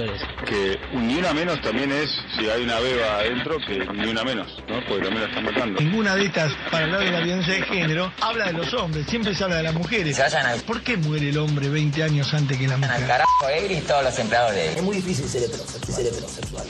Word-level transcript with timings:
mujeres? 0.00 0.22
que 0.46 0.78
ni 0.96 1.16
una 1.16 1.32
menos 1.32 1.60
también 1.62 1.92
es, 1.92 2.10
si 2.36 2.48
hay 2.48 2.62
una 2.62 2.80
beba 2.80 3.18
adentro, 3.18 3.56
que 3.66 3.78
ni 3.78 4.08
una 4.08 4.24
menos, 4.24 4.48
¿no? 4.68 4.80
Porque 4.88 5.04
también 5.04 5.22
la 5.22 5.28
están 5.28 5.44
matando. 5.44 5.80
Ninguna 5.80 6.16
de 6.16 6.26
estas, 6.26 6.52
para 6.70 6.84
hablar 6.84 7.00
de 7.00 7.10
la 7.10 7.20
violencia 7.20 7.54
de 7.54 7.62
género, 7.62 8.12
habla 8.20 8.46
de 8.46 8.52
los 8.54 8.72
hombres, 8.74 9.06
siempre 9.06 9.34
se 9.34 9.44
habla 9.44 9.56
de 9.56 9.62
las 9.64 9.74
mujeres. 9.74 10.16
Se 10.16 10.22
vayan 10.22 10.46
al, 10.46 10.60
¿Por 10.60 10.82
qué 10.82 10.96
muere 10.96 11.28
el 11.28 11.38
hombre 11.38 11.68
20 11.68 12.02
años 12.02 12.32
antes 12.34 12.58
que 12.58 12.66
la 12.66 12.74
al 12.74 12.80
mujer? 12.80 13.06
carajo 13.06 13.48
Egri 13.48 13.74
y 13.74 13.80
todos 13.82 14.04
los 14.04 14.18
empleados 14.18 14.54
de 14.54 14.72
Es 14.72 14.82
muy 14.82 14.96
difícil 14.96 15.26
ser 15.26 15.44
heterosexual. 15.44 15.96
Ser 15.96 16.06
heterosexual. 16.06 16.66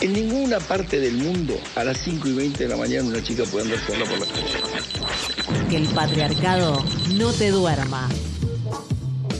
En 0.00 0.12
ninguna 0.12 0.58
parte 0.58 0.98
del 0.98 1.14
mundo 1.14 1.54
a 1.76 1.84
las 1.84 1.98
5 1.98 2.28
y 2.28 2.32
20 2.32 2.64
de 2.64 2.68
la 2.68 2.76
mañana 2.76 3.08
una 3.08 3.22
chica 3.22 3.44
puede 3.44 3.66
andar 3.66 3.86
sola 3.86 4.04
por 4.04 4.18
la 4.18 4.26
calle. 4.26 5.68
Que 5.70 5.76
el 5.76 5.88
patriarcado 5.88 6.84
no 7.14 7.32
te 7.32 7.50
duerma. 7.50 8.08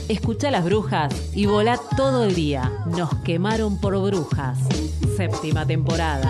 Escucha 0.09 0.51
las 0.51 0.65
brujas 0.65 1.31
y 1.33 1.45
volá 1.45 1.79
todo 1.95 2.25
el 2.25 2.35
día. 2.35 2.69
Nos 2.87 3.15
quemaron 3.23 3.79
por 3.79 3.97
brujas. 3.97 4.59
Séptima 5.15 5.65
temporada. 5.65 6.29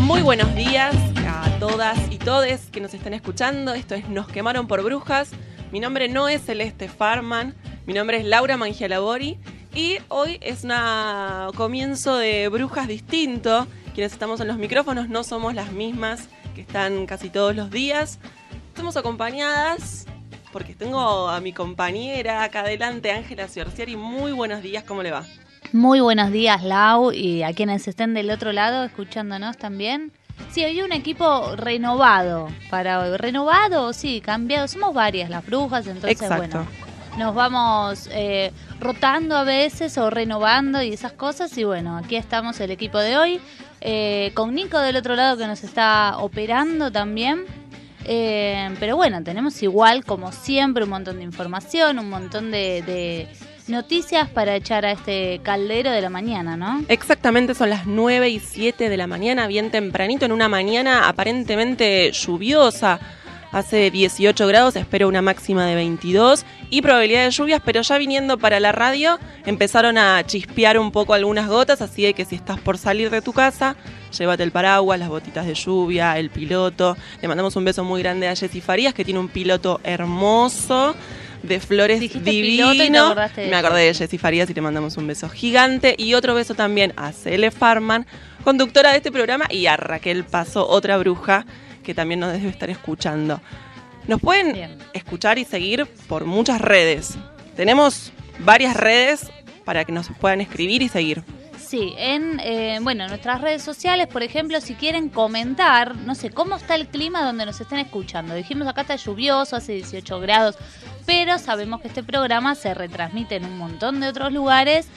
Muy 0.00 0.22
buenos 0.22 0.54
días 0.54 0.94
a 1.26 1.58
todas 1.58 1.98
y 2.12 2.18
todes 2.18 2.70
que 2.70 2.80
nos 2.80 2.94
están 2.94 3.14
escuchando. 3.14 3.74
Esto 3.74 3.96
es 3.96 4.08
Nos 4.08 4.28
quemaron 4.28 4.68
por 4.68 4.84
brujas. 4.84 5.30
Mi 5.72 5.80
nombre 5.80 6.08
no 6.08 6.28
es 6.28 6.44
Celeste 6.44 6.88
Farman, 6.88 7.54
mi 7.84 7.94
nombre 7.94 8.18
es 8.18 8.24
Laura 8.24 8.56
Mangialabori 8.56 9.38
y 9.74 9.98
hoy 10.08 10.38
es 10.40 10.64
un 10.64 11.52
comienzo 11.54 12.16
de 12.16 12.48
brujas 12.48 12.88
distinto. 12.88 13.66
Quienes 13.94 14.12
estamos 14.12 14.40
en 14.40 14.48
los 14.48 14.58
micrófonos 14.58 15.08
no 15.08 15.24
somos 15.24 15.54
las 15.54 15.72
mismas 15.72 16.28
que 16.54 16.60
están 16.62 17.06
casi 17.06 17.30
todos 17.30 17.54
los 17.54 17.70
días. 17.70 18.18
Estamos 18.68 18.96
acompañadas 18.96 20.06
porque 20.52 20.74
tengo 20.74 21.28
a 21.28 21.40
mi 21.40 21.52
compañera 21.52 22.42
acá 22.42 22.60
adelante, 22.60 23.10
Ángela 23.12 23.48
Ciorciari. 23.48 23.96
Muy 23.96 24.32
buenos 24.32 24.62
días, 24.62 24.84
¿cómo 24.84 25.02
le 25.02 25.10
va? 25.10 25.24
Muy 25.72 26.00
buenos 26.00 26.32
días, 26.32 26.62
Lau, 26.62 27.12
y 27.12 27.42
a 27.42 27.52
quienes 27.52 27.86
estén 27.88 28.14
del 28.14 28.30
otro 28.30 28.52
lado 28.52 28.84
escuchándonos 28.84 29.58
también. 29.58 30.12
Sí, 30.50 30.64
hoy 30.64 30.80
un 30.80 30.92
equipo 30.92 31.56
renovado 31.56 32.48
para 32.70 33.00
hoy. 33.00 33.16
Renovado, 33.16 33.92
sí, 33.92 34.22
cambiado. 34.22 34.66
Somos 34.66 34.94
varias 34.94 35.28
las 35.28 35.44
brujas, 35.44 35.86
entonces, 35.86 36.12
Exacto. 36.12 36.36
bueno, 36.36 36.66
nos 37.18 37.34
vamos 37.34 38.08
eh, 38.12 38.52
rotando 38.80 39.36
a 39.36 39.42
veces 39.42 39.98
o 39.98 40.08
renovando 40.08 40.80
y 40.82 40.92
esas 40.92 41.12
cosas. 41.12 41.56
Y 41.58 41.64
bueno, 41.64 41.96
aquí 41.98 42.16
estamos 42.16 42.60
el 42.60 42.70
equipo 42.70 42.98
de 42.98 43.18
hoy, 43.18 43.40
eh, 43.80 44.30
con 44.34 44.54
Nico 44.54 44.78
del 44.78 44.96
otro 44.96 45.16
lado 45.16 45.36
que 45.36 45.46
nos 45.46 45.64
está 45.64 46.18
operando 46.18 46.90
también. 46.92 47.44
Eh, 48.04 48.70
pero 48.78 48.96
bueno, 48.96 49.22
tenemos 49.22 49.62
igual, 49.62 50.04
como 50.04 50.32
siempre, 50.32 50.84
un 50.84 50.90
montón 50.90 51.18
de 51.18 51.24
información, 51.24 51.98
un 51.98 52.08
montón 52.08 52.50
de, 52.50 52.82
de 52.82 53.28
noticias 53.68 54.28
para 54.30 54.54
echar 54.54 54.86
a 54.86 54.92
este 54.92 55.40
caldero 55.42 55.90
de 55.90 56.00
la 56.00 56.10
mañana, 56.10 56.56
¿no? 56.56 56.84
Exactamente, 56.88 57.54
son 57.54 57.70
las 57.70 57.86
9 57.86 58.28
y 58.30 58.40
7 58.40 58.88
de 58.88 58.96
la 58.96 59.06
mañana, 59.06 59.46
bien 59.46 59.70
tempranito, 59.70 60.24
en 60.24 60.32
una 60.32 60.48
mañana 60.48 61.08
aparentemente 61.08 62.12
lluviosa. 62.12 63.00
Hace 63.50 63.90
18 63.90 64.46
grados, 64.46 64.76
espero 64.76 65.08
una 65.08 65.22
máxima 65.22 65.64
de 65.64 65.74
22 65.74 66.44
y 66.68 66.82
probabilidad 66.82 67.24
de 67.24 67.30
lluvias, 67.30 67.62
pero 67.64 67.80
ya 67.80 67.96
viniendo 67.96 68.36
para 68.36 68.60
la 68.60 68.72
radio 68.72 69.18
empezaron 69.46 69.96
a 69.96 70.22
chispear 70.26 70.78
un 70.78 70.92
poco 70.92 71.14
algunas 71.14 71.48
gotas, 71.48 71.80
así 71.80 72.02
de 72.02 72.12
que 72.12 72.26
si 72.26 72.34
estás 72.34 72.60
por 72.60 72.76
salir 72.76 73.08
de 73.08 73.22
tu 73.22 73.32
casa, 73.32 73.74
llévate 74.18 74.42
el 74.42 74.52
paraguas, 74.52 74.98
las 74.98 75.08
botitas 75.08 75.46
de 75.46 75.54
lluvia, 75.54 76.18
el 76.18 76.28
piloto. 76.28 76.94
Le 77.22 77.28
mandamos 77.28 77.56
un 77.56 77.64
beso 77.64 77.84
muy 77.84 78.02
grande 78.02 78.28
a 78.28 78.36
Jessy 78.36 78.60
Farías, 78.60 78.92
que 78.92 79.02
tiene 79.02 79.18
un 79.18 79.28
piloto 79.28 79.80
hermoso 79.82 80.94
de 81.42 81.58
flores 81.58 82.00
divino. 82.00 82.74
y 82.74 82.90
de 82.90 83.48
Me 83.48 83.56
acordé 83.56 83.86
de 83.86 83.94
Jessy 83.94 84.18
Farías 84.18 84.50
y 84.50 84.54
le 84.54 84.60
mandamos 84.60 84.98
un 84.98 85.06
beso 85.06 85.26
gigante. 85.30 85.94
Y 85.96 86.12
otro 86.12 86.34
beso 86.34 86.54
también 86.54 86.92
a 86.96 87.12
Cele 87.12 87.50
Farman, 87.50 88.06
conductora 88.44 88.90
de 88.90 88.98
este 88.98 89.10
programa, 89.10 89.46
y 89.48 89.66
a 89.66 89.78
Raquel 89.78 90.24
Paso, 90.24 90.68
otra 90.68 90.98
bruja 90.98 91.46
que 91.88 91.94
también 91.94 92.20
nos 92.20 92.34
debe 92.34 92.50
estar 92.50 92.68
escuchando. 92.68 93.40
Nos 94.06 94.20
pueden 94.20 94.52
Bien. 94.52 94.78
escuchar 94.92 95.38
y 95.38 95.46
seguir 95.46 95.86
por 96.06 96.26
muchas 96.26 96.60
redes. 96.60 97.16
Tenemos 97.56 98.12
varias 98.40 98.76
redes 98.76 99.30
para 99.64 99.86
que 99.86 99.92
nos 99.92 100.10
puedan 100.20 100.42
escribir 100.42 100.82
y 100.82 100.90
seguir. 100.90 101.24
Sí, 101.56 101.94
en 101.96 102.40
eh, 102.44 102.78
bueno, 102.82 103.08
nuestras 103.08 103.40
redes 103.40 103.62
sociales, 103.62 104.06
por 104.06 104.22
ejemplo, 104.22 104.60
si 104.60 104.74
quieren 104.74 105.08
comentar, 105.08 105.96
no 105.96 106.14
sé, 106.14 106.28
cómo 106.28 106.56
está 106.56 106.74
el 106.74 106.88
clima 106.88 107.24
donde 107.24 107.46
nos 107.46 107.58
estén 107.58 107.78
escuchando. 107.78 108.34
Dijimos 108.34 108.68
acá 108.68 108.82
está 108.82 108.96
lluvioso, 108.96 109.56
hace 109.56 109.72
18 109.72 110.20
grados, 110.20 110.56
pero 111.06 111.38
sabemos 111.38 111.80
que 111.80 111.88
este 111.88 112.02
programa 112.02 112.54
se 112.54 112.74
retransmite 112.74 113.36
en 113.36 113.46
un 113.46 113.56
montón 113.56 114.00
de 114.00 114.08
otros 114.08 114.30
lugares 114.30 114.88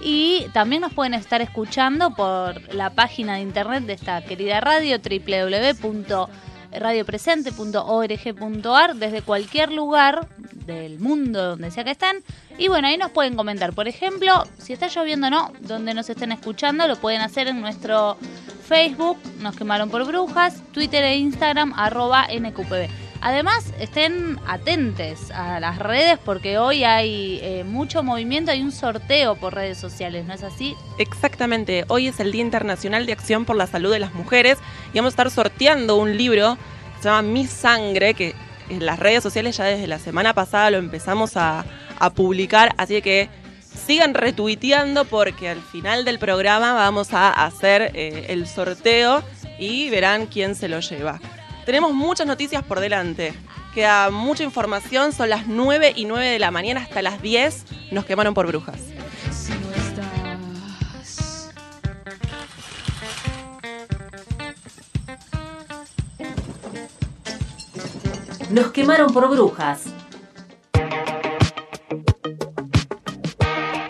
y 0.00 0.46
también 0.52 0.82
nos 0.82 0.92
pueden 0.92 1.14
estar 1.14 1.42
escuchando 1.42 2.14
por 2.14 2.74
la 2.74 2.90
página 2.90 3.34
de 3.34 3.40
internet 3.40 3.84
de 3.84 3.94
esta 3.94 4.22
querida 4.22 4.60
radio 4.60 5.00
radiopresente.org.ar 6.72 8.96
desde 8.96 9.22
cualquier 9.22 9.72
lugar 9.72 10.28
del 10.66 11.00
mundo 11.00 11.50
donde 11.50 11.70
sea 11.70 11.84
que 11.84 11.92
estén. 11.92 12.22
Y 12.58 12.68
bueno, 12.68 12.88
ahí 12.88 12.96
nos 12.96 13.10
pueden 13.10 13.34
comentar. 13.34 13.72
Por 13.72 13.88
ejemplo, 13.88 14.44
si 14.58 14.72
está 14.72 14.88
lloviendo 14.88 15.26
o 15.26 15.30
no, 15.30 15.52
donde 15.60 15.94
nos 15.94 16.08
estén 16.08 16.32
escuchando, 16.32 16.86
lo 16.86 16.96
pueden 16.96 17.22
hacer 17.22 17.48
en 17.48 17.60
nuestro 17.60 18.16
Facebook, 18.66 19.18
nos 19.40 19.56
quemaron 19.56 19.90
por 19.90 20.06
brujas, 20.06 20.62
Twitter 20.72 21.02
e 21.02 21.16
Instagram, 21.16 21.72
arroba 21.76 22.28
NQPB. 22.28 23.09
Además, 23.22 23.74
estén 23.78 24.40
atentes 24.46 25.30
a 25.30 25.60
las 25.60 25.78
redes 25.78 26.18
porque 26.24 26.56
hoy 26.56 26.84
hay 26.84 27.38
eh, 27.42 27.64
mucho 27.64 28.02
movimiento, 28.02 28.50
hay 28.50 28.62
un 28.62 28.72
sorteo 28.72 29.34
por 29.34 29.54
redes 29.54 29.76
sociales, 29.76 30.24
¿no 30.24 30.32
es 30.32 30.42
así? 30.42 30.74
Exactamente, 30.98 31.84
hoy 31.88 32.08
es 32.08 32.18
el 32.18 32.32
Día 32.32 32.40
Internacional 32.40 33.04
de 33.04 33.12
Acción 33.12 33.44
por 33.44 33.56
la 33.56 33.66
Salud 33.66 33.92
de 33.92 33.98
las 33.98 34.14
Mujeres 34.14 34.56
y 34.94 34.98
vamos 34.98 35.12
a 35.12 35.14
estar 35.14 35.30
sorteando 35.30 35.96
un 35.96 36.16
libro 36.16 36.56
que 36.96 37.02
se 37.02 37.08
llama 37.08 37.22
Mi 37.22 37.46
Sangre, 37.46 38.14
que 38.14 38.34
en 38.70 38.86
las 38.86 38.98
redes 38.98 39.22
sociales 39.22 39.54
ya 39.54 39.64
desde 39.64 39.86
la 39.86 39.98
semana 39.98 40.32
pasada 40.32 40.70
lo 40.70 40.78
empezamos 40.78 41.36
a, 41.36 41.64
publicar, 42.14 42.74
así 42.78 43.02
que 43.02 43.28
sigan 43.60 44.14
retuiteando 44.14 45.04
porque 45.04 45.50
al 45.50 45.60
final 45.60 46.06
del 46.06 46.18
programa 46.18 46.72
vamos 46.72 47.12
a 47.12 47.28
hacer 47.44 47.90
eh, 47.92 48.28
el 48.30 48.46
sorteo 48.46 49.22
y 49.58 49.90
verán 49.90 50.24
quién 50.24 50.54
se 50.54 50.68
lo 50.68 50.80
lleva. 50.80 51.20
Tenemos 51.70 51.94
muchas 51.94 52.26
noticias 52.26 52.64
por 52.64 52.80
delante. 52.80 53.32
Queda 53.72 54.10
mucha 54.10 54.42
información, 54.42 55.12
son 55.12 55.30
las 55.30 55.46
9 55.46 55.92
y 55.94 56.04
9 56.04 56.26
de 56.26 56.40
la 56.40 56.50
mañana 56.50 56.80
hasta 56.80 57.00
las 57.00 57.22
10. 57.22 57.64
Nos 57.92 58.04
quemaron 58.06 58.34
por 58.34 58.48
brujas. 58.48 58.80
Nos 68.50 68.72
quemaron 68.72 69.12
por 69.12 69.30
brujas. 69.30 69.84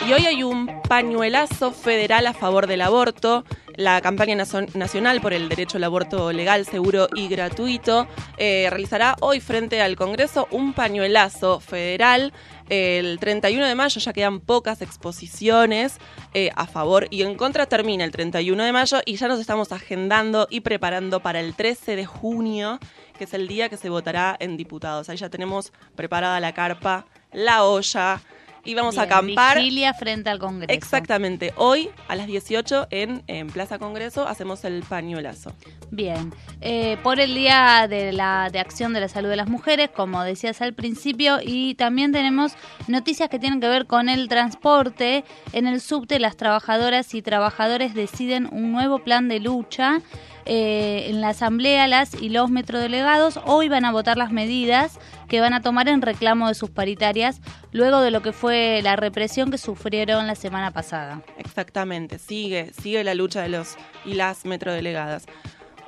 Y 0.07 0.13
hoy 0.13 0.27
hay 0.27 0.43
un 0.43 0.80
pañuelazo 0.91 1.71
federal 1.71 2.27
a 2.27 2.35
favor 2.35 2.67
del 2.67 2.81
aborto. 2.81 3.45
La 3.77 4.01
campaña 4.01 4.35
nacional 4.35 5.21
por 5.21 5.33
el 5.33 5.49
derecho 5.49 5.77
al 5.77 5.85
aborto 5.85 6.33
legal, 6.33 6.67
seguro 6.67 7.07
y 7.15 7.29
gratuito 7.29 8.09
eh, 8.39 8.67
realizará 8.69 9.15
hoy 9.21 9.39
frente 9.39 9.81
al 9.81 9.95
Congreso 9.95 10.49
un 10.51 10.73
pañuelazo 10.73 11.61
federal. 11.61 12.33
El 12.69 13.21
31 13.21 13.67
de 13.67 13.75
mayo 13.77 14.01
ya 14.01 14.13
quedan 14.13 14.41
pocas 14.41 14.83
exposiciones 14.83 15.99
eh, 16.35 16.51
a 16.57 16.67
favor 16.67 17.07
y 17.11 17.23
en 17.23 17.37
contra. 17.37 17.67
Termina 17.67 18.03
el 18.03 18.11
31 18.11 18.65
de 18.65 18.73
mayo 18.73 18.99
y 19.07 19.15
ya 19.15 19.29
nos 19.29 19.39
estamos 19.39 19.71
agendando 19.71 20.49
y 20.51 20.63
preparando 20.63 21.21
para 21.21 21.39
el 21.39 21.55
13 21.55 21.95
de 21.95 22.05
junio, 22.05 22.81
que 23.17 23.25
es 23.25 23.35
el 23.35 23.47
día 23.47 23.69
que 23.69 23.77
se 23.77 23.91
votará 23.91 24.37
en 24.41 24.57
diputados. 24.57 25.09
Ahí 25.09 25.19
ya 25.19 25.31
tenemos 25.31 25.73
preparada 25.95 26.41
la 26.41 26.53
carpa, 26.53 27.07
la 27.33 27.63
olla 27.63 28.21
y 28.65 28.75
vamos 28.75 28.99
a 28.99 29.03
acampar. 29.03 29.59
Vigilia 29.59 29.95
frente 29.95 30.31
al 30.31 30.39
Congreso. 30.39 30.73
Exactamente. 30.73 31.53
Hoy 31.57 31.91
a 32.09 32.17
las 32.17 32.27
18 32.27 32.89
en, 32.91 33.23
Plaza 33.53 33.79
Congreso 33.79 34.27
hacemos 34.27 34.65
el 34.65 34.83
pañuelazo. 34.83 35.53
Bien. 35.91 36.33
Eh, 36.61 36.99
por 37.03 37.21
el 37.21 37.35
Día 37.35 37.87
de, 37.89 38.13
la, 38.13 38.49
de 38.51 38.59
Acción 38.59 38.93
de 38.93 39.01
la 39.01 39.09
Salud 39.09 39.29
de 39.29 39.37
las 39.37 39.49
Mujeres, 39.49 39.91
como 39.91 40.23
decías 40.23 40.61
al 40.61 40.75
principio, 40.75 41.39
y 41.43 41.75
también 41.75 42.13
tenemos 42.13 42.53
noticias 42.87 43.29
que 43.29 43.39
tienen 43.39 43.61
que 43.61 43.69
ver 43.69 43.87
con 43.87 44.09
el 44.09 44.29
transporte. 44.29 45.25
En 45.53 45.67
el 45.67 45.81
subte 45.81 46.19
las 46.19 46.37
trabajadoras 46.37 47.15
y 47.15 47.23
trabajadores 47.23 47.95
deciden 47.95 48.49
un 48.53 48.73
nuevo 48.73 49.01
plan 49.01 49.29
de 49.29 49.41
lucha. 49.41 50.01
Eh, 50.47 51.07
en 51.09 51.21
la 51.21 51.29
Asamblea 51.31 51.87
las 51.87 52.15
y 52.15 52.29
los 52.31 52.51
metrodelegados 52.51 53.39
hoy 53.45 53.69
van 53.69 53.85
a 53.85 53.93
votar 53.93 54.17
las 54.17 54.33
medidas 54.33 54.99
que 55.29 55.41
van 55.41 55.53
a 55.53 55.61
tomar 55.61 55.89
en 55.89 56.03
reclamo 56.03 56.49
de 56.49 56.55
sus 56.55 56.71
paritarias 56.71 57.41
luego 57.73 58.01
de 58.01 58.11
lo 58.11 58.23
que 58.23 58.33
fue 58.33 58.81
la 58.83 58.97
represión 58.97 59.51
que 59.51 59.59
sufrieron 59.59 60.27
la 60.27 60.35
semana 60.35 60.71
pasada. 60.71 61.23
Exactamente, 61.39 62.19
sigue, 62.19 62.73
sigue 62.73 63.05
la 63.05 63.15
lucha 63.15 63.43
de 63.43 63.51
los 63.51 63.77
y 64.05 64.15
las 64.15 64.45
metrodelegadas. 64.45 65.27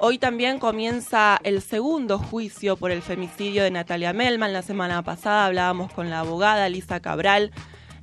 Hoy 0.05 0.19
también 0.19 0.59
comienza 0.59 1.39
el 1.45 1.63
segundo 1.63 2.19
juicio 2.19 2.77
por 2.77 2.91
el 2.91 3.03
femicidio 3.03 3.63
de 3.63 3.71
Natalia 3.71 4.13
Melman. 4.13 4.53
La 4.53 4.63
semana 4.63 5.03
pasada 5.03 5.47
hablábamos 5.47 5.93
con 5.93 6.11
la 6.11 6.19
abogada 6.19 6.69
Lisa 6.69 6.99
Cabral 6.99 7.53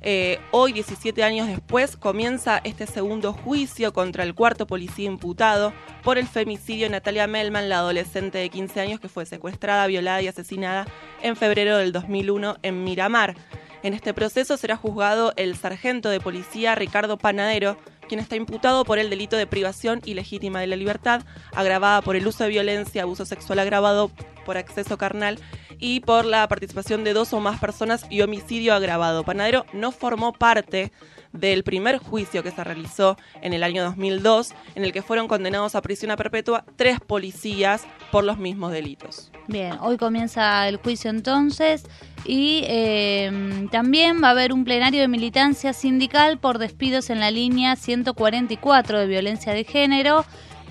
eh, 0.02 0.38
hoy, 0.50 0.72
17 0.72 1.22
años 1.22 1.46
después, 1.46 1.96
comienza 1.96 2.60
este 2.64 2.86
segundo 2.86 3.32
juicio 3.32 3.92
contra 3.92 4.24
el 4.24 4.34
cuarto 4.34 4.66
policía 4.66 5.06
imputado 5.06 5.74
por 6.02 6.16
el 6.16 6.26
femicidio 6.26 6.86
de 6.86 6.90
Natalia 6.90 7.26
Melman, 7.26 7.68
la 7.68 7.78
adolescente 7.78 8.38
de 8.38 8.48
15 8.48 8.80
años 8.80 9.00
que 9.00 9.08
fue 9.08 9.26
secuestrada, 9.26 9.86
violada 9.86 10.22
y 10.22 10.28
asesinada 10.28 10.86
en 11.22 11.36
febrero 11.36 11.76
del 11.76 11.92
2001 11.92 12.56
en 12.62 12.84
Miramar. 12.84 13.36
En 13.82 13.94
este 13.94 14.14
proceso 14.14 14.56
será 14.56 14.76
juzgado 14.76 15.32
el 15.36 15.56
sargento 15.56 16.10
de 16.10 16.20
policía 16.20 16.74
Ricardo 16.74 17.18
Panadero, 17.18 17.76
quien 18.10 18.18
está 18.18 18.34
imputado 18.34 18.84
por 18.84 18.98
el 18.98 19.08
delito 19.08 19.36
de 19.36 19.46
privación 19.46 20.02
ilegítima 20.04 20.58
de 20.58 20.66
la 20.66 20.74
libertad, 20.74 21.22
agravada 21.54 22.02
por 22.02 22.16
el 22.16 22.26
uso 22.26 22.42
de 22.42 22.50
violencia, 22.50 23.04
abuso 23.04 23.24
sexual 23.24 23.60
agravado 23.60 24.10
por 24.44 24.56
acceso 24.56 24.98
carnal 24.98 25.38
y 25.78 26.00
por 26.00 26.24
la 26.24 26.48
participación 26.48 27.04
de 27.04 27.12
dos 27.12 27.32
o 27.32 27.38
más 27.38 27.60
personas 27.60 28.04
y 28.10 28.22
homicidio 28.22 28.74
agravado. 28.74 29.22
Panadero 29.22 29.64
no 29.72 29.92
formó 29.92 30.32
parte 30.32 30.90
del 31.32 31.62
primer 31.62 31.98
juicio 31.98 32.42
que 32.42 32.50
se 32.50 32.64
realizó 32.64 33.16
en 33.40 33.52
el 33.52 33.62
año 33.62 33.84
2002, 33.84 34.52
en 34.74 34.84
el 34.84 34.92
que 34.92 35.02
fueron 35.02 35.28
condenados 35.28 35.74
a 35.74 35.82
prisión 35.82 36.14
perpetua 36.16 36.64
tres 36.76 36.98
policías 37.00 37.86
por 38.10 38.24
los 38.24 38.38
mismos 38.38 38.72
delitos. 38.72 39.30
Bien, 39.46 39.76
hoy 39.80 39.96
comienza 39.96 40.68
el 40.68 40.76
juicio 40.76 41.10
entonces 41.10 41.84
y 42.24 42.62
eh, 42.66 43.68
también 43.70 44.22
va 44.22 44.28
a 44.28 44.30
haber 44.32 44.52
un 44.52 44.64
plenario 44.64 45.00
de 45.00 45.08
militancia 45.08 45.72
sindical 45.72 46.38
por 46.38 46.58
despidos 46.58 47.10
en 47.10 47.20
la 47.20 47.30
línea 47.30 47.76
144 47.76 48.98
de 48.98 49.06
violencia 49.06 49.52
de 49.52 49.64
género. 49.64 50.24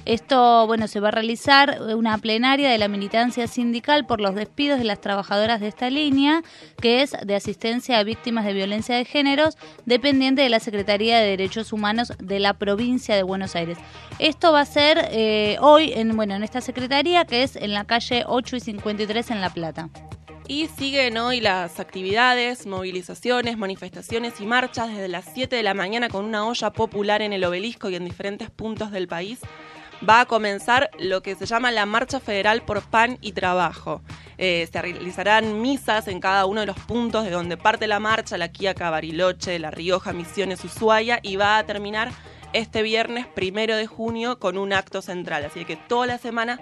Esto, 0.10 0.66
bueno, 0.66 0.88
se 0.88 1.00
va 1.00 1.10
a 1.10 1.12
realizar 1.12 1.84
una 1.96 2.18
plenaria 2.18 2.72
de 2.72 2.80
la 2.80 2.88
militancia 2.88 3.46
sindical 3.46 4.08
por 4.08 4.20
los 4.20 4.34
despidos 4.34 4.80
de 4.80 4.84
las 4.84 5.00
trabajadoras 5.00 5.62
de 5.62 5.68
esta 5.68 5.92
línea, 5.92 6.42
que 6.82 7.04
es 7.04 7.16
de 7.24 7.36
asistencia 7.36 8.00
a 8.00 8.04
víctimas 8.04 8.44
de 8.44 8.54
violencia 8.54 8.96
de 8.96 9.06
géneros, 9.06 9.56
dependiente 9.86 10.42
de 10.42 10.50
la 10.50 10.60
Secretaría 10.60 11.20
de 11.20 11.28
Derechos 11.28 11.72
Humanos 11.74 12.12
de 12.18 12.40
la 12.40 12.56
provincia 12.56 13.16
de 13.16 13.22
Buenos 13.22 13.56
Aires. 13.56 13.78
Esto 14.18 14.52
va 14.52 14.62
a 14.62 14.66
ser 14.66 14.98
eh, 15.12 15.58
hoy, 15.62 15.94
en, 15.94 16.16
bueno, 16.16 16.34
en 16.34 16.42
esta 16.42 16.62
secretaría, 16.62 17.26
que 17.26 17.44
es 17.44 17.56
en 17.56 17.76
la 17.76 17.84
calle 17.84 18.24
8 18.26 18.56
y 18.56 18.60
53 18.62 19.30
en 19.30 19.42
La 19.42 19.52
Plata. 19.52 19.90
Y 20.48 20.70
siguen 20.70 21.20
hoy 21.20 21.40
las 21.40 21.80
actividades, 21.80 22.66
movilizaciones, 22.66 23.60
manifestaciones 23.60 24.42
y 24.42 24.48
marchas 24.48 24.90
desde 24.90 25.08
las 25.08 25.26
7 25.36 25.56
de 25.56 25.62
la 25.62 25.76
mañana 25.76 26.10
con 26.10 26.26
una 26.26 26.48
olla 26.48 26.72
popular 26.72 27.22
en 27.22 27.32
el 27.32 27.44
obelisco 27.44 27.92
y 27.92 27.96
en 27.96 28.06
diferentes 28.06 28.50
puntos 28.50 28.90
del 28.90 29.08
país 29.08 29.40
va 30.08 30.22
a 30.22 30.26
comenzar 30.26 30.90
lo 31.00 31.22
que 31.22 31.36
se 31.36 31.46
llama 31.46 31.72
la 31.72 31.86
Marcha 31.86 32.20
Federal 32.20 32.62
por 32.62 32.82
Pan 32.82 33.18
y 33.22 33.34
Trabajo. 33.34 34.02
Eh, 34.38 34.68
se 34.72 34.82
realizarán 34.82 35.62
misas 35.62 36.08
en 36.08 36.20
cada 36.20 36.46
uno 36.46 36.62
de 36.62 36.68
los 36.68 36.80
puntos 36.80 37.26
de 37.26 37.32
donde 37.32 37.58
parte 37.58 37.88
la 37.88 38.00
marcha, 38.00 38.38
la 38.38 38.50
Quiaca, 38.50 38.90
Bariloche, 38.90 39.60
La 39.60 39.72
Rioja, 39.72 40.14
Misiones, 40.14 40.64
Ushuaia, 40.64 41.20
y 41.22 41.36
va 41.36 41.58
a 41.58 41.66
terminar 41.66 42.12
este 42.54 42.82
viernes 42.82 43.28
primero 43.28 43.76
de 43.76 43.86
junio 43.86 44.40
con 44.40 44.58
un 44.58 44.74
acto 44.74 45.02
central. 45.02 45.46
Así 45.46 45.66
que 45.66 45.76
toda 45.76 46.08
la 46.08 46.18
semana 46.18 46.60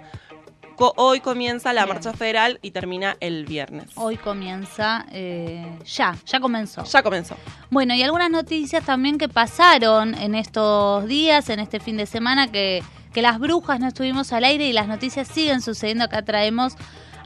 hoy 0.96 1.20
comienza 1.20 1.72
la 1.72 1.86
marcha 1.86 2.12
federal 2.12 2.58
y 2.62 2.70
termina 2.70 3.16
el 3.20 3.44
viernes. 3.46 3.90
Hoy 3.96 4.16
comienza, 4.16 5.06
eh, 5.10 5.78
ya, 5.84 6.16
ya 6.24 6.40
comenzó. 6.40 6.84
Ya 6.84 7.02
comenzó. 7.02 7.36
Bueno, 7.70 7.94
y 7.94 8.02
algunas 8.02 8.30
noticias 8.30 8.84
también 8.84 9.18
que 9.18 9.28
pasaron 9.28 10.14
en 10.14 10.34
estos 10.34 11.06
días, 11.06 11.48
en 11.50 11.60
este 11.60 11.80
fin 11.80 11.96
de 11.96 12.06
semana, 12.06 12.50
que 12.50 12.82
que 13.12 13.22
las 13.22 13.38
brujas 13.38 13.80
no 13.80 13.88
estuvimos 13.88 14.32
al 14.32 14.44
aire 14.44 14.66
y 14.66 14.72
las 14.72 14.88
noticias 14.88 15.28
siguen 15.28 15.60
sucediendo. 15.60 16.04
Acá 16.04 16.22
traemos 16.22 16.74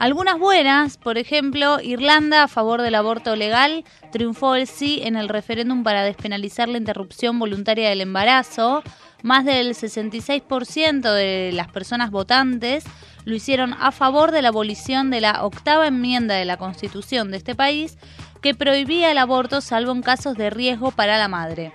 algunas 0.02 0.36
buenas, 0.36 0.96
por 0.96 1.16
ejemplo, 1.16 1.78
Irlanda 1.80 2.42
a 2.42 2.48
favor 2.48 2.82
del 2.82 2.96
aborto 2.96 3.36
legal 3.36 3.84
triunfó 4.10 4.56
el 4.56 4.66
sí 4.66 5.00
en 5.04 5.14
el 5.14 5.28
referéndum 5.28 5.84
para 5.84 6.02
despenalizar 6.02 6.68
la 6.68 6.78
interrupción 6.78 7.38
voluntaria 7.38 7.88
del 7.88 8.00
embarazo. 8.00 8.82
Más 9.22 9.44
del 9.44 9.76
66% 9.76 11.14
de 11.14 11.52
las 11.52 11.68
personas 11.68 12.10
votantes 12.10 12.82
lo 13.24 13.36
hicieron 13.36 13.74
a 13.78 13.92
favor 13.92 14.32
de 14.32 14.42
la 14.42 14.48
abolición 14.48 15.10
de 15.10 15.20
la 15.20 15.44
octava 15.44 15.86
enmienda 15.86 16.34
de 16.34 16.46
la 16.46 16.56
Constitución 16.56 17.30
de 17.30 17.36
este 17.36 17.54
país 17.54 17.96
que 18.40 18.56
prohibía 18.56 19.12
el 19.12 19.18
aborto 19.18 19.60
salvo 19.60 19.92
en 19.92 20.02
casos 20.02 20.36
de 20.36 20.50
riesgo 20.50 20.90
para 20.90 21.16
la 21.16 21.28
madre. 21.28 21.72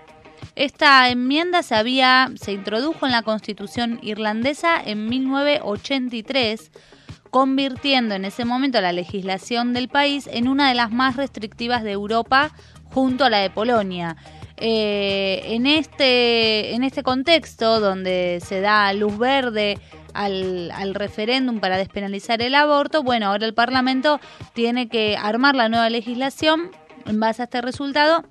Esta 0.55 1.09
enmienda 1.09 1.63
se 1.63 1.75
había 1.75 2.31
se 2.35 2.51
introdujo 2.51 3.05
en 3.05 3.11
la 3.11 3.21
Constitución 3.21 3.99
irlandesa 4.01 4.81
en 4.83 5.07
1983, 5.07 6.71
convirtiendo 7.29 8.15
en 8.15 8.25
ese 8.25 8.45
momento 8.45 8.81
la 8.81 8.91
legislación 8.91 9.73
del 9.73 9.87
país 9.87 10.27
en 10.31 10.47
una 10.47 10.69
de 10.69 10.75
las 10.75 10.91
más 10.91 11.15
restrictivas 11.15 11.83
de 11.83 11.91
Europa 11.91 12.51
junto 12.85 13.25
a 13.25 13.29
la 13.29 13.39
de 13.39 13.49
Polonia. 13.49 14.15
Eh, 14.59 15.43
en, 15.45 15.67
este, 15.67 16.73
en 16.73 16.83
este 16.83 17.03
contexto, 17.03 17.79
donde 17.79 18.39
se 18.43 18.59
da 18.59 18.91
luz 18.93 19.15
verde 19.19 19.77
al, 20.15 20.71
al 20.71 20.95
referéndum 20.95 21.59
para 21.59 21.77
despenalizar 21.77 22.41
el 22.41 22.55
aborto, 22.55 23.03
bueno, 23.03 23.27
ahora 23.27 23.45
el 23.45 23.53
Parlamento 23.53 24.19
tiene 24.53 24.89
que 24.89 25.15
armar 25.15 25.55
la 25.55 25.69
nueva 25.69 25.91
legislación 25.91 26.71
en 27.05 27.19
base 27.19 27.43
a 27.43 27.45
este 27.45 27.61
resultado 27.61 28.23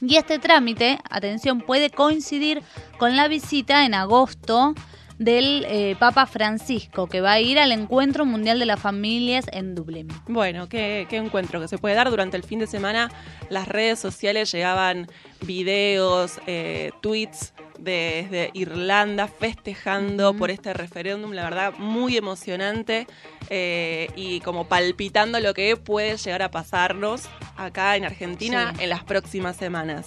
y 0.00 0.16
este 0.16 0.38
trámite, 0.38 0.98
atención, 1.08 1.60
puede 1.60 1.90
coincidir 1.90 2.62
con 2.98 3.16
la 3.16 3.28
visita 3.28 3.84
en 3.84 3.94
agosto 3.94 4.74
del 5.18 5.66
eh, 5.68 5.96
Papa 5.98 6.24
Francisco, 6.24 7.06
que 7.06 7.20
va 7.20 7.32
a 7.32 7.40
ir 7.40 7.58
al 7.58 7.72
Encuentro 7.72 8.24
Mundial 8.24 8.58
de 8.58 8.64
las 8.64 8.80
Familias 8.80 9.44
en 9.52 9.74
Dublín. 9.74 10.08
Bueno, 10.26 10.66
qué, 10.68 11.06
qué 11.10 11.18
encuentro 11.18 11.60
que 11.60 11.68
se 11.68 11.76
puede 11.76 11.94
dar 11.94 12.08
durante 12.08 12.38
el 12.38 12.42
fin 12.42 12.58
de 12.58 12.66
semana. 12.66 13.10
Las 13.50 13.68
redes 13.68 13.98
sociales 13.98 14.50
llegaban 14.50 15.08
videos, 15.42 16.40
eh, 16.46 16.90
tweets 17.02 17.52
desde 17.80 18.50
Irlanda 18.54 19.26
festejando 19.28 20.34
por 20.34 20.50
este 20.50 20.72
referéndum, 20.74 21.32
la 21.32 21.44
verdad 21.44 21.74
muy 21.78 22.16
emocionante 22.16 23.06
eh, 23.48 24.08
y 24.16 24.40
como 24.40 24.66
palpitando 24.68 25.40
lo 25.40 25.54
que 25.54 25.76
puede 25.76 26.16
llegar 26.16 26.42
a 26.42 26.50
pasarnos 26.50 27.28
acá 27.56 27.96
en 27.96 28.04
Argentina 28.04 28.72
Sí. 28.76 28.84
en 28.84 28.90
las 28.90 29.02
próximas 29.04 29.56
semanas. 29.56 30.06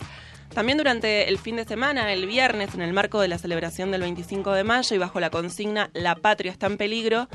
También 0.53 0.77
durante 0.77 1.27
el 1.29 1.39
fin 1.39 1.55
de 1.55 1.65
semana, 1.65 2.13
el 2.13 2.27
viernes, 2.27 2.75
en 2.75 2.81
el 2.83 2.93
marco 2.93 3.19
de 3.19 3.27
la 3.27 3.39
celebración 3.39 3.89
del 3.91 4.01
25 4.01 4.51
de 4.51 4.63
mayo 4.63 4.95
y 4.95 4.99
bajo 4.99 5.19
la 5.19 5.31
consigna 5.31 5.89
La 5.93 6.13
patria 6.15 6.51
está 6.51 6.67
en 6.67 6.77
peligro, 6.77 7.27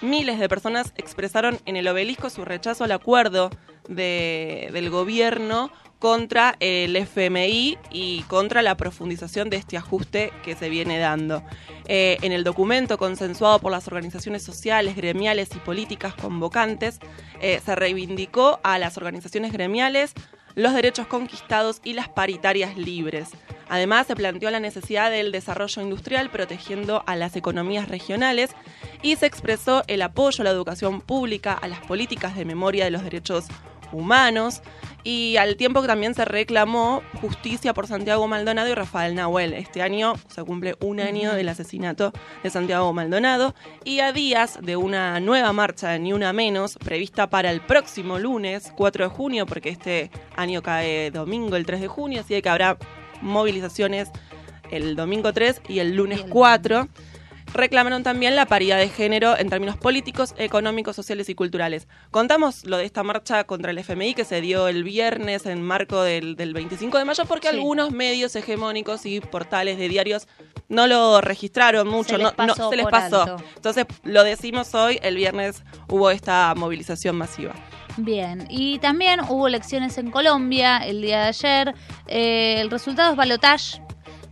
miles 0.00 0.38
de 0.38 0.48
personas 0.48 0.94
expresaron 0.96 1.58
en 1.66 1.76
el 1.76 1.86
obelisco 1.86 2.30
su 2.30 2.44
rechazo 2.46 2.84
al 2.84 2.92
acuerdo 2.92 3.50
de- 3.88 4.70
del 4.72 4.88
gobierno 4.90 5.70
contra 6.02 6.56
el 6.58 6.96
FMI 6.96 7.78
y 7.92 8.22
contra 8.22 8.60
la 8.60 8.76
profundización 8.76 9.50
de 9.50 9.56
este 9.58 9.76
ajuste 9.76 10.32
que 10.44 10.56
se 10.56 10.68
viene 10.68 10.98
dando. 10.98 11.44
Eh, 11.86 12.18
en 12.22 12.32
el 12.32 12.42
documento 12.42 12.98
consensuado 12.98 13.60
por 13.60 13.70
las 13.70 13.86
organizaciones 13.86 14.42
sociales, 14.42 14.96
gremiales 14.96 15.50
y 15.54 15.60
políticas 15.60 16.16
convocantes, 16.16 16.98
eh, 17.40 17.60
se 17.64 17.76
reivindicó 17.76 18.58
a 18.64 18.80
las 18.80 18.96
organizaciones 18.96 19.52
gremiales 19.52 20.12
los 20.56 20.74
derechos 20.74 21.06
conquistados 21.06 21.80
y 21.84 21.92
las 21.92 22.08
paritarias 22.08 22.76
libres. 22.76 23.28
Además, 23.68 24.08
se 24.08 24.16
planteó 24.16 24.50
la 24.50 24.58
necesidad 24.58 25.08
del 25.08 25.30
desarrollo 25.30 25.82
industrial 25.82 26.30
protegiendo 26.30 27.04
a 27.06 27.14
las 27.14 27.36
economías 27.36 27.88
regionales 27.88 28.50
y 29.02 29.14
se 29.14 29.26
expresó 29.26 29.84
el 29.86 30.02
apoyo 30.02 30.42
a 30.42 30.44
la 30.44 30.50
educación 30.50 31.00
pública, 31.00 31.52
a 31.52 31.68
las 31.68 31.78
políticas 31.86 32.34
de 32.34 32.44
memoria 32.44 32.84
de 32.86 32.90
los 32.90 33.04
derechos 33.04 33.44
humanos 33.44 33.71
y 35.04 35.36
al 35.36 35.56
tiempo 35.56 35.82
que 35.82 35.88
también 35.88 36.14
se 36.14 36.24
reclamó 36.24 37.02
justicia 37.20 37.74
por 37.74 37.86
Santiago 37.86 38.28
Maldonado 38.28 38.68
y 38.68 38.74
Rafael 38.74 39.14
Nahuel. 39.14 39.52
Este 39.54 39.82
año 39.82 40.14
se 40.28 40.42
cumple 40.44 40.76
un 40.80 41.00
año 41.00 41.32
del 41.32 41.48
asesinato 41.48 42.12
de 42.42 42.50
Santiago 42.50 42.92
Maldonado 42.92 43.54
y 43.84 44.00
a 44.00 44.12
días 44.12 44.58
de 44.62 44.76
una 44.76 45.18
nueva 45.20 45.52
marcha 45.52 45.90
de 45.90 45.98
Ni 45.98 46.12
Una 46.12 46.32
Menos 46.32 46.76
prevista 46.76 47.28
para 47.28 47.50
el 47.50 47.60
próximo 47.60 48.18
lunes 48.18 48.72
4 48.76 49.04
de 49.04 49.10
junio, 49.10 49.46
porque 49.46 49.70
este 49.70 50.10
año 50.36 50.62
cae 50.62 51.10
domingo 51.10 51.56
el 51.56 51.66
3 51.66 51.80
de 51.80 51.88
junio, 51.88 52.20
así 52.20 52.40
que 52.40 52.48
habrá 52.48 52.76
movilizaciones 53.20 54.10
el 54.70 54.96
domingo 54.96 55.32
3 55.32 55.62
y 55.68 55.80
el 55.80 55.96
lunes 55.96 56.24
4 56.28 56.88
reclamaron 57.52 58.02
también 58.02 58.34
la 58.36 58.46
paridad 58.46 58.78
de 58.78 58.88
género 58.88 59.36
en 59.38 59.48
términos 59.50 59.76
políticos, 59.76 60.34
económicos, 60.38 60.96
sociales 60.96 61.28
y 61.28 61.34
culturales. 61.34 61.88
Contamos 62.10 62.64
lo 62.64 62.76
de 62.78 62.84
esta 62.84 63.02
marcha 63.02 63.44
contra 63.44 63.70
el 63.70 63.78
FMI 63.78 64.14
que 64.14 64.24
se 64.24 64.40
dio 64.40 64.68
el 64.68 64.84
viernes 64.84 65.46
en 65.46 65.62
marco 65.62 66.02
del, 66.02 66.36
del 66.36 66.54
25 66.54 66.98
de 66.98 67.04
mayo 67.04 67.24
porque 67.26 67.48
Sí. 67.50 67.56
algunos 67.56 67.90
medios 67.92 68.34
hegemónicos 68.36 69.04
y 69.06 69.20
portales 69.20 69.78
de 69.78 69.88
diarios 69.88 70.28
no 70.68 70.86
lo 70.86 71.20
registraron 71.20 71.86
mucho, 71.88 72.16
Se 72.16 72.18
les 72.18 72.32
no, 72.38 72.70
se 72.70 72.76
les 72.76 72.86
pasó. 72.86 73.22
alto. 73.22 73.44
Entonces 73.56 73.86
lo 74.04 74.24
decimos 74.24 74.74
hoy, 74.74 74.98
el 75.02 75.16
viernes 75.16 75.62
hubo 75.88 76.10
esta 76.10 76.54
movilización 76.56 77.16
masiva. 77.16 77.52
Bien, 77.98 78.46
y 78.48 78.78
también 78.78 79.20
hubo 79.28 79.48
elecciones 79.48 79.98
en 79.98 80.10
Colombia 80.10 80.78
el 80.78 81.02
día 81.02 81.20
de 81.24 81.26
ayer. 81.28 81.74
Eh, 82.06 82.56
el 82.60 82.70
resultado 82.70 83.10
es 83.10 83.16
balotage 83.18 83.82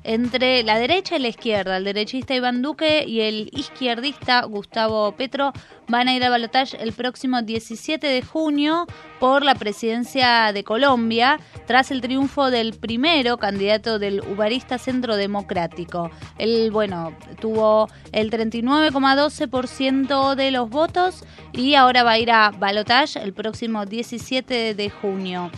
entre 0.05 0.63
la 0.63 0.79
derecha 0.79 1.17
y 1.17 1.21
la 1.21 1.29
izquierda. 1.29 1.77
El 1.77 1.85
derechista 1.85 2.35
Iván 2.35 2.63
Duque 2.63 3.05
y 3.07 3.21
el 3.21 3.51
izquierdista 3.53 4.45
Gustavo 4.45 5.13
Petro 5.13 5.53
van 5.89 6.09
a 6.09 6.15
ir 6.15 6.25
a 6.25 6.31
balotage 6.31 6.77
el 6.81 6.93
próximo 6.93 7.43
17 7.43 8.07
de 8.07 8.23
junio 8.23 8.87
por 9.19 9.45
la 9.45 9.55
presidencia 9.55 10.53
de 10.53 10.65
Colombia, 10.65 11.39
tras 11.67 11.91
el 11.91 12.01
triunfo 12.01 12.51
del 12.51 12.73
primero 12.75 13.37
candidato 13.39 13.99
del 13.99 14.21
Ubarista 14.21 14.79
Centro 14.79 15.17
Democrático. 15.17 16.11
Él, 16.39 16.71
bueno, 16.71 17.15
tuvo 17.41 17.89
el 18.13 18.31
39,12% 18.31 20.35
de 20.35 20.51
los 20.51 20.71
votos 20.71 21.25
y 21.53 21.75
ahora 21.75 22.05
va 22.05 22.13
a 22.13 22.19
ir 22.19 22.31
a 22.31 22.51
balotage 22.51 23.23
el 23.23 23.35
próximo 23.35 23.85
17 23.85 24.75
de 24.75 24.91
junio. 24.91 25.51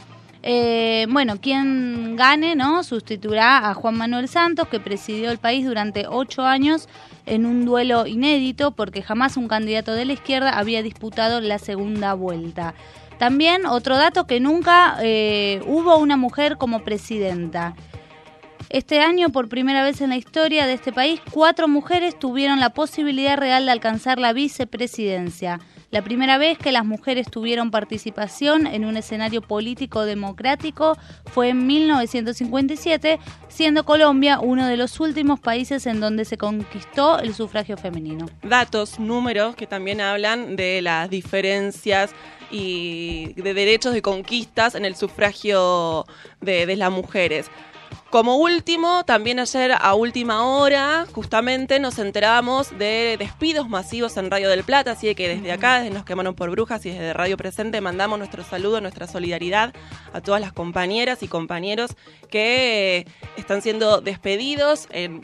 Eh, 0.43 1.07
bueno, 1.09 1.41
quien 1.41 2.17
gane, 2.17 2.57
¿no? 2.57 2.83
Sustituirá 2.83 3.71
a 3.71 3.75
Juan 3.75 3.97
Manuel 3.97 4.29
Santos, 4.29 4.67
que 4.69 4.81
presidió 4.81 5.31
el 5.31 5.39
país 5.39 5.65
durante 5.65 6.07
ocho 6.09 6.43
años 6.43 6.89
en 7.27 7.47
un 7.47 7.65
duelo 7.65 8.07
inédito, 8.07 8.73
porque 8.73 9.03
jamás 9.03 9.37
un 9.37 9.47
candidato 9.47 9.95
de 9.95 10.05
la 10.05 10.15
izquierda 10.15 10.59
había 10.59 10.83
disputado 10.83 11.41
la 11.41 11.59
segunda 11.59 12.15
vuelta. 12.15 12.75
También 13.19 13.67
otro 13.67 13.97
dato 13.97 14.27
que 14.27 14.41
nunca 14.41 14.97
eh, 15.01 15.63
hubo 15.67 15.97
una 15.99 16.17
mujer 16.17 16.57
como 16.57 16.83
presidenta. 16.83 17.77
Este 18.69 19.01
año, 19.01 19.29
por 19.29 19.49
primera 19.49 19.85
vez 19.85 20.01
en 20.01 20.09
la 20.09 20.17
historia 20.17 20.67
de 20.67 20.73
este 20.73 20.93
país, 20.93 21.21
cuatro 21.31 21.69
mujeres 21.69 22.19
tuvieron 22.19 22.59
la 22.59 22.71
posibilidad 22.71 23.37
real 23.37 23.67
de 23.67 23.71
alcanzar 23.71 24.19
la 24.19 24.33
vicepresidencia. 24.33 25.61
La 25.93 26.01
primera 26.01 26.39
vez 26.39 26.57
que 26.57 26.73
las 26.73 26.87
mujeres 26.87 27.31
tuvieron 27.31 27.71
participación 27.71 28.67
en 28.67 28.87
un 28.87 28.97
escenario 28.97 29.43
político 29.43 30.07
democrático 30.07 30.97
fue 31.27 31.51
en 31.51 31.67
1957, 31.67 33.19
siendo 33.51 33.85
Colombia 33.85 34.41
uno 34.41 34.67
de 34.67 34.79
los 34.79 35.01
últimos 35.01 35.39
países 35.39 35.87
en 35.87 36.01
donde 36.01 36.25
se 36.25 36.39
conquistó 36.39 37.19
el 37.19 37.35
sufragio 37.35 37.77
femenino. 37.77 38.25
datos, 38.43 38.99
números 38.99 39.55
que 39.55 39.67
también 39.67 40.01
hablan 40.01 40.57
de 40.57 40.81
las 40.81 41.11
diferencias 41.11 42.15
y 42.51 43.35
de 43.35 43.53
derechos 43.53 43.93
de 43.93 44.01
conquistas 44.01 44.75
en 44.75 44.87
el 44.87 44.97
sufragio 44.97 46.07
de, 46.41 46.65
de 46.65 46.77
las 46.77 46.91
mujeres. 46.91 47.51
Como 48.12 48.37
último, 48.37 49.04
también 49.04 49.38
ayer 49.38 49.73
a 49.73 49.95
última 49.95 50.45
hora, 50.45 51.07
justamente 51.12 51.81
nos 51.81 51.99
enterábamos 51.99 52.76
de 52.76 53.16
despidos 53.19 53.71
masivos 53.71 54.19
en 54.19 54.31
Radio 54.31 54.50
del 54.50 54.64
Plata, 54.64 54.90
así 54.90 55.14
que 55.14 55.28
desde 55.31 55.50
acá, 55.50 55.78
desde 55.78 55.95
Nos 55.95 56.04
Quemaron 56.04 56.35
por 56.35 56.50
Brujas 56.50 56.85
y 56.85 56.90
desde 56.90 57.14
Radio 57.14 57.38
Presente, 57.38 57.81
mandamos 57.81 58.19
nuestro 58.19 58.45
saludo, 58.45 58.83
nuestra 58.83 59.07
solidaridad 59.07 59.73
a 60.12 60.21
todas 60.21 60.42
las 60.42 60.52
compañeras 60.52 61.23
y 61.23 61.28
compañeros 61.28 61.97
que 62.28 62.99
eh, 62.99 63.07
están 63.38 63.62
siendo 63.62 64.02
despedidos 64.02 64.88
en 64.90 65.23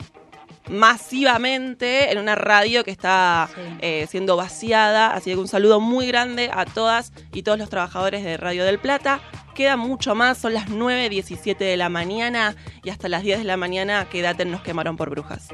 masivamente 0.69 2.11
en 2.11 2.17
una 2.19 2.35
radio 2.35 2.83
que 2.83 2.91
está 2.91 3.49
Sí. 3.53 3.61
eh, 3.81 4.07
siendo 4.09 4.35
vaciada. 4.37 5.13
Así 5.13 5.31
que 5.31 5.37
un 5.37 5.47
saludo 5.47 5.79
muy 5.79 6.07
grande 6.07 6.49
a 6.53 6.65
todas 6.65 7.11
y 7.33 7.43
todos 7.43 7.57
los 7.57 7.69
trabajadores 7.69 8.23
de 8.23 8.37
Radio 8.37 8.63
del 8.65 8.79
Plata. 8.79 9.19
Queda 9.55 9.75
mucho 9.75 10.15
más, 10.15 10.37
son 10.37 10.53
las 10.53 10.67
9.17 10.69 11.57
de 11.57 11.75
la 11.77 11.89
mañana 11.89 12.55
y 12.83 12.89
hasta 12.91 13.09
las 13.09 13.23
10 13.23 13.39
de 13.39 13.43
la 13.45 13.57
mañana 13.57 14.07
quédate 14.09 14.43
en 14.43 14.51
Nos 14.51 14.61
Quemaron 14.61 14.95
por 14.95 15.09
Brujas. 15.09 15.49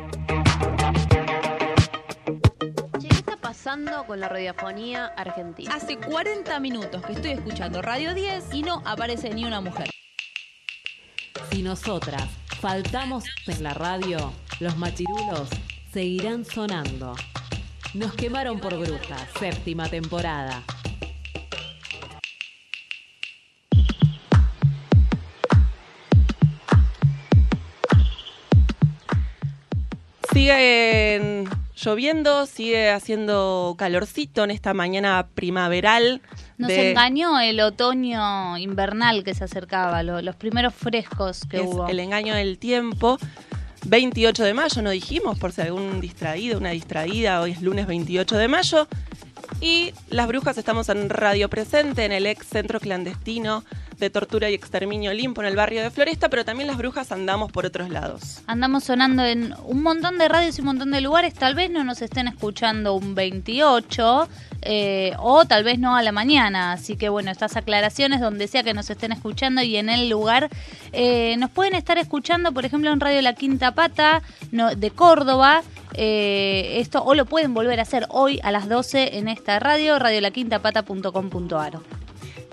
¿qué 3.02 3.08
está 3.08 3.38
pasando 3.38 4.06
con 4.06 4.20
la 4.20 4.30
radiofonía 4.30 5.08
argentina? 5.18 5.74
Hace 5.74 5.98
40 5.98 6.60
minutos 6.60 7.02
que 7.06 7.14
estoy 7.14 7.32
escuchando 7.32 7.82
Radio 7.82 8.14
10 8.14 8.44
y 8.54 8.62
no 8.64 8.82
aparece 8.86 9.30
ni 9.30 9.44
una 9.46 9.62
mujer. 9.62 9.90
Si 11.52 11.62
nosotras 11.64 12.26
faltamos 12.60 13.26
en 13.48 13.64
la 13.64 13.74
radio, 13.74 14.34
los 14.60 14.78
machirulos 14.78 15.50
seguirán 15.92 16.46
sonando. 16.46 17.16
Nos 17.94 18.14
quemaron 18.14 18.60
por 18.60 18.78
brujas, 18.78 19.28
séptima 19.40 19.88
temporada. 19.90 20.64
Sigue 30.34 31.46
lloviendo, 31.76 32.46
sigue 32.46 32.90
haciendo 32.90 33.76
calorcito 33.78 34.44
en 34.44 34.52
esta 34.52 34.74
mañana 34.74 35.28
primaveral. 35.36 36.22
Nos 36.58 36.70
de- 36.70 36.92
engañó 36.92 37.40
el 37.40 37.60
otoño 37.60 38.58
invernal 38.58 39.24
que 39.24 39.34
se 39.34 39.44
acercaba, 39.44 40.02
lo- 40.04 40.22
los 40.22 40.36
primeros 40.36 40.74
frescos 40.74 41.42
que 41.50 41.58
es 41.58 41.64
hubo. 41.68 41.88
el 41.88 42.00
engaño 42.00 42.34
del 42.36 42.58
tiempo. 42.58 43.18
28 43.88 44.44
de 44.44 44.54
mayo, 44.56 44.82
no 44.82 44.90
dijimos, 44.90 45.38
por 45.38 45.52
si 45.52 45.62
algún 45.62 46.02
distraído, 46.02 46.58
una 46.58 46.72
distraída, 46.72 47.40
hoy 47.42 47.52
es 47.52 47.62
lunes 47.62 47.86
28 47.86 48.36
de 48.38 48.48
mayo. 48.48 48.88
Y 49.62 49.94
las 50.10 50.28
brujas 50.28 50.58
estamos 50.58 50.90
en 50.90 51.08
Radio 51.10 51.50
Presente, 51.50 52.04
en 52.04 52.12
el 52.12 52.26
ex 52.26 52.48
centro 52.48 52.80
clandestino 52.80 53.64
de 54.00 54.10
tortura 54.10 54.50
y 54.50 54.54
exterminio 54.54 55.12
Olimpo 55.12 55.42
en 55.42 55.48
el 55.48 55.56
barrio 55.56 55.82
de 55.82 55.90
Floresta, 55.90 56.30
pero 56.30 56.46
también 56.46 56.68
las 56.68 56.78
brujas 56.78 57.12
andamos 57.12 57.52
por 57.52 57.66
otros 57.66 57.90
lados. 57.90 58.42
Andamos 58.48 58.84
sonando 58.84 59.24
en 59.24 59.54
un 59.66 59.82
montón 59.82 60.18
de 60.18 60.28
radios 60.28 60.58
y 60.58 60.62
un 60.62 60.68
montón 60.68 60.92
de 60.92 61.02
lugares. 61.02 61.34
Tal 61.34 61.56
vez 61.56 61.70
no 61.70 61.84
nos 61.84 62.02
estén 62.02 62.28
escuchando 62.28 62.94
un 62.94 63.16
28 63.16 64.28
eh, 64.62 65.14
o 65.20 65.46
tal 65.46 65.64
vez 65.64 65.80
no 65.80 65.96
a 65.96 66.04
la 66.04 66.12
mañana. 66.12 66.74
Así 66.74 66.98
que 66.98 67.10
bueno, 67.10 67.32
estas 67.32 67.56
aclaraciones 67.56 68.20
donde 68.20 68.48
sea 68.48 68.64
que 68.64 68.74
nos 68.74 68.90
estén 68.90 69.12
escuchando 69.12 69.62
y 69.62 69.78
en 69.78 69.90
el 69.90 70.10
lugar 70.10 70.50
eh, 70.92 71.36
nos 71.38 71.50
pueden 71.52 71.76
estar 71.76 71.98
escuchando, 71.98 72.52
por 72.52 72.66
ejemplo, 72.66 72.92
en 72.92 73.00
Radio 73.00 73.22
La 73.22 73.34
Quinta 73.34 73.74
Pata 73.74 74.22
de 74.52 74.92
Córdoba. 74.92 75.64
Eh, 75.94 76.80
esto 76.80 77.04
o 77.04 77.14
lo 77.14 77.26
pueden 77.26 77.54
volver 77.54 77.80
a 77.80 77.84
hacer 77.84 78.06
hoy 78.10 78.40
a 78.44 78.52
las 78.52 78.68
12 78.68 79.18
en 79.18 79.30
esta 79.30 79.60
radio, 79.60 79.98
radiolaquintapata.com.ar. 79.98 82.05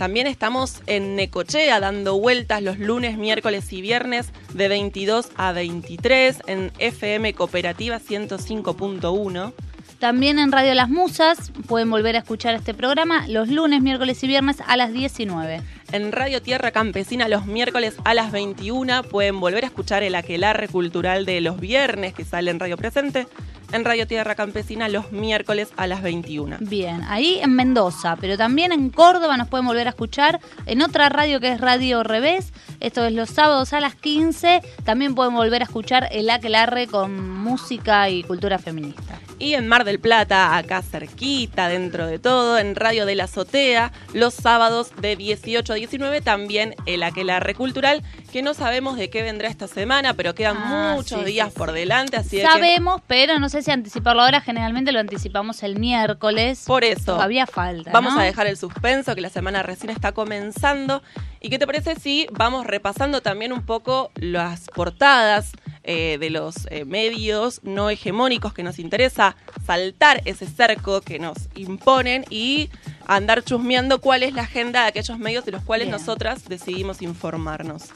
También 0.02 0.26
estamos 0.26 0.82
en 0.88 1.14
Necochea 1.14 1.78
dando 1.78 2.18
vueltas 2.18 2.60
los 2.60 2.80
lunes, 2.80 3.16
miércoles 3.16 3.72
y 3.72 3.80
viernes 3.82 4.32
de 4.52 4.66
22 4.66 5.28
a 5.36 5.52
23 5.52 6.38
en 6.48 6.72
FM 6.80 7.34
Cooperativa 7.34 8.00
105.1. 8.00 9.52
También 10.00 10.40
en 10.40 10.50
Radio 10.50 10.74
Las 10.74 10.88
Musas 10.88 11.52
pueden 11.68 11.88
volver 11.88 12.16
a 12.16 12.18
escuchar 12.18 12.56
este 12.56 12.74
programa 12.74 13.28
los 13.28 13.48
lunes, 13.48 13.80
miércoles 13.80 14.20
y 14.24 14.26
viernes 14.26 14.56
a 14.66 14.76
las 14.76 14.92
19. 14.92 15.62
En 15.92 16.10
Radio 16.10 16.42
Tierra 16.42 16.72
Campesina 16.72 17.28
los 17.28 17.46
miércoles 17.46 17.94
a 18.04 18.12
las 18.12 18.32
21 18.32 19.04
pueden 19.04 19.38
volver 19.38 19.62
a 19.62 19.68
escuchar 19.68 20.02
el 20.02 20.16
aquelarre 20.16 20.66
cultural 20.66 21.26
de 21.26 21.40
los 21.40 21.60
viernes 21.60 22.12
que 22.12 22.24
sale 22.24 22.50
en 22.50 22.58
Radio 22.58 22.76
Presente 22.76 23.28
en 23.72 23.84
Radio 23.84 24.06
Tierra 24.06 24.34
Campesina 24.34 24.88
los 24.88 25.12
miércoles 25.12 25.68
a 25.76 25.86
las 25.86 26.02
21. 26.02 26.58
Bien, 26.60 27.02
ahí 27.08 27.38
en 27.40 27.54
Mendoza, 27.54 28.16
pero 28.20 28.36
también 28.36 28.72
en 28.72 28.90
Córdoba 28.90 29.36
nos 29.36 29.48
pueden 29.48 29.66
volver 29.66 29.86
a 29.86 29.90
escuchar 29.90 30.40
en 30.66 30.82
otra 30.82 31.08
radio 31.08 31.40
que 31.40 31.52
es 31.52 31.60
Radio 31.60 32.02
Revés. 32.02 32.52
Esto 32.80 33.04
es 33.04 33.12
los 33.12 33.30
sábados 33.30 33.72
a 33.72 33.80
las 33.80 33.94
15. 33.94 34.60
También 34.84 35.14
pueden 35.14 35.34
volver 35.34 35.62
a 35.62 35.64
escuchar 35.64 36.08
el 36.12 36.30
Aquelarre 36.30 36.86
con 36.86 37.18
música 37.30 38.08
y 38.10 38.22
cultura 38.22 38.58
feminista. 38.58 39.18
Y 39.38 39.54
en 39.54 39.66
Mar 39.66 39.84
del 39.84 39.98
Plata, 39.98 40.56
acá 40.56 40.82
cerquita, 40.82 41.68
dentro 41.68 42.06
de 42.06 42.18
todo, 42.18 42.58
en 42.58 42.76
Radio 42.76 43.06
de 43.06 43.16
la 43.16 43.24
Azotea, 43.24 43.92
los 44.12 44.34
sábados 44.34 44.92
de 45.00 45.16
18 45.16 45.72
a 45.72 45.76
19, 45.76 46.20
también 46.20 46.76
el 46.86 47.02
Aquelarre 47.02 47.54
Cultural, 47.54 48.02
que 48.32 48.42
no 48.42 48.54
sabemos 48.54 48.96
de 48.96 49.10
qué 49.10 49.22
vendrá 49.22 49.48
esta 49.48 49.68
semana, 49.68 50.14
pero 50.14 50.34
quedan 50.34 50.56
Ah, 50.58 50.94
muchos 50.96 51.20
sí, 51.20 51.26
días 51.26 51.52
sí, 51.52 51.58
por 51.58 51.72
delante, 51.72 52.16
así 52.16 52.38
que 52.38 52.42
Sabemos, 52.42 53.02
pero 53.06 53.38
no 53.38 53.48
sé 53.50 53.62
si 53.62 53.70
anticiparlo 53.70 54.22
ahora. 54.22 54.40
Generalmente 54.40 54.90
lo 54.90 54.98
anticipamos 55.00 55.62
el 55.62 55.78
miércoles. 55.78 56.64
Por 56.66 56.82
eso. 56.82 57.14
Todavía 57.14 57.46
falta. 57.46 57.92
Vamos 57.92 58.14
¿no? 58.14 58.20
a 58.20 58.24
dejar 58.24 58.46
el 58.46 58.56
suspenso, 58.56 59.14
que 59.14 59.20
la 59.20 59.28
semana 59.28 59.62
recién 59.62 59.90
está 59.90 60.12
comenzando. 60.12 61.02
¿Y 61.40 61.50
qué 61.50 61.58
te 61.58 61.66
parece 61.66 61.94
si 61.96 62.26
vamos 62.32 62.66
repasando 62.66 63.20
también 63.20 63.52
un 63.52 63.62
poco 63.62 64.10
las 64.14 64.68
portadas 64.74 65.52
eh, 65.84 66.16
de 66.18 66.30
los 66.30 66.66
eh, 66.70 66.84
medios 66.84 67.60
no 67.64 67.90
hegemónicos 67.90 68.54
que 68.54 68.62
nos 68.62 68.78
interesa 68.78 69.36
saltar 69.66 70.22
ese 70.24 70.46
cerco 70.46 71.00
que 71.00 71.18
nos 71.18 71.36
imponen 71.54 72.24
y 72.30 72.70
andar 73.06 73.42
chusmeando 73.42 74.00
cuál 74.00 74.22
es 74.22 74.32
la 74.32 74.42
agenda 74.42 74.82
de 74.82 74.88
aquellos 74.88 75.18
medios 75.18 75.44
de 75.44 75.52
los 75.52 75.64
cuales 75.64 75.88
Bien. 75.88 75.98
nosotras 75.98 76.44
decidimos 76.48 77.02
informarnos? 77.02 77.90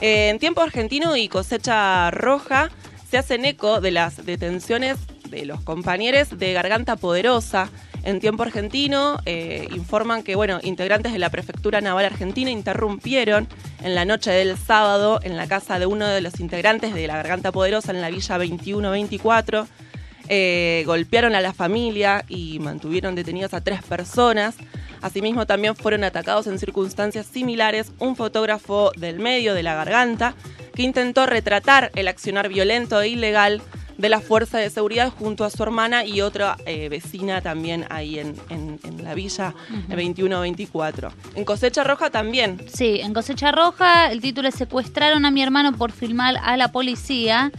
En 0.00 0.38
tiempo 0.38 0.62
argentino 0.62 1.14
y 1.14 1.28
cosecha 1.28 2.10
roja 2.10 2.70
se 3.10 3.18
hacen 3.18 3.44
eco 3.44 3.82
de 3.82 3.90
las 3.90 4.24
detenciones 4.24 4.96
de 5.28 5.44
los 5.44 5.60
compañeros 5.60 6.38
de 6.38 6.54
Garganta 6.54 6.96
Poderosa. 6.96 7.70
En 8.02 8.18
tiempo 8.18 8.42
argentino 8.42 9.18
eh, 9.26 9.68
informan 9.72 10.22
que 10.22 10.36
bueno, 10.36 10.58
integrantes 10.62 11.12
de 11.12 11.18
la 11.18 11.28
Prefectura 11.28 11.82
Naval 11.82 12.06
Argentina 12.06 12.50
interrumpieron 12.50 13.46
en 13.82 13.94
la 13.94 14.06
noche 14.06 14.30
del 14.30 14.56
sábado 14.56 15.20
en 15.22 15.36
la 15.36 15.46
casa 15.46 15.78
de 15.78 15.84
uno 15.84 16.06
de 16.06 16.22
los 16.22 16.40
integrantes 16.40 16.94
de 16.94 17.06
la 17.06 17.16
Garganta 17.16 17.52
Poderosa 17.52 17.92
en 17.92 18.00
la 18.00 18.08
Villa 18.08 18.38
2124. 18.38 19.66
Eh, 20.28 20.84
golpearon 20.86 21.34
a 21.34 21.42
la 21.42 21.52
familia 21.52 22.24
y 22.26 22.58
mantuvieron 22.60 23.14
detenidos 23.14 23.52
a 23.52 23.60
tres 23.60 23.82
personas. 23.82 24.56
Asimismo, 25.02 25.46
también 25.46 25.76
fueron 25.76 26.04
atacados 26.04 26.46
en 26.46 26.58
circunstancias 26.58 27.26
similares 27.26 27.92
un 27.98 28.16
fotógrafo 28.16 28.90
del 28.96 29.18
medio 29.18 29.54
de 29.54 29.62
la 29.62 29.74
garganta 29.74 30.34
que 30.74 30.82
intentó 30.82 31.26
retratar 31.26 31.90
el 31.94 32.08
accionar 32.08 32.48
violento 32.48 33.00
e 33.00 33.08
ilegal 33.08 33.60
de 33.98 34.08
la 34.08 34.20
fuerza 34.20 34.56
de 34.56 34.70
seguridad 34.70 35.10
junto 35.10 35.44
a 35.44 35.50
su 35.50 35.62
hermana 35.62 36.06
y 36.06 36.22
otra 36.22 36.56
eh, 36.64 36.88
vecina 36.88 37.42
también 37.42 37.84
ahí 37.90 38.18
en, 38.18 38.34
en- 38.48 38.80
en 38.82 39.04
la 39.04 39.12
villa 39.14 39.52
Ujú. 39.68 39.92
21-24. 39.94 41.10
En 41.34 41.44
Cosecha 41.44 41.84
Roja 41.84 42.08
también. 42.10 42.64
Sí, 42.72 43.00
en 43.02 43.12
Cosecha 43.12 43.52
Roja 43.52 44.10
el 44.10 44.20
título 44.22 44.48
es 44.48 44.54
Secuestraron 44.54 45.26
a 45.26 45.30
mi 45.30 45.42
hermano 45.42 45.72
por 45.76 45.92
filmar 45.92 46.36
a 46.42 46.56
la 46.56 46.72
policía. 46.72 47.50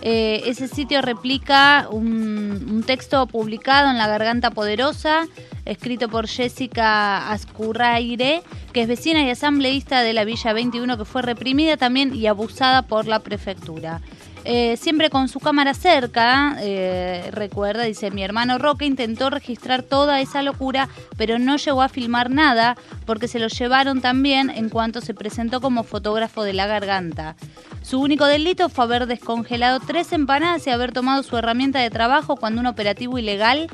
Eh, 0.00 0.42
ese 0.46 0.68
sitio 0.68 1.02
replica 1.02 1.88
un, 1.90 2.66
un 2.70 2.82
texto 2.84 3.26
publicado 3.26 3.90
en 3.90 3.98
La 3.98 4.06
Garganta 4.06 4.50
Poderosa, 4.50 5.26
escrito 5.64 6.08
por 6.08 6.28
Jessica 6.28 7.30
Ascurraire, 7.30 8.42
que 8.72 8.82
es 8.82 8.88
vecina 8.88 9.22
y 9.22 9.30
asambleísta 9.30 10.02
de 10.02 10.12
la 10.12 10.24
Villa 10.24 10.52
21, 10.52 10.96
que 10.96 11.04
fue 11.04 11.22
reprimida 11.22 11.76
también 11.76 12.14
y 12.14 12.26
abusada 12.26 12.82
por 12.82 13.06
la 13.06 13.20
prefectura. 13.20 14.00
Eh, 14.44 14.76
siempre 14.76 15.10
con 15.10 15.28
su 15.28 15.40
cámara 15.40 15.74
cerca, 15.74 16.56
eh, 16.60 17.30
recuerda, 17.32 17.82
dice, 17.82 18.10
mi 18.10 18.22
hermano 18.22 18.58
Roque 18.58 18.86
intentó 18.86 19.30
registrar 19.30 19.82
toda 19.82 20.20
esa 20.20 20.42
locura, 20.42 20.88
pero 21.16 21.38
no 21.38 21.56
llegó 21.56 21.82
a 21.82 21.88
filmar 21.88 22.30
nada 22.30 22.76
porque 23.04 23.28
se 23.28 23.38
lo 23.38 23.48
llevaron 23.48 24.00
también 24.00 24.50
en 24.50 24.68
cuanto 24.68 25.00
se 25.00 25.14
presentó 25.14 25.60
como 25.60 25.82
fotógrafo 25.82 26.42
de 26.42 26.52
la 26.52 26.66
garganta. 26.66 27.36
Su 27.82 28.00
único 28.00 28.26
delito 28.26 28.68
fue 28.68 28.84
haber 28.84 29.06
descongelado 29.06 29.80
tres 29.80 30.12
empanadas 30.12 30.66
y 30.66 30.70
haber 30.70 30.92
tomado 30.92 31.22
su 31.22 31.36
herramienta 31.36 31.80
de 31.80 31.90
trabajo 31.90 32.36
cuando 32.36 32.60
un 32.60 32.66
operativo 32.66 33.18
ilegal 33.18 33.68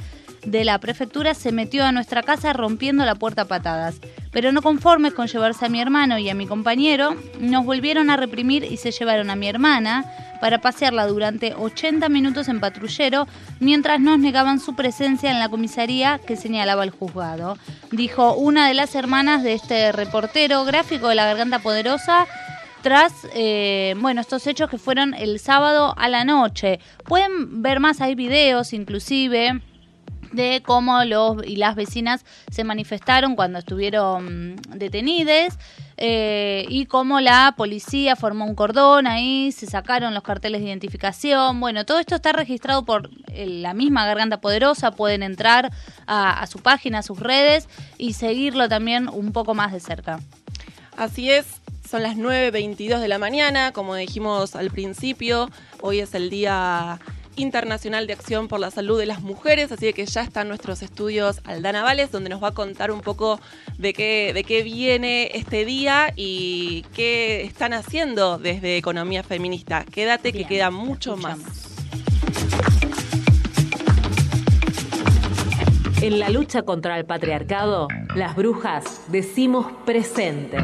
de 0.46 0.64
la 0.64 0.78
prefectura 0.78 1.34
se 1.34 1.52
metió 1.52 1.84
a 1.84 1.92
nuestra 1.92 2.22
casa 2.22 2.52
rompiendo 2.52 3.04
la 3.04 3.14
puerta 3.14 3.42
a 3.42 3.44
patadas. 3.46 4.00
Pero 4.30 4.52
no 4.52 4.62
conformes 4.62 5.14
con 5.14 5.26
llevarse 5.26 5.66
a 5.66 5.68
mi 5.68 5.80
hermano 5.80 6.18
y 6.18 6.28
a 6.28 6.34
mi 6.34 6.46
compañero, 6.46 7.16
nos 7.40 7.64
volvieron 7.64 8.10
a 8.10 8.16
reprimir 8.16 8.64
y 8.64 8.76
se 8.76 8.90
llevaron 8.90 9.30
a 9.30 9.36
mi 9.36 9.48
hermana 9.48 10.04
para 10.40 10.60
pasearla 10.60 11.06
durante 11.06 11.54
80 11.54 12.08
minutos 12.08 12.48
en 12.48 12.60
patrullero 12.60 13.26
mientras 13.60 14.00
nos 14.00 14.18
negaban 14.18 14.60
su 14.60 14.74
presencia 14.74 15.30
en 15.30 15.38
la 15.38 15.48
comisaría 15.48 16.18
que 16.18 16.36
señalaba 16.36 16.84
el 16.84 16.90
juzgado. 16.90 17.56
Dijo 17.90 18.34
una 18.34 18.68
de 18.68 18.74
las 18.74 18.94
hermanas 18.94 19.42
de 19.42 19.54
este 19.54 19.92
reportero 19.92 20.64
gráfico 20.64 21.08
de 21.08 21.14
la 21.14 21.26
Garganta 21.26 21.60
Poderosa 21.60 22.26
tras 22.82 23.12
eh, 23.34 23.94
bueno 23.98 24.20
estos 24.20 24.46
hechos 24.46 24.68
que 24.68 24.76
fueron 24.76 25.14
el 25.14 25.38
sábado 25.38 25.94
a 25.96 26.08
la 26.08 26.24
noche. 26.24 26.80
Pueden 27.04 27.62
ver 27.62 27.80
más, 27.80 28.02
hay 28.02 28.14
videos 28.14 28.74
inclusive 28.74 29.62
de 30.34 30.62
cómo 30.64 31.04
los 31.04 31.44
y 31.44 31.56
las 31.56 31.76
vecinas 31.76 32.24
se 32.50 32.64
manifestaron 32.64 33.36
cuando 33.36 33.58
estuvieron 33.58 34.56
detenidas 34.74 35.58
eh, 35.96 36.66
y 36.68 36.86
cómo 36.86 37.20
la 37.20 37.54
policía 37.56 38.16
formó 38.16 38.44
un 38.44 38.54
cordón 38.54 39.06
ahí, 39.06 39.52
se 39.52 39.66
sacaron 39.66 40.12
los 40.12 40.22
carteles 40.22 40.60
de 40.60 40.68
identificación. 40.68 41.60
Bueno, 41.60 41.84
todo 41.86 42.00
esto 42.00 42.16
está 42.16 42.32
registrado 42.32 42.84
por 42.84 43.10
eh, 43.28 43.46
la 43.46 43.74
misma 43.74 44.06
Garganta 44.06 44.40
Poderosa. 44.40 44.90
Pueden 44.90 45.22
entrar 45.22 45.70
a, 46.06 46.40
a 46.40 46.46
su 46.46 46.58
página, 46.58 46.98
a 46.98 47.02
sus 47.02 47.20
redes 47.20 47.68
y 47.96 48.14
seguirlo 48.14 48.68
también 48.68 49.08
un 49.08 49.32
poco 49.32 49.54
más 49.54 49.72
de 49.72 49.80
cerca. 49.80 50.20
Así 50.96 51.30
es, 51.30 51.46
son 51.88 52.02
las 52.02 52.16
9.22 52.16 53.00
de 53.00 53.08
la 53.08 53.18
mañana, 53.18 53.72
como 53.72 53.94
dijimos 53.94 54.56
al 54.56 54.70
principio, 54.70 55.50
hoy 55.80 56.00
es 56.00 56.14
el 56.14 56.30
Día 56.30 57.00
Internacional 57.36 58.06
de 58.06 58.12
Acción 58.12 58.48
por 58.48 58.60
la 58.60 58.70
Salud 58.70 58.98
de 58.98 59.06
las 59.06 59.22
Mujeres, 59.22 59.72
así 59.72 59.92
que 59.92 60.06
ya 60.06 60.22
están 60.22 60.48
nuestros 60.48 60.82
estudios 60.82 61.40
Aldana 61.44 61.82
Vales, 61.82 62.10
donde 62.10 62.30
nos 62.30 62.42
va 62.42 62.48
a 62.48 62.54
contar 62.54 62.90
un 62.90 63.00
poco 63.00 63.40
de 63.78 63.92
qué, 63.92 64.32
de 64.34 64.44
qué 64.44 64.62
viene 64.62 65.30
este 65.34 65.64
día 65.64 66.12
y 66.16 66.84
qué 66.94 67.42
están 67.42 67.72
haciendo 67.72 68.38
desde 68.38 68.76
Economía 68.76 69.22
Feminista. 69.22 69.84
Quédate 69.84 70.32
que 70.32 70.44
queda 70.44 70.70
mucho 70.70 71.16
más. 71.16 71.38
En 76.02 76.18
la 76.18 76.28
lucha 76.28 76.62
contra 76.62 76.98
el 76.98 77.06
patriarcado, 77.06 77.88
las 78.14 78.36
brujas 78.36 79.00
decimos 79.08 79.72
presente. 79.86 80.58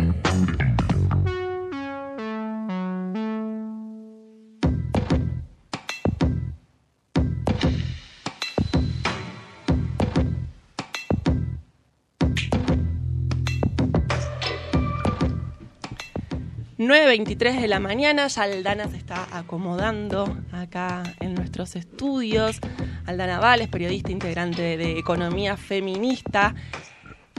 ...9.23 16.91 17.61
de 17.61 17.69
la 17.69 17.79
mañana, 17.79 18.27
ya 18.27 18.43
Aldana 18.43 18.89
se 18.89 18.97
está 18.97 19.29
acomodando 19.31 20.37
acá 20.51 21.05
en 21.21 21.35
nuestros 21.35 21.77
estudios. 21.77 22.59
Aldana 23.07 23.39
Vales, 23.39 23.69
periodista 23.69 24.11
integrante 24.11 24.77
de 24.77 24.99
Economía 24.99 25.57
Feminista. 25.57 26.57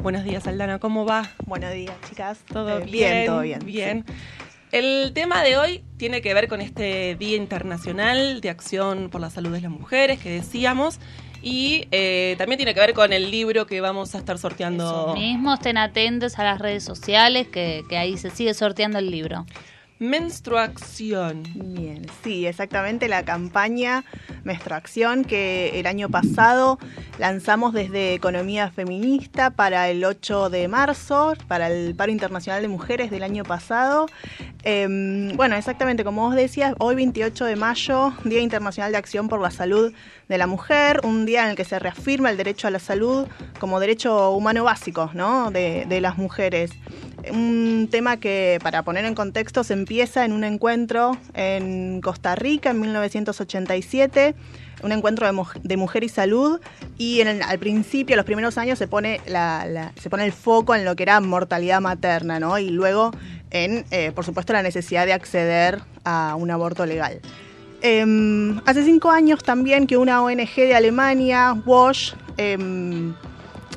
Buenos 0.01 0.23
días, 0.23 0.47
Aldana, 0.47 0.79
¿cómo 0.79 1.05
va? 1.05 1.31
Buenos 1.45 1.73
días, 1.73 1.93
chicas. 2.07 2.39
¿Todo 2.47 2.79
Eh, 2.79 2.85
bien? 2.85 3.25
todo 3.25 3.41
bien. 3.41 3.59
Bien. 3.65 4.05
El 4.71 5.11
tema 5.13 5.43
de 5.43 5.57
hoy 5.57 5.83
tiene 5.97 6.21
que 6.21 6.33
ver 6.33 6.47
con 6.47 6.61
este 6.61 7.17
Día 7.17 7.35
Internacional 7.35 8.39
de 8.39 8.49
Acción 8.51 9.09
por 9.09 9.19
la 9.19 9.29
Salud 9.29 9.51
de 9.51 9.59
las 9.59 9.71
Mujeres 9.71 10.19
que 10.19 10.29
decíamos 10.29 11.01
y 11.41 11.87
eh, 11.91 12.35
también 12.37 12.57
tiene 12.57 12.73
que 12.73 12.79
ver 12.79 12.93
con 12.93 13.13
el 13.13 13.31
libro 13.31 13.65
que 13.65 13.81
vamos 13.81 14.15
a 14.15 14.17
estar 14.17 14.37
sorteando. 14.37 14.83
Eso 14.83 15.13
mismo, 15.13 15.53
estén 15.53 15.77
atentos 15.77 16.37
a 16.39 16.43
las 16.43 16.59
redes 16.59 16.83
sociales 16.83 17.47
que, 17.47 17.83
que 17.89 17.97
ahí 17.97 18.17
se 18.17 18.29
sigue 18.29 18.53
sorteando 18.53 18.99
el 18.99 19.09
libro. 19.09 19.45
Menstruación. 20.01 21.43
Bien, 21.53 22.07
sí, 22.23 22.47
exactamente 22.47 23.07
la 23.07 23.23
campaña 23.23 24.03
Menstruación 24.43 25.23
que 25.23 25.79
el 25.79 25.85
año 25.85 26.09
pasado 26.09 26.79
lanzamos 27.19 27.71
desde 27.71 28.15
Economía 28.15 28.71
Feminista 28.71 29.51
para 29.51 29.89
el 29.89 30.03
8 30.03 30.49
de 30.49 30.67
marzo, 30.67 31.35
para 31.47 31.67
el 31.67 31.93
Paro 31.93 32.11
Internacional 32.11 32.63
de 32.63 32.67
Mujeres 32.67 33.11
del 33.11 33.21
año 33.21 33.43
pasado. 33.43 34.07
Eh, 34.63 35.31
bueno, 35.35 35.55
exactamente 35.55 36.03
como 36.03 36.23
vos 36.23 36.35
decías, 36.35 36.73
hoy 36.79 36.95
28 36.95 37.45
de 37.45 37.55
mayo, 37.55 38.11
Día 38.23 38.41
Internacional 38.41 38.91
de 38.91 38.97
Acción 38.97 39.29
por 39.29 39.39
la 39.39 39.51
Salud 39.51 39.93
de 40.31 40.37
la 40.39 40.47
Mujer, 40.47 41.01
un 41.03 41.25
día 41.27 41.43
en 41.43 41.51
el 41.51 41.55
que 41.55 41.65
se 41.65 41.77
reafirma 41.77 42.31
el 42.31 42.37
derecho 42.37 42.67
a 42.67 42.71
la 42.71 42.79
salud 42.79 43.27
como 43.59 43.79
derecho 43.79 44.31
humano 44.31 44.63
básico 44.63 45.11
¿no? 45.13 45.51
de, 45.51 45.85
de 45.87 46.01
las 46.01 46.17
mujeres 46.17 46.71
un 47.31 47.87
tema 47.91 48.17
que, 48.17 48.57
para 48.63 48.81
poner 48.81 49.05
en 49.05 49.13
contexto, 49.13 49.63
se 49.63 49.73
empieza 49.73 50.25
en 50.25 50.31
un 50.33 50.43
encuentro 50.43 51.15
en 51.35 52.01
Costa 52.01 52.33
Rica 52.33 52.71
en 52.71 52.79
1987, 52.79 54.33
un 54.81 54.91
encuentro 54.91 55.27
de, 55.27 55.31
mu- 55.31 55.45
de 55.61 55.77
mujer 55.77 56.03
y 56.03 56.09
salud, 56.09 56.59
y 56.97 57.21
al 57.21 57.59
principio, 57.59 58.15
los 58.15 58.25
primeros 58.25 58.57
años, 58.57 58.79
se 58.79 58.87
pone, 58.87 59.21
la- 59.27 59.91
se 60.01 60.09
pone 60.09 60.25
el 60.25 60.31
foco 60.31 60.73
en 60.73 60.83
lo 60.83 60.95
que 60.95 61.03
era 61.03 61.19
mortalidad 61.21 61.79
materna, 61.79 62.39
¿no? 62.39 62.57
Y 62.57 62.69
luego 62.71 63.11
en, 63.51 63.85
eh, 63.91 64.11
por 64.15 64.25
supuesto, 64.25 64.53
la 64.53 64.63
necesidad 64.63 65.05
de 65.05 65.13
acceder 65.13 65.79
a 66.03 66.33
un 66.35 66.49
aborto 66.49 66.87
legal. 66.87 67.19
Em, 67.81 68.59
hace 68.65 68.85
cinco 68.85 69.09
años 69.09 69.43
también 69.43 69.87
que 69.87 69.97
una 69.97 70.21
ONG 70.21 70.55
de 70.55 70.75
Alemania, 70.75 71.53
WASH, 71.65 72.13
em, 72.37 73.13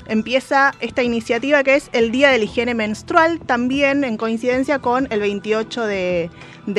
empieza 0.06 0.74
esta 0.80 1.02
iniciativa 1.02 1.62
que 1.62 1.76
es 1.76 1.88
el 1.92 2.10
Día 2.10 2.28
de 2.28 2.36
la 2.36 2.44
Higiene 2.44 2.74
Menstrual, 2.74 3.40
también 3.40 4.04
en 4.04 4.18
coincidencia 4.18 4.78
con 4.78 5.06
el 5.10 5.20
28 5.20 5.86
de, 5.86 6.30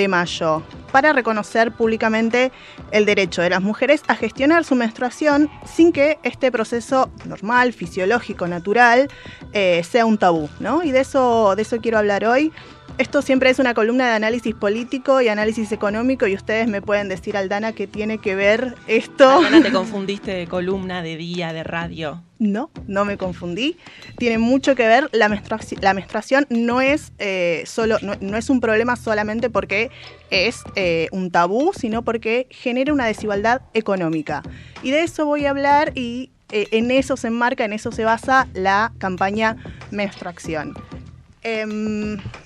mayo, 0.08 0.62
para 0.92 1.14
reconocer 1.14 1.72
públicamente 1.72 2.52
el 2.92 3.06
derecho 3.06 3.42
de 3.42 3.50
las 3.50 3.62
mujeres 3.62 4.04
a 4.08 4.16
gestionar 4.16 4.64
su 4.64 4.76
menstruación 4.76 5.50
sin 5.66 5.92
que 5.92 6.20
este 6.22 6.52
proceso 6.52 7.10
normal, 7.26 7.74
fisiológico, 7.74 8.48
natural, 8.48 9.10
eh, 9.54 9.84
sea 9.84 10.06
un 10.06 10.20
tabú. 10.20 10.48
¿no? 10.60 10.84
Y 10.84 10.92
de 10.92 11.00
eso, 11.00 11.56
de 11.56 11.64
eso 11.64 11.78
quiero 11.82 11.98
hablar 11.98 12.26
hoy. 12.26 12.52
Esto 12.98 13.22
siempre 13.22 13.50
es 13.50 13.60
una 13.60 13.74
columna 13.74 14.08
de 14.08 14.14
análisis 14.14 14.56
político 14.56 15.20
y 15.20 15.28
análisis 15.28 15.74
económico 15.74 16.28
y 16.28 16.34
ustedes 16.36 16.70
me 16.70 16.82
pueden 16.82 17.10
decir, 17.10 17.36
Aldana, 17.36 17.74
qué 17.74 17.88
tiene 17.88 18.20
que 18.20 18.36
ver 18.36 18.74
esto. 18.88 19.30
Aldana, 19.30 19.62
te 19.62 19.72
confundiste 19.74 20.32
de 20.32 20.48
columna, 20.48 21.02
de 21.02 21.18
día, 21.18 21.52
de 21.52 21.66
radio. 21.66 22.24
No, 22.40 22.70
no 22.88 23.04
me 23.04 23.18
confundí. 23.18 23.78
Tiene 24.18 24.38
mucho 24.38 24.76
que 24.76 24.88
ver. 24.88 25.10
La, 25.12 25.28
menstruaci- 25.28 25.78
la 25.82 25.94
menstruación 25.94 26.48
no 26.50 26.80
es 26.80 27.12
eh, 27.20 27.64
solo, 27.66 27.98
no, 28.02 28.14
no 28.22 28.38
es 28.38 28.50
un 28.50 28.62
problema 28.62 28.96
solamente 28.96 29.50
porque 29.50 29.92
es 30.30 30.62
eh, 30.76 31.10
un 31.12 31.32
tabú, 31.32 31.74
sino 31.78 32.02
porque 32.02 32.48
genera 32.50 32.94
una 32.94 33.08
desigualdad 33.08 33.62
económica. 33.74 34.42
Y 34.84 34.92
de 34.92 35.02
eso 35.04 35.26
voy 35.26 35.46
a 35.46 35.50
hablar 35.50 35.92
y 35.96 36.32
eh, 36.50 36.68
en 36.72 36.92
eso 36.92 37.18
se 37.18 37.28
enmarca, 37.28 37.66
en 37.66 37.74
eso 37.74 37.92
se 37.92 38.06
basa 38.06 38.48
la 38.54 38.94
campaña 39.00 39.58
menstruación. 39.92 40.74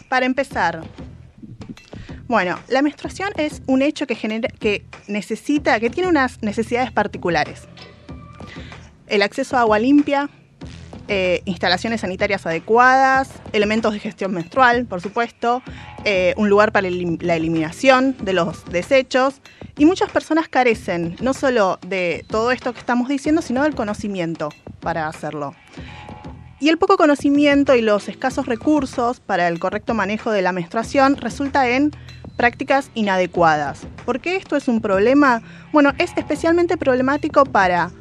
Para 0.10 0.26
empezar, 0.26 0.82
bueno, 2.28 2.60
la 2.68 2.82
menstruación 2.82 3.30
es 3.38 3.62
un 3.68 3.82
hecho 3.82 4.08
que 4.08 4.16
genera, 4.16 4.50
que 4.60 4.84
necesita, 5.08 5.80
que 5.80 5.90
tiene 5.90 6.10
unas 6.10 6.42
necesidades 6.42 6.92
particulares 6.92 7.68
el 9.10 9.22
acceso 9.22 9.58
a 9.58 9.62
agua 9.62 9.80
limpia, 9.80 10.30
eh, 11.08 11.42
instalaciones 11.46 12.02
sanitarias 12.02 12.46
adecuadas, 12.46 13.30
elementos 13.52 13.94
de 13.94 14.00
gestión 14.00 14.32
menstrual, 14.34 14.86
por 14.86 15.02
supuesto, 15.02 15.64
eh, 16.06 16.34
un 16.38 16.50
lugar 16.50 16.72
para 16.72 16.88
la 16.90 17.36
eliminación 17.36 18.16
de 18.22 18.34
los 18.34 18.66
desechos. 18.66 19.42
Y 19.78 19.86
muchas 19.86 20.12
personas 20.12 20.48
carecen 20.48 21.16
no 21.22 21.34
solo 21.34 21.80
de 21.88 22.26
todo 22.28 22.52
esto 22.52 22.74
que 22.74 22.80
estamos 22.80 23.10
diciendo, 23.10 23.42
sino 23.42 23.64
del 23.64 23.76
conocimiento 23.76 24.50
para 24.82 25.08
hacerlo. 25.08 25.56
Y 26.62 26.68
el 26.68 26.78
poco 26.78 26.98
conocimiento 26.98 27.74
y 27.76 27.82
los 27.82 28.10
escasos 28.10 28.46
recursos 28.46 29.22
para 29.22 29.48
el 29.48 29.60
correcto 29.60 29.94
manejo 29.94 30.32
de 30.32 30.42
la 30.42 30.52
menstruación 30.52 31.16
resulta 31.16 31.70
en 31.70 31.92
prácticas 32.36 32.92
inadecuadas. 32.96 33.82
¿Por 34.06 34.20
qué 34.20 34.36
esto 34.36 34.58
es 34.58 34.68
un 34.68 34.82
problema? 34.82 35.42
Bueno, 35.72 35.94
es 35.98 36.12
especialmente 36.18 36.76
problemático 36.76 37.46
para 37.46 37.92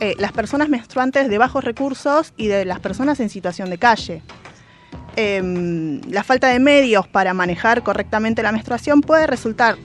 eh, 0.00 0.14
las 0.18 0.32
personas 0.32 0.68
menstruantes 0.68 1.28
de 1.28 1.38
bajos 1.38 1.64
recursos 1.64 2.32
y 2.36 2.46
de 2.46 2.64
las 2.64 2.78
personas 2.78 3.18
en 3.18 3.28
situación 3.28 3.70
de 3.70 3.78
calle. 3.78 4.22
Em, 5.16 6.00
la 6.10 6.22
falta 6.22 6.48
de 6.48 6.60
medios 6.60 7.08
para 7.08 7.34
manejar 7.34 7.82
correctamente 7.82 8.42
la 8.42 8.52
menstruación 8.52 9.00
puede 9.00 9.26
resultar 9.26 9.76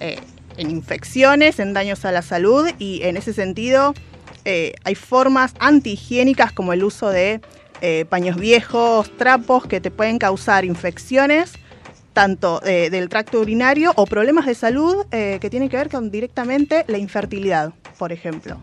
eh, 0.00 0.18
en 0.56 0.70
infecciones, 0.70 1.60
en 1.60 1.74
daños 1.74 2.04
a 2.04 2.10
la 2.12 2.22
salud 2.22 2.68
y 2.78 3.02
en 3.02 3.16
ese 3.16 3.32
sentido 3.32 3.94
eh, 4.44 4.74
hay 4.84 4.94
formas 4.94 5.54
antihigiénicas 5.58 6.52
como 6.52 6.72
el 6.72 6.82
uso 6.84 7.08
de 7.10 7.40
eh, 7.80 8.04
paños 8.08 8.36
viejos, 8.36 9.10
trapos 9.16 9.66
que 9.66 9.80
te 9.80 9.90
pueden 9.90 10.18
causar 10.18 10.64
infecciones 10.64 11.52
tanto 12.12 12.60
eh, 12.64 12.90
del 12.90 13.08
tracto 13.08 13.40
urinario 13.40 13.92
o 13.96 14.04
problemas 14.06 14.44
de 14.46 14.54
salud 14.54 15.06
que 15.10 15.48
tienen 15.50 15.68
que 15.70 15.78
ver 15.78 15.88
con 15.88 16.10
directamente 16.10 16.84
la 16.86 16.98
infertilidad, 16.98 17.72
por 17.98 18.12
ejemplo. 18.12 18.58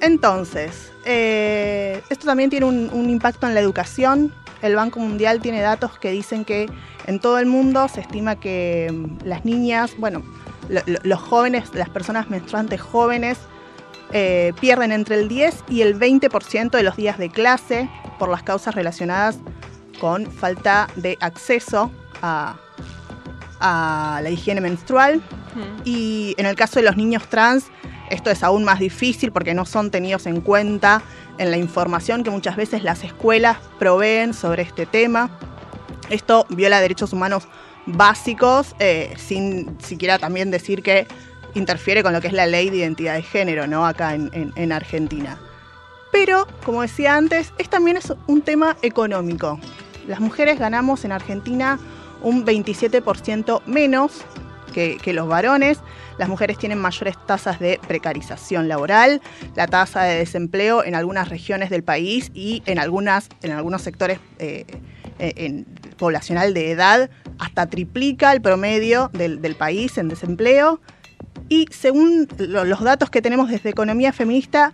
Entonces, 0.00 0.90
esto 1.04 2.26
también 2.26 2.50
tiene 2.50 2.66
un, 2.66 3.08
impacto 3.10 3.46
en 3.46 3.54
la 3.54 3.60
educación. 3.60 4.34
El 4.60 4.74
Banco 4.76 4.98
Mundial 5.00 5.40
tiene 5.40 5.60
datos 5.60 5.98
que 5.98 6.10
dicen 6.10 6.44
que 6.44 6.68
en 7.06 7.20
todo 7.20 7.38
el 7.38 7.46
mundo 7.46 7.86
se 7.88 8.00
estima 8.00 8.38
que 8.38 8.88
mm, 8.92 9.24
las 9.26 9.44
niñas, 9.44 9.92
bueno, 9.98 10.22
lo- 10.68 10.82
lo- 10.86 11.00
los 11.02 11.20
jóvenes, 11.20 11.70
las 11.74 11.88
personas 11.88 12.30
menstruantes 12.30 12.80
jóvenes, 12.80 13.38
eh, 14.12 14.52
pierden 14.60 14.92
entre 14.92 15.16
el 15.16 15.28
10 15.28 15.64
y 15.68 15.82
el 15.82 15.98
20% 15.98 16.70
de 16.70 16.82
los 16.82 16.96
días 16.96 17.18
de 17.18 17.30
clase 17.30 17.88
por 18.18 18.28
las 18.28 18.42
causas 18.42 18.74
relacionadas 18.74 19.38
con 20.00 20.30
falta 20.30 20.88
de 20.96 21.16
acceso 21.20 21.90
a, 22.20 22.56
a 23.60 24.20
la 24.22 24.30
higiene 24.30 24.60
menstrual. 24.60 25.22
Y 25.84 26.34
en 26.38 26.46
el 26.46 26.56
caso 26.56 26.80
de 26.80 26.86
los 26.86 26.96
niños 26.96 27.28
trans, 27.28 27.66
esto 28.10 28.30
es 28.30 28.42
aún 28.42 28.64
más 28.64 28.78
difícil 28.78 29.32
porque 29.32 29.54
no 29.54 29.64
son 29.64 29.90
tenidos 29.90 30.26
en 30.26 30.40
cuenta 30.40 31.02
en 31.38 31.50
la 31.50 31.56
información 31.56 32.24
que 32.24 32.30
muchas 32.30 32.56
veces 32.56 32.82
las 32.82 33.04
escuelas 33.04 33.58
proveen 33.78 34.34
sobre 34.34 34.62
este 34.62 34.86
tema. 34.86 35.30
Esto 36.10 36.46
viola 36.50 36.80
derechos 36.80 37.12
humanos 37.12 37.48
básicos, 37.86 38.74
eh, 38.78 39.14
sin 39.16 39.76
siquiera 39.80 40.18
también 40.18 40.50
decir 40.50 40.82
que 40.82 41.06
interfiere 41.54 42.02
con 42.02 42.12
lo 42.12 42.20
que 42.20 42.28
es 42.28 42.32
la 42.32 42.46
ley 42.46 42.70
de 42.70 42.78
identidad 42.78 43.14
de 43.14 43.22
género, 43.22 43.66
¿no? 43.66 43.86
Acá 43.86 44.14
en, 44.14 44.30
en- 44.32 44.52
en 44.56 44.72
Argentina. 44.72 45.38
Pero, 46.12 46.46
como 46.64 46.82
decía 46.82 47.16
antes, 47.16 47.52
es 47.58 47.68
también 47.70 47.96
es 47.96 48.12
un 48.26 48.42
tema 48.42 48.76
económico. 48.82 49.58
Las 50.06 50.20
mujeres 50.20 50.58
ganamos 50.58 51.04
en 51.04 51.12
Argentina 51.12 51.78
un 52.22 52.44
27% 52.44 53.62
menos 53.66 54.22
que, 54.74 54.98
que 55.02 55.12
los 55.12 55.26
varones. 55.28 55.78
Las 56.18 56.28
mujeres 56.28 56.58
tienen 56.58 56.78
mayores 56.78 57.16
tasas 57.26 57.58
de 57.60 57.80
precarización 57.88 58.68
laboral, 58.68 59.22
la 59.56 59.66
tasa 59.66 60.02
de 60.04 60.16
desempleo 60.18 60.84
en 60.84 60.94
algunas 60.94 61.28
regiones 61.30 61.70
del 61.70 61.82
país 61.82 62.30
y 62.34 62.62
en, 62.66 62.78
algunas, 62.78 63.28
en 63.42 63.52
algunos 63.52 63.82
sectores 63.82 64.18
eh, 64.38 64.66
eh, 65.18 65.32
en- 65.36 65.64
poblacional 65.96 66.52
de 66.52 66.70
edad 66.72 67.10
hasta 67.38 67.66
triplica 67.66 68.32
el 68.32 68.42
promedio 68.42 69.08
del, 69.14 69.40
del 69.40 69.54
país 69.54 69.96
en 69.98 70.08
desempleo. 70.08 70.80
Y 71.52 71.66
según 71.70 72.26
lo- 72.38 72.64
los 72.64 72.80
datos 72.80 73.10
que 73.10 73.20
tenemos 73.20 73.50
desde 73.50 73.68
Economía 73.68 74.14
Feminista, 74.14 74.72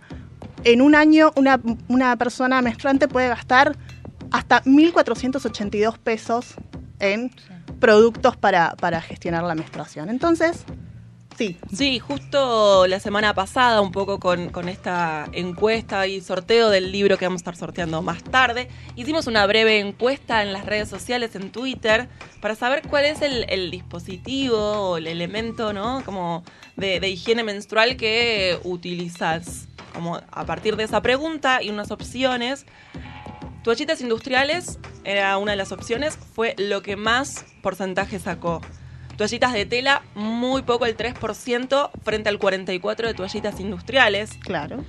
en 0.63 0.81
un 0.81 0.95
año 0.95 1.33
una, 1.35 1.59
una 1.89 2.15
persona 2.15 2.61
menstruante 2.61 3.09
puede 3.09 3.27
gastar 3.27 3.75
hasta 4.31 4.63
1.482 4.63 5.97
pesos 5.97 6.53
en 6.99 7.31
productos 7.81 8.37
para, 8.37 8.77
para 8.77 9.01
gestionar 9.01 9.43
la 9.43 9.55
menstruación. 9.55 10.09
Entonces, 10.09 10.63
sí. 11.71 11.99
Justo 11.99 12.87
la 12.87 12.99
semana 12.99 13.33
pasada, 13.33 13.81
un 13.81 13.91
poco 13.91 14.19
con, 14.19 14.69
esta 14.69 15.27
encuesta 15.31 16.05
y 16.07 16.21
sorteo 16.21 16.69
del 16.69 16.91
libro 16.91 17.17
que 17.17 17.25
vamos 17.25 17.39
a 17.39 17.43
estar 17.43 17.55
sorteando 17.55 18.01
más 18.01 18.23
tarde, 18.23 18.67
hicimos 18.95 19.27
una 19.27 19.45
breve 19.45 19.79
encuesta 19.79 20.43
en 20.43 20.53
las 20.53 20.65
redes 20.65 20.89
sociales, 20.89 21.35
en 21.35 21.51
Twitter, 21.51 22.09
para 22.41 22.55
saber 22.55 22.81
cuál 22.87 23.05
es 23.05 23.21
el, 23.21 23.45
el 23.49 23.71
dispositivo 23.71 24.57
o 24.57 24.97
el 24.97 25.07
elemento, 25.07 25.73
¿no? 25.73 26.03
Como 26.03 26.43
de, 26.75 26.99
de 26.99 27.09
higiene 27.09 27.43
menstrual 27.43 27.97
que 27.97 28.59
utilizas. 28.63 29.67
Como 29.93 30.21
a 30.31 30.45
partir 30.45 30.75
de 30.75 30.83
esa 30.83 31.01
pregunta 31.01 31.63
y 31.63 31.69
unas 31.69 31.91
opciones, 31.91 32.65
Toallitas 33.63 33.99
industriales 33.99 34.79
era 35.03 35.37
una 35.37 35.51
de 35.51 35.57
las 35.57 35.73
opciones, 35.73 36.17
fue 36.17 36.55
lo 36.57 36.81
que 36.81 36.95
más 36.95 37.45
porcentaje 37.61 38.17
sacó. 38.17 38.61
Toallitas 39.19 39.51
de 39.51 39.65
tela, 39.65 40.01
muy 40.15 40.61
poco, 40.61 40.85
el 40.85 40.95
3%, 40.95 41.91
frente 42.05 42.29
al 42.29 42.39
44% 42.39 42.95
de 43.05 43.13
toallitas 43.13 43.59
industriales. 43.59 44.29
Claro. 44.45 44.85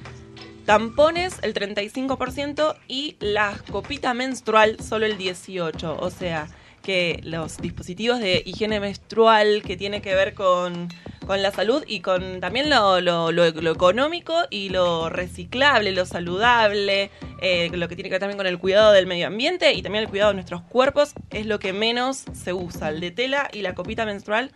Tampones, 0.64 1.40
el 1.42 1.52
35%, 1.52 2.76
y 2.86 3.16
la 3.18 3.58
copita 3.72 4.14
menstrual, 4.14 4.78
solo 4.78 5.06
el 5.06 5.18
18%. 5.18 5.96
O 5.98 6.10
sea, 6.10 6.46
que 6.82 7.20
los 7.24 7.58
dispositivos 7.58 8.20
de 8.20 8.42
higiene 8.46 8.80
menstrual 8.80 9.62
que 9.62 9.76
tiene 9.76 10.00
que 10.00 10.14
ver 10.14 10.34
con, 10.34 10.88
con 11.26 11.42
la 11.42 11.50
salud 11.50 11.84
y 11.86 12.00
con 12.00 12.40
también 12.40 12.70
lo, 12.70 13.00
lo- 13.00 13.32
lo- 13.32 13.50
lo 13.50 13.70
económico 13.72 14.34
y 14.50 14.70
lo 14.70 15.08
reciclable, 15.10 15.92
lo 15.92 16.06
saludable, 16.06 17.10
eh, 17.40 17.70
lo 17.72 17.88
que 17.88 17.94
tiene 17.96 18.08
que 18.08 18.14
ver 18.14 18.20
también 18.20 18.38
con 18.38 18.46
el 18.46 18.58
cuidado 18.58 18.92
del 18.92 19.06
medio 19.06 19.26
ambiente 19.26 19.72
y 19.74 19.82
también 19.82 20.04
el 20.04 20.10
cuidado 20.10 20.30
de 20.30 20.34
nuestros 20.36 20.62
cuerpos, 20.62 21.12
es 21.30 21.46
lo 21.46 21.58
que 21.58 21.72
menos 21.72 22.24
se 22.32 22.52
usa. 22.52 22.88
El 22.88 23.00
de 23.00 23.10
tela 23.10 23.48
y 23.52 23.62
la 23.62 23.74
copita 23.74 24.04
menstrual, 24.06 24.50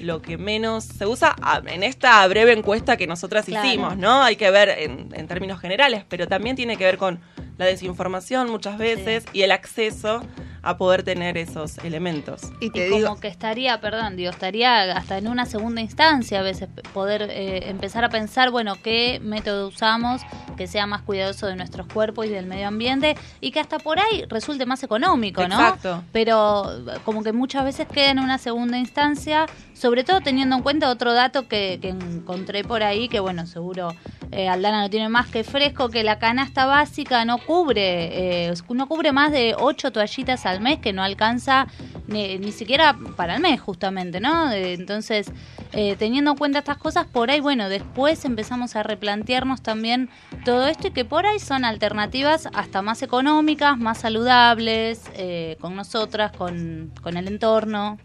lo 0.00 0.20
que 0.20 0.36
menos 0.36 0.84
se 0.84 1.06
usa 1.06 1.34
ah, 1.40 1.62
en 1.66 1.82
esta 1.82 2.26
breve 2.28 2.52
encuesta 2.52 2.96
que 2.98 3.06
nosotras 3.06 3.46
Claro. 3.46 3.66
hicimos, 3.66 3.96
¿no? 3.96 4.22
Hay 4.22 4.36
que 4.36 4.50
ver 4.50 4.68
en, 4.68 5.08
en 5.14 5.26
términos 5.26 5.58
generales, 5.60 6.04
pero 6.08 6.28
también 6.28 6.54
tiene 6.56 6.76
que 6.76 6.84
ver 6.84 6.98
con 6.98 7.20
la 7.60 7.66
desinformación 7.66 8.50
muchas 8.50 8.78
veces 8.78 9.26
y 9.34 9.42
el 9.42 9.52
acceso 9.52 10.22
a 10.62 10.78
poder 10.78 11.02
tener 11.02 11.36
esos 11.36 11.76
elementos. 11.78 12.40
Y 12.58 12.70
Y 12.74 13.02
como 13.02 13.20
que 13.20 13.28
estaría, 13.28 13.78
perdón, 13.82 14.16
digo, 14.16 14.30
estaría 14.30 14.96
hasta 14.96 15.18
en 15.18 15.28
una 15.28 15.44
segunda 15.44 15.82
instancia 15.82 16.40
a 16.40 16.42
veces 16.42 16.70
poder 16.94 17.28
eh, 17.30 17.68
empezar 17.68 18.02
a 18.02 18.08
pensar, 18.08 18.50
bueno, 18.50 18.76
qué 18.82 19.20
método 19.22 19.68
usamos 19.68 20.22
que 20.56 20.66
sea 20.66 20.86
más 20.86 21.02
cuidadoso 21.02 21.48
de 21.48 21.56
nuestros 21.56 21.86
cuerpos 21.86 22.24
y 22.24 22.30
del 22.30 22.46
medio 22.46 22.68
ambiente 22.68 23.14
y 23.42 23.50
que 23.50 23.60
hasta 23.60 23.78
por 23.78 23.98
ahí 23.98 24.24
resulte 24.30 24.64
más 24.64 24.82
económico, 24.82 25.46
¿no? 25.46 25.54
Exacto. 25.54 26.02
Pero 26.12 26.64
como 27.04 27.22
que 27.22 27.32
muchas 27.32 27.64
veces 27.64 27.86
queda 27.88 28.10
en 28.10 28.20
una 28.20 28.38
segunda 28.38 28.78
instancia, 28.78 29.44
sobre 29.80 30.04
todo 30.04 30.20
teniendo 30.20 30.56
en 30.56 30.62
cuenta 30.62 30.90
otro 30.90 31.14
dato 31.14 31.48
que, 31.48 31.78
que 31.80 31.88
encontré 31.88 32.64
por 32.64 32.82
ahí, 32.82 33.08
que 33.08 33.18
bueno, 33.18 33.46
seguro 33.46 33.94
eh, 34.30 34.48
Aldana 34.48 34.82
no 34.82 34.90
tiene 34.90 35.08
más 35.08 35.28
que 35.28 35.42
fresco, 35.42 35.88
que 35.88 36.04
la 36.04 36.18
canasta 36.18 36.66
básica 36.66 37.24
no 37.24 37.38
cubre, 37.38 38.48
eh, 38.48 38.54
no 38.68 38.86
cubre 38.86 39.12
más 39.12 39.32
de 39.32 39.54
8 39.58 39.90
toallitas 39.90 40.44
al 40.44 40.60
mes, 40.60 40.78
que 40.80 40.92
no 40.92 41.02
alcanza 41.02 41.66
ni, 42.06 42.38
ni 42.38 42.52
siquiera 42.52 42.96
para 43.16 43.36
el 43.36 43.40
mes 43.40 43.60
justamente, 43.60 44.20
¿no? 44.20 44.50
Eh, 44.50 44.74
entonces, 44.74 45.32
eh, 45.72 45.96
teniendo 45.96 46.32
en 46.32 46.36
cuenta 46.36 46.58
estas 46.58 46.76
cosas, 46.76 47.06
por 47.06 47.30
ahí, 47.30 47.40
bueno, 47.40 47.68
después 47.68 48.24
empezamos 48.24 48.76
a 48.76 48.82
replantearnos 48.82 49.62
también 49.62 50.10
todo 50.44 50.66
esto 50.66 50.88
y 50.88 50.90
que 50.90 51.04
por 51.04 51.24
ahí 51.24 51.38
son 51.38 51.64
alternativas 51.64 52.48
hasta 52.52 52.82
más 52.82 53.02
económicas, 53.02 53.78
más 53.78 53.98
saludables, 53.98 55.04
eh, 55.14 55.56
con 55.60 55.74
nosotras, 55.74 56.32
con, 56.32 56.92
con 57.02 57.16
el 57.16 57.28
entorno. 57.28 57.98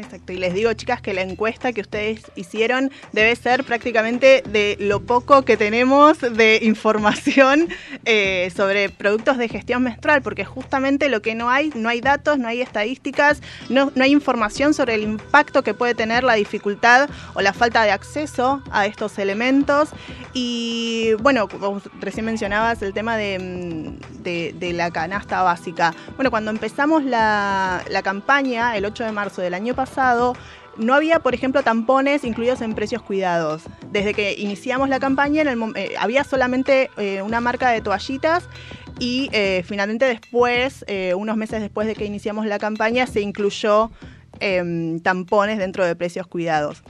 Exacto, 0.00 0.32
y 0.32 0.38
les 0.38 0.54
digo, 0.54 0.72
chicas, 0.72 1.02
que 1.02 1.12
la 1.12 1.20
encuesta 1.20 1.74
que 1.74 1.82
ustedes 1.82 2.22
hicieron 2.34 2.90
debe 3.12 3.36
ser 3.36 3.64
prácticamente 3.64 4.42
de 4.48 4.78
lo 4.80 5.00
poco 5.02 5.42
que 5.42 5.58
tenemos 5.58 6.18
de 6.20 6.58
información 6.62 7.68
eh, 8.06 8.50
sobre 8.56 8.88
productos 8.88 9.36
de 9.36 9.48
gestión 9.48 9.82
menstrual, 9.82 10.22
porque 10.22 10.46
justamente 10.46 11.10
lo 11.10 11.20
que 11.20 11.34
no 11.34 11.50
hay, 11.50 11.70
no 11.74 11.90
hay 11.90 12.00
datos, 12.00 12.38
no 12.38 12.48
hay 12.48 12.62
estadísticas, 12.62 13.42
no, 13.68 13.92
no 13.94 14.02
hay 14.02 14.12
información 14.12 14.72
sobre 14.72 14.94
el 14.94 15.02
impacto 15.02 15.62
que 15.62 15.74
puede 15.74 15.94
tener 15.94 16.24
la 16.24 16.32
dificultad 16.32 17.10
o 17.34 17.42
la 17.42 17.52
falta 17.52 17.82
de 17.84 17.90
acceso 17.90 18.62
a 18.70 18.86
estos 18.86 19.18
elementos. 19.18 19.90
Y 20.32 21.14
bueno, 21.14 21.48
como 21.48 21.80
recién 22.00 22.24
mencionabas 22.24 22.82
el 22.82 22.92
tema 22.92 23.16
de, 23.16 23.38
mm, 23.38 24.74
la 24.74 24.90
canasta 24.90 25.42
básica. 25.42 25.92
Bueno, 26.14 26.30
cuando 26.30 26.50
empezamos 26.50 27.04
la, 27.04 27.82
campaña, 28.04 28.76
el 28.76 28.84
8 28.84 29.04
de 29.04 29.12
marzo 29.12 29.42
del 29.42 29.54
año 29.54 29.74
pasado, 29.74 30.34
no 30.76 30.94
había, 30.94 31.18
por 31.18 31.34
ejemplo, 31.34 31.62
tampones 31.62 32.24
incluidos 32.24 32.60
en 32.60 32.74
precios 32.74 33.02
cuidados. 33.02 33.64
Desde 33.90 34.14
que 34.14 34.34
iniciamos 34.34 34.88
la 34.88 35.00
campaña, 35.00 35.42
eh, 35.42 35.94
había 35.98 36.22
solamente 36.22 36.90
eh, 36.96 37.22
una 37.22 37.40
marca 37.40 37.70
de 37.70 37.80
toallitas 37.80 38.48
y 39.00 39.28
eh, 39.32 39.64
finalmente 39.66 40.04
después, 40.04 40.84
unos 41.16 41.36
meses 41.36 41.60
después 41.60 41.88
de 41.88 41.94
que 41.96 42.04
iniciamos 42.04 42.46
la 42.46 42.58
campaña, 42.58 43.06
se 43.06 43.20
incluyó 43.20 43.90
em, 44.38 45.00
tampones 45.00 45.58
dentro 45.58 45.84
de 45.84 45.96
precios 45.96 46.26
cuidados. 46.28 46.82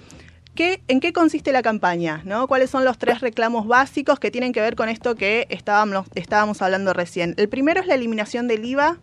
¿Qué- 0.55 0.83
¿En 0.89 1.01
qué 1.01 1.13
consiste 1.13 1.53
la 1.53 1.63
campaña? 1.63 2.23
¿no? 2.25 2.47
¿Cuáles 2.49 2.71
son 2.71 2.85
los 2.85 2.99
tres 2.99 3.21
reclamos 3.21 3.67
básicos 3.67 4.19
que 4.19 4.31
tienen 4.31 4.53
que 4.53 4.61
ver 4.61 4.75
con 4.77 4.89
esto 4.89 5.15
que 5.15 5.47
estábamos, 5.49 6.07
estábamos 6.15 6.61
hablando 6.61 6.93
recién? 6.93 7.35
El 7.39 7.49
primero 7.49 7.81
es 7.81 7.87
la 7.87 7.95
eliminación 7.95 8.49
del 8.49 8.65
IVA 8.65 8.99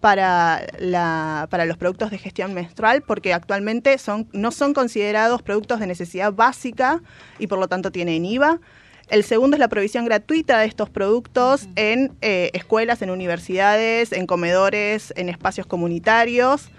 para, 0.00 0.62
la, 0.78 1.46
para 1.50 1.64
los 1.66 1.76
productos 1.76 2.10
de 2.10 2.18
gestión 2.18 2.54
menstrual, 2.54 3.02
porque 3.02 3.32
actualmente 3.34 3.98
son, 3.98 4.28
no 4.32 4.50
son 4.50 4.72
considerados 4.72 5.42
productos 5.42 5.80
de 5.80 5.86
necesidad 5.86 6.32
básica 6.32 7.02
y 7.38 7.46
por 7.48 7.58
lo 7.58 7.68
tanto 7.68 7.90
tienen 7.90 8.24
IVA. 8.24 8.60
El 9.08 9.24
segundo 9.24 9.56
es 9.56 9.60
la 9.60 9.68
provisión 9.68 10.04
gratuita 10.04 10.60
de 10.60 10.66
estos 10.66 10.88
productos 10.88 11.66
en 11.74 12.12
eh, 12.20 12.50
escuelas, 12.54 13.02
en 13.02 13.10
universidades, 13.10 14.12
en 14.12 14.26
comedores, 14.26 15.12
en 15.16 15.28
espacios 15.28 15.66
comunitarios. 15.66 16.70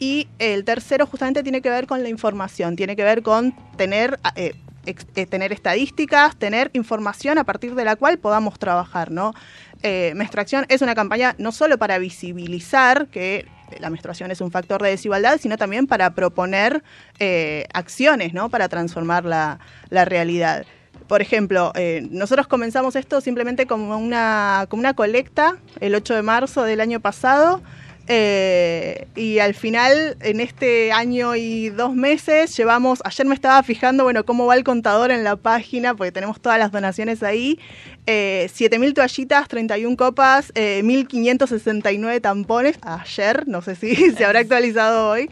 Y 0.00 0.26
el 0.40 0.64
tercero 0.64 1.06
justamente 1.06 1.42
tiene 1.44 1.60
que 1.60 1.70
ver 1.70 1.86
con 1.86 2.02
la 2.02 2.08
información, 2.08 2.74
tiene 2.74 2.96
que 2.96 3.04
ver 3.04 3.22
con 3.22 3.52
tener, 3.76 4.18
eh, 4.34 4.54
ex- 4.86 5.06
eh, 5.14 5.26
tener 5.26 5.52
estadísticas, 5.52 6.34
tener 6.36 6.70
información 6.72 7.36
a 7.38 7.44
partir 7.44 7.74
de 7.74 7.84
la 7.84 7.94
cual 7.96 8.18
podamos 8.18 8.58
trabajar, 8.58 9.10
¿no? 9.12 9.34
Eh, 9.82 10.12
menstruación 10.16 10.64
es 10.68 10.80
una 10.82 10.94
campaña 10.94 11.34
no 11.38 11.52
solo 11.52 11.78
para 11.78 11.98
visibilizar 11.98 13.08
que 13.08 13.46
la 13.78 13.88
menstruación 13.90 14.30
es 14.30 14.40
un 14.40 14.50
factor 14.50 14.82
de 14.82 14.88
desigualdad, 14.88 15.38
sino 15.40 15.56
también 15.56 15.86
para 15.86 16.10
proponer 16.14 16.82
eh, 17.18 17.66
acciones, 17.72 18.32
¿no? 18.34 18.48
Para 18.48 18.68
transformar 18.68 19.24
la, 19.26 19.60
la 19.90 20.04
realidad. 20.06 20.64
Por 21.08 21.20
ejemplo, 21.22 21.72
eh, 21.74 22.06
nosotros 22.10 22.46
comenzamos 22.46 22.96
esto 22.96 23.20
simplemente 23.20 23.66
como 23.66 23.96
una, 23.98 24.66
como 24.70 24.80
una 24.80 24.94
colecta 24.94 25.56
el 25.80 25.94
8 25.94 26.14
de 26.14 26.22
marzo 26.22 26.62
del 26.62 26.80
año 26.80 27.00
pasado. 27.00 27.62
Eh, 28.06 29.06
y 29.14 29.38
al 29.38 29.54
final, 29.54 30.16
en 30.20 30.40
este 30.40 30.92
año 30.92 31.36
y 31.36 31.68
dos 31.68 31.94
meses, 31.94 32.56
llevamos, 32.56 33.00
ayer 33.04 33.26
me 33.26 33.34
estaba 33.34 33.62
fijando, 33.62 34.04
bueno, 34.04 34.24
cómo 34.24 34.46
va 34.46 34.56
el 34.56 34.64
contador 34.64 35.10
en 35.10 35.24
la 35.24 35.36
página, 35.36 35.94
porque 35.94 36.12
tenemos 36.12 36.40
todas 36.40 36.58
las 36.58 36.72
donaciones 36.72 37.22
ahí, 37.22 37.58
eh, 38.06 38.48
7.000 38.52 38.94
toallitas, 38.94 39.48
31 39.48 39.96
copas, 39.96 40.52
eh, 40.54 40.82
1.569 40.82 42.20
tampones, 42.20 42.78
ayer, 42.82 43.46
no 43.46 43.62
sé 43.62 43.76
si 43.76 43.94
se 44.16 44.24
habrá 44.24 44.40
actualizado 44.40 45.08
hoy, 45.10 45.30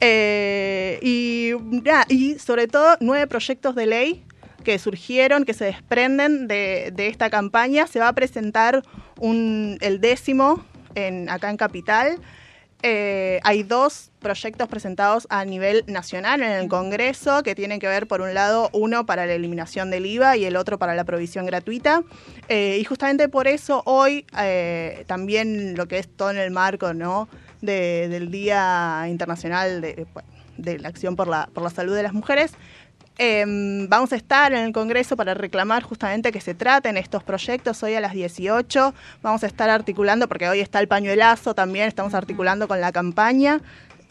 eh, 0.00 0.98
y, 1.02 1.52
nada, 1.84 2.06
y 2.08 2.38
sobre 2.38 2.66
todo 2.66 2.96
nueve 3.00 3.26
proyectos 3.26 3.74
de 3.74 3.86
ley 3.86 4.24
que 4.64 4.78
surgieron, 4.78 5.44
que 5.44 5.54
se 5.54 5.66
desprenden 5.66 6.48
de, 6.48 6.90
de 6.94 7.08
esta 7.08 7.30
campaña. 7.30 7.86
Se 7.86 7.98
va 7.98 8.08
a 8.08 8.12
presentar 8.14 8.82
un, 9.18 9.78
el 9.80 10.00
décimo 10.00 10.64
en, 10.94 11.28
acá 11.28 11.50
en 11.50 11.56
Capital. 11.56 12.18
Eh, 12.82 13.40
hay 13.42 13.62
dos 13.62 14.10
proyectos 14.20 14.66
presentados 14.66 15.26
a 15.28 15.44
nivel 15.44 15.84
nacional 15.86 16.42
en 16.42 16.50
el 16.52 16.66
Congreso 16.68 17.42
que 17.42 17.54
tienen 17.54 17.78
que 17.78 17.86
ver, 17.86 18.06
por 18.06 18.22
un 18.22 18.32
lado, 18.32 18.70
uno 18.72 19.04
para 19.04 19.26
la 19.26 19.34
eliminación 19.34 19.90
del 19.90 20.06
IVA 20.06 20.38
y 20.38 20.46
el 20.46 20.56
otro 20.56 20.78
para 20.78 20.94
la 20.94 21.04
provisión 21.04 21.44
gratuita. 21.44 22.02
Eh, 22.48 22.78
y 22.80 22.84
justamente 22.84 23.28
por 23.28 23.48
eso 23.48 23.82
hoy 23.84 24.24
eh, 24.38 25.04
también 25.06 25.74
lo 25.76 25.88
que 25.88 25.98
es 25.98 26.08
todo 26.08 26.30
en 26.30 26.38
el 26.38 26.50
marco 26.52 26.94
¿no? 26.94 27.28
de- 27.60 28.08
del 28.08 28.30
Día 28.30 29.04
Internacional 29.10 29.82
de, 29.82 30.06
de 30.56 30.78
la 30.78 30.88
Acción 30.88 31.16
por 31.16 31.28
la, 31.28 31.50
por 31.52 31.62
la 31.62 31.68
Salud 31.70 31.94
de 31.94 32.02
las 32.02 32.14
Mujeres, 32.14 32.52
Em, 33.22 33.86
vamos 33.86 34.14
a 34.14 34.16
estar 34.16 34.50
en 34.54 34.64
el 34.64 34.72
Congreso 34.72 35.14
para 35.14 35.34
reclamar 35.34 35.82
justamente 35.82 36.32
que 36.32 36.40
se 36.40 36.54
traten 36.54 36.96
estos 36.96 37.22
proyectos 37.22 37.82
hoy 37.82 37.92
a 37.92 38.00
las 38.00 38.14
18. 38.14 38.94
Vamos 39.20 39.44
a 39.44 39.46
estar 39.46 39.68
articulando, 39.68 40.26
porque 40.26 40.48
hoy 40.48 40.60
está 40.60 40.80
el 40.80 40.88
pañuelazo 40.88 41.54
también, 41.54 41.86
estamos 41.86 42.14
articulando 42.14 42.66
con 42.66 42.80
la 42.80 42.92
campaña. 42.92 43.60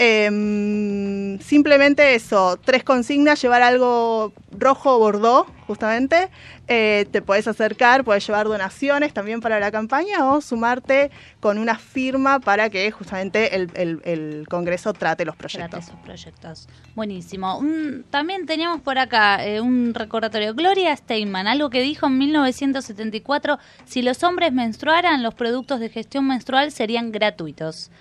Em, 0.01 1.39
simplemente 1.39 2.15
eso, 2.15 2.57
tres 2.63 2.83
consignas, 2.83 3.41
llevar 3.41 3.61
algo 3.61 4.31
rojo 4.57 4.95
o 4.95 4.99
bordó, 4.99 5.45
justamente. 5.67 6.29
Eh, 6.67 7.05
te 7.11 7.21
puedes 7.21 7.47
acercar, 7.47 8.03
puedes 8.03 8.25
llevar 8.25 8.47
donaciones 8.47 9.13
también 9.13 9.41
para 9.41 9.59
la 9.59 9.71
campaña 9.71 10.31
o 10.31 10.39
sumarte 10.41 11.11
con 11.39 11.57
una 11.57 11.77
firma 11.77 12.39
para 12.39 12.69
que 12.69 12.89
justamente 12.91 13.55
el, 13.55 13.69
el- 13.73 14.01
el 14.05 14.47
Congreso 14.47 14.93
trate 14.93 15.25
los 15.25 15.35
proyectos. 15.35 15.85
esos 15.85 15.99
proyectos. 15.99 16.67
Buenísimo. 16.95 17.57
Un- 17.57 18.05
también 18.09 18.45
teníamos 18.45 18.81
por 18.81 18.97
acá 18.99 19.45
eh, 19.45 19.61
un 19.61 19.93
recordatorio. 19.93 20.53
Gloria 20.53 20.95
Steinman, 20.95 21.47
algo 21.47 21.69
que 21.69 21.81
dijo 21.81 22.07
en 22.07 22.17
1974, 22.19 23.59
si 23.85 24.01
los 24.01 24.23
hombres 24.23 24.53
menstruaran, 24.53 25.23
los 25.23 25.33
productos 25.33 25.79
de 25.79 25.89
gestión 25.89 26.27
menstrual 26.27 26.71
serían 26.71 27.11
gratuitos. 27.11 27.91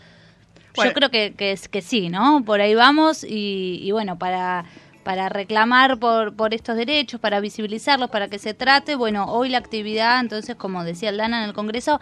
Bueno. 0.79 0.91
Yo 0.91 0.95
creo 0.95 1.11
que, 1.11 1.35
que, 1.35 1.53
es, 1.53 1.69
que 1.69 1.83
sí, 1.83 2.09
¿no? 2.09 2.43
Por 2.45 2.61
ahí 2.61 2.75
vamos 2.75 3.25
y, 3.25 3.81
y 3.83 3.91
bueno, 3.93 4.19
para... 4.19 4.65
para 5.05 5.31
reclamar 5.31 5.99
por, 5.99 6.35
por 6.37 6.53
estos 6.53 6.77
derechos, 6.77 7.19
para 7.19 7.41
visibilizarlos, 7.41 8.11
para 8.11 8.29
que 8.29 8.39
se 8.39 8.53
trate. 8.53 8.95
Bueno, 8.95 9.25
hoy 9.33 9.49
la 9.49 9.57
actividad, 9.57 10.21
entonces, 10.21 10.55
como 10.55 10.85
decía 10.85 11.09
Aldana 11.09 11.43
en 11.43 11.49
el 11.49 11.55
Congreso, 11.55 11.99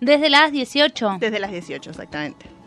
desde 0.00 0.28
las 0.28 0.52
18. 0.52 1.16
Desde 1.20 1.38
las 1.40 1.52
18, 1.52 1.88
exactamente. 1.88 2.59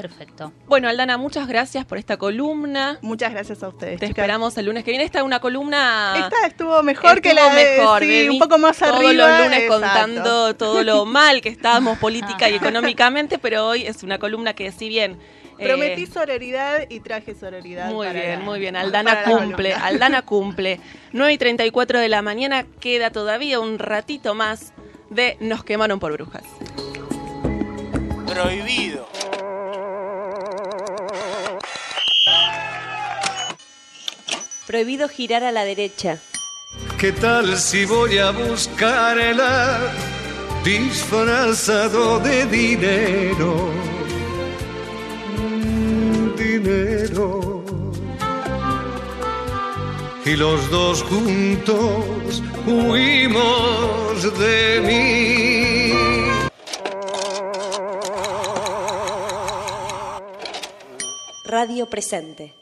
Perfecto. 0.00 0.52
Bueno, 0.66 0.88
Aldana, 0.90 1.16
muchas 1.16 1.48
gracias 1.48 1.86
por 1.86 1.96
esta 1.96 2.18
columna. 2.18 2.98
Muchas 3.00 3.32
gracias 3.32 3.62
a 3.62 3.68
ustedes. 3.68 3.98
Te 3.98 4.06
chicas. 4.06 4.10
esperamos 4.10 4.56
el 4.58 4.66
lunes 4.66 4.84
que 4.84 4.90
viene. 4.90 5.04
Esta 5.04 5.18
es 5.20 5.24
una 5.24 5.40
columna. 5.40 6.14
Esta 6.18 6.46
estuvo 6.46 6.82
mejor 6.82 7.22
que 7.22 7.32
la 7.32 7.48
de 7.54 7.78
mejor, 7.78 8.02
sí, 8.02 8.06
vení 8.08 8.28
un 8.28 8.38
poco 8.38 8.58
más 8.58 8.78
todos 8.78 8.92
arriba. 8.94 9.12
los 9.12 9.44
lunes 9.44 9.62
exacto. 9.62 9.72
contando 9.80 10.54
todo 10.54 10.82
lo 10.82 11.04
mal 11.06 11.40
que 11.40 11.48
estábamos 11.48 11.96
política 11.98 12.48
y 12.50 12.54
económicamente, 12.56 13.38
pero 13.38 13.66
hoy 13.66 13.86
es 13.86 14.02
una 14.02 14.18
columna 14.18 14.52
que 14.52 14.70
si 14.70 14.88
bien 14.90 15.18
eh, 15.58 15.64
Prometí 15.66 16.04
sororidad 16.04 16.82
y 16.90 17.00
traje 17.00 17.34
sororidad. 17.34 17.90
Muy 17.90 18.06
para 18.06 18.20
bien, 18.20 18.38
la- 18.40 18.44
muy 18.44 18.58
bien. 18.60 18.76
Aldana 18.76 19.22
cumple. 19.24 19.72
Aldana 19.72 20.20
cumple. 20.20 20.78
9 21.12 21.32
y 21.32 21.38
34 21.38 21.98
de 22.00 22.08
la 22.10 22.20
mañana 22.20 22.66
queda 22.80 23.10
todavía 23.10 23.58
un 23.60 23.78
ratito 23.78 24.34
más 24.34 24.74
de 25.08 25.38
Nos 25.40 25.64
quemaron 25.64 25.98
por 26.00 26.12
brujas. 26.12 26.42
Prohibido. 28.26 29.08
Prohibido 34.66 35.08
girar 35.08 35.44
a 35.44 35.52
la 35.52 35.64
derecha. 35.64 36.18
¿Qué 36.98 37.12
tal 37.12 37.56
si 37.56 37.84
voy 37.84 38.18
a 38.18 38.30
buscarla 38.30 39.92
disfrazado 40.64 42.18
de 42.20 42.46
dinero? 42.46 43.70
Dinero. 46.36 47.64
Y 50.24 50.36
los 50.36 50.68
dos 50.70 51.02
juntos 51.04 52.42
huimos 52.66 54.38
de 54.38 54.80
mí. 54.80 55.75
Radio 61.58 61.86
presente. 61.86 62.54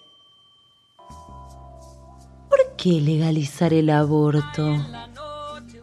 ¿Por 2.48 2.76
qué 2.76 3.00
legalizar 3.00 3.74
el 3.74 3.90
aborto? 3.90 4.76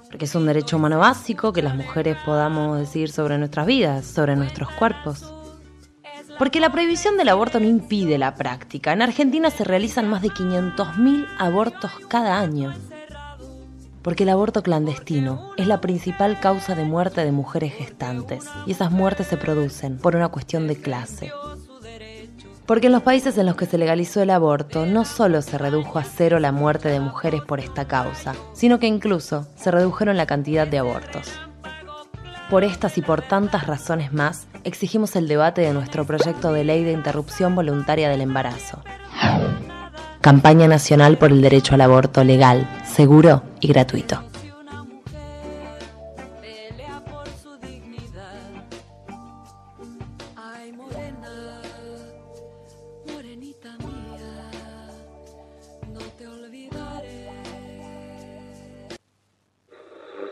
Porque 0.07 0.23
es 0.23 0.33
un 0.33 0.45
derecho 0.45 0.77
humano 0.77 0.99
básico 0.99 1.51
que 1.51 1.61
las 1.61 1.75
mujeres 1.75 2.15
podamos 2.23 2.79
decidir 2.79 3.11
sobre 3.11 3.37
nuestras 3.37 3.67
vidas, 3.67 4.05
sobre 4.05 4.37
nuestros 4.37 4.71
cuerpos. 4.71 5.29
Porque 6.39 6.61
la 6.61 6.71
prohibición 6.71 7.17
del 7.17 7.27
aborto 7.27 7.59
no 7.59 7.67
impide 7.67 8.17
la 8.17 8.35
práctica. 8.35 8.93
En 8.93 9.01
Argentina 9.01 9.49
se 9.49 9.65
realizan 9.65 10.07
más 10.07 10.21
de 10.21 10.29
500.000 10.29 11.27
abortos 11.37 11.91
cada 12.07 12.39
año. 12.39 12.73
Porque 14.03 14.23
el 14.23 14.29
aborto 14.29 14.63
clandestino 14.63 15.51
es 15.57 15.67
la 15.67 15.81
principal 15.81 16.39
causa 16.39 16.75
de 16.75 16.85
muerte 16.85 17.25
de 17.25 17.33
mujeres 17.33 17.73
gestantes. 17.73 18.45
Y 18.65 18.71
esas 18.71 18.89
muertes 18.89 19.27
se 19.27 19.35
producen 19.35 19.97
por 19.97 20.15
una 20.15 20.29
cuestión 20.29 20.65
de 20.65 20.77
clase. 20.77 21.29
Porque 22.65 22.87
en 22.87 22.93
los 22.93 23.03
países 23.03 23.37
en 23.37 23.45
los 23.45 23.55
que 23.55 23.65
se 23.65 23.77
legalizó 23.77 24.21
el 24.21 24.29
aborto 24.29 24.85
no 24.85 25.03
solo 25.05 25.41
se 25.41 25.57
redujo 25.57 25.99
a 25.99 26.03
cero 26.03 26.39
la 26.39 26.51
muerte 26.51 26.89
de 26.89 26.99
mujeres 26.99 27.41
por 27.41 27.59
esta 27.59 27.87
causa, 27.87 28.33
sino 28.53 28.79
que 28.79 28.87
incluso 28.87 29.47
se 29.55 29.71
redujeron 29.71 30.17
la 30.17 30.25
cantidad 30.25 30.67
de 30.67 30.79
abortos. 30.79 31.31
Por 32.49 32.63
estas 32.63 32.97
y 32.97 33.01
por 33.01 33.21
tantas 33.21 33.67
razones 33.67 34.13
más, 34.13 34.47
exigimos 34.63 35.15
el 35.15 35.27
debate 35.27 35.61
de 35.61 35.73
nuestro 35.73 36.05
proyecto 36.05 36.51
de 36.53 36.63
ley 36.63 36.83
de 36.83 36.91
interrupción 36.91 37.55
voluntaria 37.55 38.09
del 38.09 38.21
embarazo. 38.21 38.83
Campaña 40.21 40.67
Nacional 40.67 41.17
por 41.17 41.31
el 41.31 41.41
Derecho 41.41 41.73
al 41.73 41.81
Aborto 41.81 42.23
Legal, 42.23 42.69
Seguro 42.85 43.43
y 43.59 43.69
Gratuito. 43.69 44.30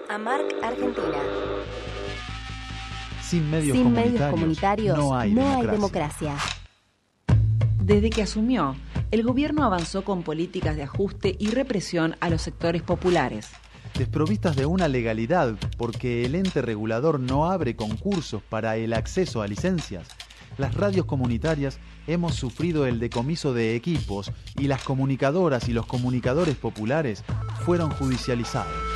AMARC 0.10 0.56
Argentina. 0.64 1.20
Sin 3.22 3.52
medios, 3.52 3.78
Sin 3.78 3.84
comunitarios, 3.84 4.14
medios 4.14 4.32
comunitarios 4.32 4.98
no 4.98 5.16
hay 5.16 5.30
democracia. 5.30 5.72
democracia. 5.72 6.36
Desde 7.84 8.10
que 8.10 8.24
asumió, 8.24 8.76
el 9.12 9.22
gobierno 9.22 9.64
avanzó 9.64 10.04
con 10.04 10.24
políticas 10.24 10.76
de 10.76 10.82
ajuste 10.82 11.36
y 11.38 11.52
represión 11.52 12.16
a 12.22 12.32
los 12.32 12.42
sectores 12.42 12.82
populares. 12.82 13.52
Desprovistas 14.00 14.56
de 14.56 14.66
una 14.66 14.88
legalidad 14.88 15.56
porque 15.78 16.26
el 16.26 16.34
ente 16.34 16.64
regulador 16.64 17.20
no 17.20 17.52
abre 17.52 17.76
concursos 17.76 18.42
para 18.42 18.78
el 18.78 18.94
acceso 18.94 19.44
a 19.44 19.48
licencias, 19.48 20.08
las 20.60 20.76
radios 20.76 21.06
comunitarias 21.06 21.80
hemos 22.06 22.36
sufrido 22.36 22.86
el 22.86 23.00
decomiso 23.00 23.54
de 23.54 23.76
equipos 23.76 24.32
y 24.58 24.68
las 24.68 24.84
comunicadoras 24.84 25.70
y 25.70 25.74
los 25.74 25.86
comunicadores 25.86 26.56
populares 26.56 27.24
fueron 27.64 27.92
judicializados. 27.92 28.89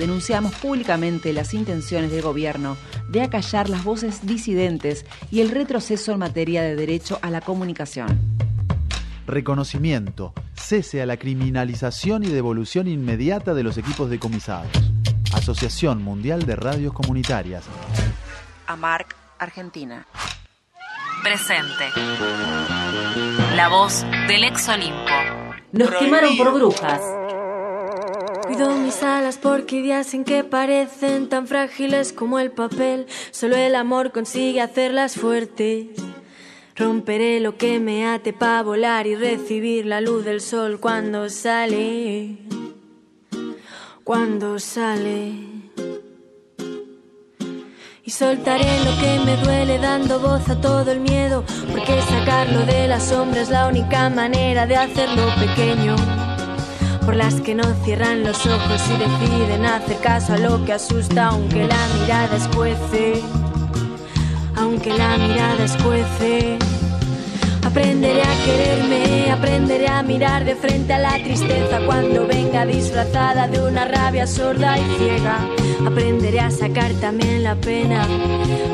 Denunciamos 0.00 0.54
públicamente 0.54 1.34
las 1.34 1.52
intenciones 1.52 2.10
del 2.10 2.22
gobierno 2.22 2.78
de 3.10 3.20
acallar 3.20 3.68
las 3.68 3.84
voces 3.84 4.26
disidentes 4.26 5.04
y 5.30 5.42
el 5.42 5.50
retroceso 5.50 6.12
en 6.12 6.20
materia 6.20 6.62
de 6.62 6.74
derecho 6.74 7.18
a 7.20 7.28
la 7.28 7.42
comunicación. 7.42 8.18
Reconocimiento, 9.26 10.32
cese 10.54 11.02
a 11.02 11.06
la 11.06 11.18
criminalización 11.18 12.24
y 12.24 12.28
devolución 12.28 12.88
inmediata 12.88 13.52
de 13.52 13.62
los 13.62 13.76
equipos 13.76 14.08
decomisados. 14.08 14.70
Asociación 15.34 16.02
Mundial 16.02 16.46
de 16.46 16.56
Radios 16.56 16.94
Comunitarias. 16.94 17.66
AMARC 18.68 19.14
Argentina. 19.38 20.06
Presente. 21.22 21.84
La 23.54 23.68
voz 23.68 24.06
del 24.28 24.44
ex 24.44 24.66
Olimpo. 24.66 25.12
Nos 25.72 25.90
quemaron 25.90 26.38
por 26.38 26.54
brujas. 26.54 27.19
Mis 28.68 29.02
alas 29.02 29.38
porque 29.38 29.80
días 29.80 30.12
en 30.12 30.22
que 30.22 30.44
parecen 30.44 31.30
tan 31.30 31.46
frágiles 31.46 32.12
como 32.12 32.38
el 32.38 32.50
papel. 32.50 33.06
Solo 33.30 33.56
el 33.56 33.74
amor 33.74 34.12
consigue 34.12 34.60
hacerlas 34.60 35.14
fuertes. 35.14 35.86
Romperé 36.76 37.40
lo 37.40 37.56
que 37.56 37.80
me 37.80 38.06
ate 38.06 38.34
para 38.34 38.62
volar 38.62 39.06
y 39.06 39.14
recibir 39.14 39.86
la 39.86 40.02
luz 40.02 40.26
del 40.26 40.42
sol 40.42 40.78
cuando 40.78 41.30
sale. 41.30 42.36
Cuando 44.04 44.58
sale. 44.58 45.32
Y 48.04 48.10
soltaré 48.10 48.84
lo 48.84 49.00
que 49.00 49.24
me 49.24 49.36
duele 49.42 49.78
dando 49.78 50.20
voz 50.20 50.46
a 50.50 50.60
todo 50.60 50.92
el 50.92 51.00
miedo. 51.00 51.44
Porque 51.72 52.02
sacarlo 52.02 52.66
de 52.66 52.88
la 52.88 53.00
sombra 53.00 53.40
es 53.40 53.48
la 53.48 53.68
única 53.68 54.10
manera 54.10 54.66
de 54.66 54.76
hacerlo 54.76 55.22
pequeño 55.38 56.29
por 57.04 57.16
las 57.16 57.40
que 57.40 57.54
no 57.54 57.64
cierran 57.84 58.22
los 58.22 58.46
ojos 58.46 58.82
y 58.88 58.96
deciden 58.98 59.64
hacer 59.64 59.96
caso 59.98 60.34
a 60.34 60.38
lo 60.38 60.64
que 60.64 60.72
asusta, 60.72 61.28
aunque 61.28 61.66
la 61.66 61.86
mirada 61.98 62.36
escuece, 62.36 63.22
aunque 64.56 64.92
la 64.96 65.16
mirada 65.16 65.64
escuece. 65.64 66.58
Aprenderé 67.64 68.22
a 68.22 68.44
quererme, 68.44 69.30
aprenderé 69.30 69.88
a 69.88 70.02
mirar 70.02 70.44
de 70.44 70.56
frente 70.56 70.92
a 70.92 70.98
la 70.98 71.22
tristeza 71.22 71.80
cuando 71.86 72.26
venga 72.26 72.66
disfrazada 72.66 73.46
de 73.46 73.60
una 73.60 73.84
rabia 73.84 74.26
sorda 74.26 74.78
y 74.78 74.84
ciega. 74.98 75.46
Aprenderé 75.86 76.40
a 76.40 76.50
sacar 76.50 76.92
también 76.94 77.44
la 77.44 77.54
pena, 77.54 78.06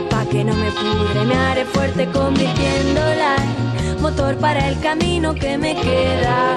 pa' 0.08 0.24
que 0.26 0.44
no 0.44 0.54
me 0.54 0.70
pudre. 0.70 1.24
Me 1.24 1.34
haré 1.34 1.64
fuerte 1.64 2.06
convirtiéndola 2.06 3.36
en 3.80 4.02
motor 4.02 4.36
para 4.36 4.68
el 4.68 4.78
camino 4.80 5.34
que 5.34 5.58
me 5.58 5.74
queda 5.74 6.56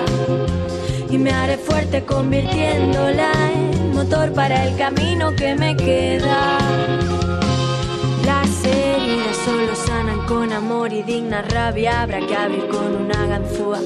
y 1.09 1.17
me 1.17 1.31
haré 1.31 1.57
fuerte 1.57 2.05
convirtiéndola 2.05 3.31
en 3.53 3.93
motor 3.93 4.31
para 4.33 4.65
el 4.67 4.77
camino 4.77 5.35
que 5.35 5.55
me 5.55 5.75
queda. 5.75 6.57
Las 8.25 8.63
heridas 8.63 9.35
solo 9.43 9.75
sanan 9.75 10.25
con 10.27 10.53
amor 10.53 10.93
y 10.93 11.01
digna 11.01 11.41
rabia. 11.41 12.03
Habrá 12.03 12.19
que 12.19 12.35
abrir 12.35 12.67
con 12.67 12.95
una 12.95 13.25
ganzúa 13.25 13.79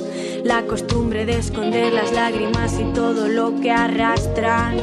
la 0.44 0.64
costumbre 0.64 1.26
de 1.26 1.38
esconder 1.38 1.94
las 1.94 2.12
lágrimas 2.12 2.78
y 2.80 2.84
todo 2.94 3.30
lo 3.30 3.60
que 3.62 3.72
arrastran. 3.72 4.78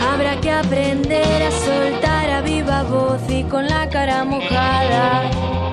Habrá 0.00 0.40
que 0.40 0.50
aprender 0.50 1.42
a 1.42 1.50
soltar 1.50 2.30
a 2.30 2.40
viva 2.42 2.84
voz 2.84 3.20
y 3.28 3.42
con 3.44 3.66
la 3.66 3.88
cara 3.88 4.24
mojada. 4.24 5.71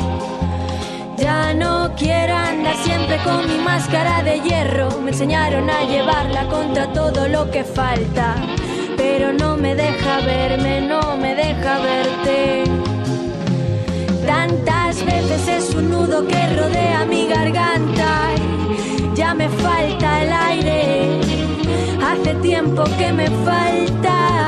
No 1.56 1.96
quiero 1.98 2.36
andar 2.36 2.76
siempre 2.84 3.18
con 3.24 3.48
mi 3.48 3.58
máscara 3.58 4.22
de 4.24 4.40
hierro. 4.40 5.02
Me 5.02 5.10
enseñaron 5.12 5.68
a 5.70 5.84
llevarla 5.84 6.48
contra 6.48 6.94
todo 6.94 7.28
lo 7.28 7.50
que 7.50 7.64
falta. 7.64 8.36
Pero 8.96 9.34
no 9.34 9.58
me 9.58 9.74
deja 9.74 10.20
verme, 10.22 10.82
no 10.82 11.18
me 11.18 11.34
deja 11.36 11.80
verte. 11.80 12.64
Tantas 14.26 15.04
veces 15.04 15.48
es 15.48 15.76
un 15.76 15.90
nudo 15.90 16.28
que 16.28 16.56
rodea 16.56 17.06
mi 17.06 17.28
garganta. 17.28 18.30
Ya 19.16 19.34
me 19.34 19.50
falta 19.50 20.22
el 20.22 20.32
aire. 20.32 21.20
Hace 22.06 22.36
tiempo 22.36 22.84
que 22.98 23.12
me 23.12 23.28
falta. 23.44 24.48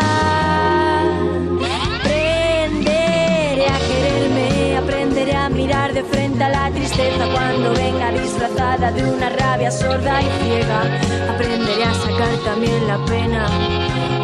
Aprenderé 2.00 3.68
a 3.68 3.80
quererme, 3.88 4.78
aprenderé 4.78 5.36
a 5.36 5.50
mirar 5.50 5.94
de 5.94 6.04
frente 6.04 6.31
la 6.50 6.72
tristeza 6.72 7.26
cuando 7.34 7.74
venga 7.74 8.12
disfrazada 8.12 8.92
de 8.92 9.04
una 9.04 9.30
rabia 9.30 9.70
sorda 9.70 10.22
y 10.22 10.26
ciega. 10.42 10.82
Aprenderé 11.34 11.84
a 11.84 11.94
sacar 11.94 12.34
también 12.44 12.88
la 12.88 12.98
pena 13.06 13.48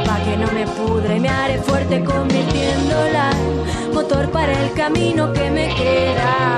pa' 0.05 0.19
que 0.23 0.37
no 0.37 0.47
me 0.51 0.65
pudre 0.67 1.17
y 1.17 1.19
me 1.19 1.29
haré 1.29 1.57
fuerte 1.59 2.03
convirtiéndola 2.03 3.31
en 3.31 3.93
motor 3.93 4.29
para 4.31 4.53
el 4.63 4.73
camino 4.73 5.31
que 5.33 5.51
me 5.51 5.67
queda. 5.75 6.57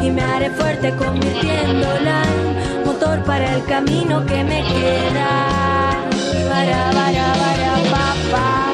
Y 0.00 0.10
me 0.10 0.22
haré 0.22 0.50
fuerte 0.50 0.94
convirtiéndola 0.96 2.22
en 2.22 2.86
motor 2.86 3.22
para 3.24 3.54
el 3.54 3.64
camino 3.64 4.24
que 4.24 4.44
me 4.44 4.62
queda. 4.62 5.30
Para, 6.48 6.90
para, 6.92 7.24
para, 7.42 7.72
pa, 8.30 8.65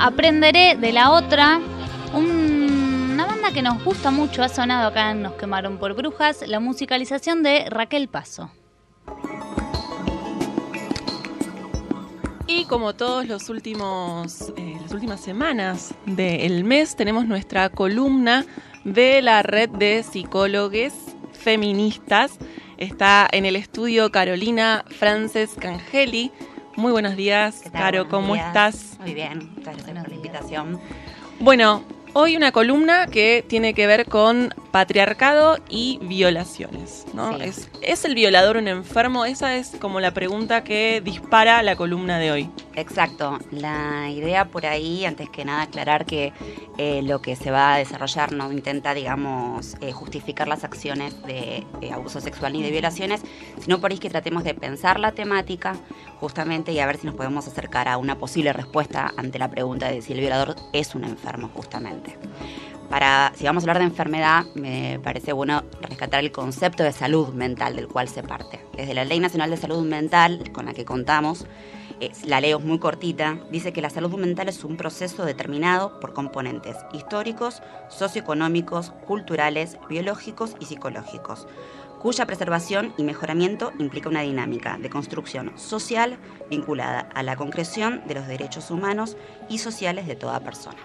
Aprenderé 0.00 0.76
de 0.76 0.92
la 0.92 1.10
otra. 1.10 1.60
un- 2.12 3.10
una 3.12 3.24
banda 3.26 3.52
que 3.52 3.62
nos 3.62 3.84
gusta 3.84 4.10
mucho, 4.10 4.42
ha 4.42 4.48
sonado 4.48 4.88
acá 4.88 5.10
en 5.12 5.22
Nos 5.22 5.34
quemaron 5.34 5.78
por 5.78 5.94
brujas, 5.94 6.42
la 6.48 6.58
musicalización 6.58 7.42
de 7.44 7.66
Raquel 7.70 8.08
Paso. 8.08 8.50
Y 12.48 12.64
como 12.64 12.94
todos 12.94 13.28
los 13.28 13.48
últimos, 13.48 14.52
eh, 14.56 14.76
las 14.82 14.90
últimas 14.92 15.20
semanas 15.20 15.94
del 16.06 16.64
mes, 16.64 16.96
tenemos 16.96 17.26
nuestra 17.26 17.68
columna 17.68 18.44
de 18.84 19.22
la 19.22 19.42
red 19.44 19.68
de 19.70 20.02
psicólogos 20.02 20.92
feministas. 21.32 22.38
Está 22.76 23.28
en 23.30 23.44
el 23.44 23.54
estudio 23.54 24.10
Carolina 24.10 24.84
Frances 24.88 25.50
Cangeli. 25.60 26.32
Muy 26.76 26.92
buenos 26.92 27.16
días? 27.16 27.62
Caro, 27.72 28.08
¿cómo 28.08 28.34
días. 28.34 28.46
estás? 28.46 28.98
Muy 29.00 29.14
bien, 29.14 29.50
muchas 29.56 29.76
gracias 29.76 29.98
por 29.98 30.08
la 30.08 30.14
invitación. 30.14 30.80
Bueno, 31.40 31.82
hoy 32.12 32.36
una 32.36 32.52
columna 32.52 33.06
que 33.06 33.44
tiene 33.46 33.74
que 33.74 33.86
ver 33.86 34.06
con 34.06 34.54
patriarcado 34.70 35.58
y 35.68 35.98
violaciones, 36.02 37.06
¿no? 37.12 37.36
Sí. 37.38 37.44
Es, 37.44 37.70
¿Es 37.82 38.04
el 38.04 38.14
violador 38.14 38.56
un 38.56 38.68
enfermo? 38.68 39.24
Esa 39.24 39.56
es 39.56 39.72
como 39.80 40.00
la 40.00 40.12
pregunta 40.12 40.64
que 40.64 41.00
dispara 41.00 41.62
la 41.62 41.76
columna 41.76 42.18
de 42.18 42.30
hoy. 42.30 42.50
Exacto, 42.76 43.38
la 43.50 44.08
idea 44.10 44.46
por 44.46 44.64
ahí, 44.64 45.04
antes 45.04 45.28
que 45.28 45.44
nada, 45.44 45.62
aclarar 45.62 46.06
que 46.06 46.32
eh, 46.78 47.02
lo 47.02 47.20
que 47.20 47.36
se 47.36 47.50
va 47.50 47.74
a 47.74 47.78
desarrollar 47.78 48.32
no 48.32 48.50
intenta, 48.52 48.94
digamos, 48.94 49.76
eh, 49.80 49.92
justificar 49.92 50.48
las 50.48 50.64
acciones 50.64 51.20
de, 51.24 51.66
eh, 51.80 51.92
abuso 51.92 52.20
sexual 52.20 52.52
ni 52.52 52.62
de 52.62 52.70
violaciones, 52.70 53.22
sino 53.60 53.80
por 53.80 53.90
ahí 53.90 53.98
que 53.98 54.08
tratemos 54.08 54.44
de 54.44 54.54
pensar 54.54 55.00
la 55.00 55.12
temática 55.12 55.76
justamente 56.20 56.72
y 56.72 56.78
a 56.78 56.86
ver 56.86 56.96
si 56.96 57.06
nos 57.06 57.16
podemos 57.16 57.46
acercar 57.46 57.88
a 57.88 57.96
una 57.96 58.18
posible 58.18 58.52
respuesta 58.52 59.12
ante 59.16 59.38
la 59.38 59.50
pregunta 59.50 59.90
de 59.90 60.00
si 60.00 60.12
el 60.12 60.20
violador 60.20 60.54
es 60.72 60.94
un 60.94 61.04
enfermo, 61.04 61.50
justamente. 61.54 62.16
Para, 62.90 63.32
si 63.36 63.44
vamos 63.44 63.62
a 63.62 63.64
hablar 63.66 63.78
de 63.78 63.84
enfermedad, 63.84 64.46
me 64.56 64.98
parece 64.98 65.32
bueno 65.32 65.62
rescatar 65.80 66.24
el 66.24 66.32
concepto 66.32 66.82
de 66.82 66.90
salud 66.90 67.28
mental 67.28 67.76
del 67.76 67.86
cual 67.86 68.08
se 68.08 68.24
parte. 68.24 68.58
Desde 68.76 68.94
la 68.94 69.04
Ley 69.04 69.20
Nacional 69.20 69.48
de 69.48 69.56
Salud 69.56 69.86
Mental, 69.86 70.50
con 70.52 70.66
la 70.66 70.74
que 70.74 70.84
contamos, 70.84 71.46
eh, 72.00 72.10
la 72.24 72.40
leo 72.40 72.58
es 72.58 72.64
muy 72.64 72.80
cortita, 72.80 73.38
dice 73.52 73.72
que 73.72 73.80
la 73.80 73.90
salud 73.90 74.18
mental 74.18 74.48
es 74.48 74.64
un 74.64 74.76
proceso 74.76 75.24
determinado 75.24 76.00
por 76.00 76.14
componentes 76.14 76.76
históricos, 76.92 77.62
socioeconómicos, 77.90 78.90
culturales, 79.06 79.78
biológicos 79.88 80.56
y 80.58 80.64
psicológicos, 80.64 81.46
cuya 82.00 82.26
preservación 82.26 82.92
y 82.98 83.04
mejoramiento 83.04 83.70
implica 83.78 84.08
una 84.08 84.22
dinámica 84.22 84.78
de 84.78 84.90
construcción 84.90 85.52
social 85.56 86.18
vinculada 86.50 87.08
a 87.14 87.22
la 87.22 87.36
concreción 87.36 88.02
de 88.08 88.14
los 88.14 88.26
derechos 88.26 88.68
humanos 88.72 89.16
y 89.48 89.58
sociales 89.58 90.08
de 90.08 90.16
toda 90.16 90.40
persona. 90.40 90.78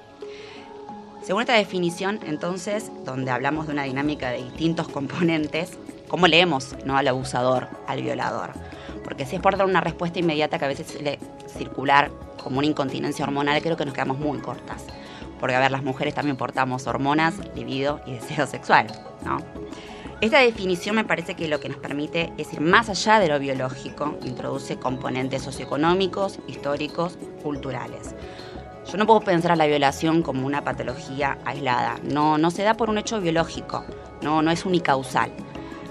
Según 1.25 1.41
esta 1.41 1.53
definición, 1.53 2.19
entonces, 2.27 2.91
donde 3.03 3.31
hablamos 3.31 3.65
de 3.65 3.73
una 3.73 3.81
dinámica 3.81 4.29
de 4.29 4.43
distintos 4.43 4.87
componentes, 4.87 5.71
¿cómo 6.07 6.27
leemos 6.27 6.75
¿no? 6.85 6.97
al 6.97 7.07
abusador, 7.07 7.67
al 7.87 8.03
violador? 8.03 8.51
Porque 9.03 9.25
si 9.25 9.35
es 9.35 9.41
por 9.41 9.57
dar 9.57 9.65
una 9.65 9.81
respuesta 9.81 10.19
inmediata 10.19 10.59
que 10.59 10.65
a 10.65 10.67
veces 10.67 10.85
suele 10.85 11.17
circular 11.47 12.11
como 12.43 12.59
una 12.59 12.67
incontinencia 12.67 13.25
hormonal, 13.25 13.59
creo 13.63 13.75
que 13.75 13.85
nos 13.85 13.95
quedamos 13.95 14.19
muy 14.19 14.37
cortas. 14.37 14.85
Porque, 15.39 15.55
a 15.55 15.59
ver, 15.59 15.71
las 15.71 15.81
mujeres 15.81 16.13
también 16.13 16.37
portamos 16.37 16.85
hormonas, 16.85 17.33
libido 17.55 18.01
y 18.05 18.13
deseo 18.13 18.45
sexual. 18.45 18.85
Esta 20.21 20.37
definición 20.41 20.95
me 20.95 21.05
parece 21.05 21.33
que 21.33 21.47
lo 21.47 21.59
que 21.59 21.69
nos 21.69 21.79
permite 21.79 22.33
es 22.37 22.53
ir 22.53 22.61
más 22.61 22.87
allá 22.87 23.19
de 23.19 23.29
lo 23.29 23.39
biológico, 23.39 24.15
introduce 24.23 24.77
componentes 24.77 25.41
socioeconómicos, 25.41 26.37
históricos, 26.47 27.17
culturales. 27.41 28.13
Yo 28.91 28.97
no 28.97 29.07
puedo 29.07 29.21
pensar 29.21 29.51
a 29.51 29.55
la 29.55 29.65
violación 29.65 30.21
como 30.21 30.45
una 30.45 30.63
patología 30.63 31.39
aislada. 31.43 31.97
No, 32.03 32.37
no 32.37 32.51
se 32.51 32.61
da 32.61 32.75
por 32.75 32.89
un 32.89 32.99
hecho 32.99 33.19
biológico. 33.19 33.83
No, 34.21 34.43
no 34.43 34.51
es 34.51 34.63
unicausal. 34.63 35.31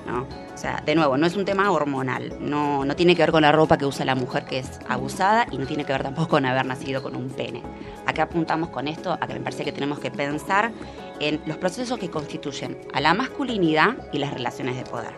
¿no? 0.07 0.29
O 0.55 0.57
sea, 0.57 0.81
de 0.87 0.95
nuevo, 0.95 1.17
no 1.17 1.27
es 1.27 1.35
un 1.35 1.45
tema 1.45 1.73
hormonal. 1.73 2.37
No, 2.39 2.85
no 2.85 2.95
tiene 2.95 3.17
que 3.17 3.23
ver 3.23 3.33
con 3.33 3.43
la 3.43 3.51
ropa 3.51 3.79
que 3.79 3.85
usa 3.85 4.05
la 4.05 4.15
mujer 4.15 4.45
que 4.45 4.61
es 4.61 4.79
abusada 4.89 5.47
y 5.51 5.59
no 5.59 5.67
tiene 5.67 5.85
que 5.85 5.93
ver 5.93 6.05
tampoco 6.05 6.29
con 6.29 6.47
haber 6.47 6.67
nacido 6.67 7.03
con 7.03 7.17
un 7.17 7.31
pene. 7.31 7.63
¿A 8.07 8.13
qué 8.13 8.23
apuntamos 8.23 8.69
con 8.69 8.87
esto? 8.87 9.19
A 9.21 9.27
que 9.27 9.35
me 9.35 9.41
parece 9.41 9.65
que 9.65 9.73
tenemos 9.73 9.99
que 9.99 10.13
pensar 10.13 10.71
en 11.19 11.41
los 11.47 11.57
procesos 11.57 11.99
que 11.99 12.11
constituyen 12.11 12.79
a 12.93 13.01
la 13.01 13.13
masculinidad 13.13 13.97
y 14.13 14.19
las 14.19 14.33
relaciones 14.33 14.77
de 14.77 14.85
poder. 14.85 15.15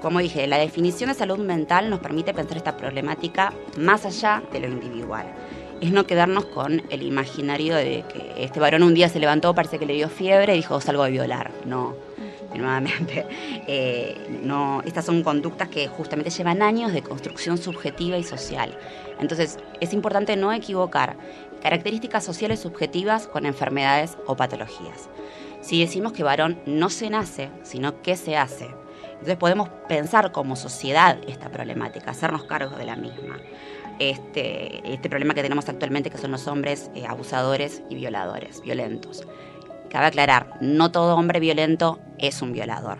Como 0.00 0.20
dije, 0.20 0.46
la 0.46 0.56
definición 0.56 1.08
de 1.10 1.14
salud 1.14 1.40
mental 1.40 1.90
nos 1.90 1.98
permite 1.98 2.32
pensar 2.32 2.56
esta 2.56 2.76
problemática 2.76 3.52
más 3.76 4.06
allá 4.06 4.42
de 4.50 4.60
lo 4.60 4.68
individual 4.68 5.26
es 5.80 5.92
no 5.92 6.06
quedarnos 6.06 6.46
con 6.46 6.82
el 6.90 7.02
imaginario 7.02 7.74
de 7.74 8.04
que 8.12 8.44
este 8.44 8.60
varón 8.60 8.82
un 8.82 8.94
día 8.94 9.08
se 9.08 9.20
levantó, 9.20 9.54
parece 9.54 9.78
que 9.78 9.86
le 9.86 9.94
dio 9.94 10.08
fiebre 10.08 10.54
y 10.54 10.56
dijo 10.56 10.80
salgo 10.80 11.02
a 11.02 11.08
violar. 11.08 11.52
No, 11.64 11.94
nuevamente, 12.54 13.26
eh, 13.66 14.40
no, 14.42 14.82
estas 14.84 15.04
son 15.04 15.22
conductas 15.22 15.68
que 15.68 15.88
justamente 15.88 16.30
llevan 16.30 16.62
años 16.62 16.92
de 16.92 17.02
construcción 17.02 17.58
subjetiva 17.58 18.18
y 18.18 18.24
social. 18.24 18.76
Entonces, 19.20 19.58
es 19.80 19.92
importante 19.92 20.36
no 20.36 20.52
equivocar 20.52 21.16
características 21.62 22.24
sociales 22.24 22.60
subjetivas 22.60 23.26
con 23.26 23.46
enfermedades 23.46 24.16
o 24.26 24.36
patologías. 24.36 25.08
Si 25.60 25.80
decimos 25.80 26.12
que 26.12 26.22
varón 26.22 26.60
no 26.66 26.88
se 26.88 27.10
nace, 27.10 27.50
sino 27.62 28.00
que 28.00 28.16
se 28.16 28.36
hace, 28.36 28.68
entonces 29.12 29.36
podemos 29.36 29.68
pensar 29.88 30.30
como 30.30 30.54
sociedad 30.54 31.18
esta 31.26 31.50
problemática, 31.50 32.12
hacernos 32.12 32.44
cargo 32.44 32.76
de 32.76 32.84
la 32.84 32.94
misma 32.94 33.38
este, 33.98 34.92
este 34.92 35.08
problema 35.08 35.34
que 35.34 35.42
tenemos 35.42 35.68
actualmente, 35.68 36.10
que 36.10 36.18
son 36.18 36.30
los 36.30 36.46
hombres 36.46 36.90
eh, 36.94 37.06
abusadores 37.06 37.82
y 37.88 37.94
violadores, 37.94 38.62
violentos. 38.62 39.26
Cabe 39.90 40.06
aclarar, 40.06 40.58
no 40.60 40.90
todo 40.90 41.16
hombre 41.16 41.40
violento 41.40 41.98
es 42.18 42.42
un 42.42 42.52
violador, 42.52 42.98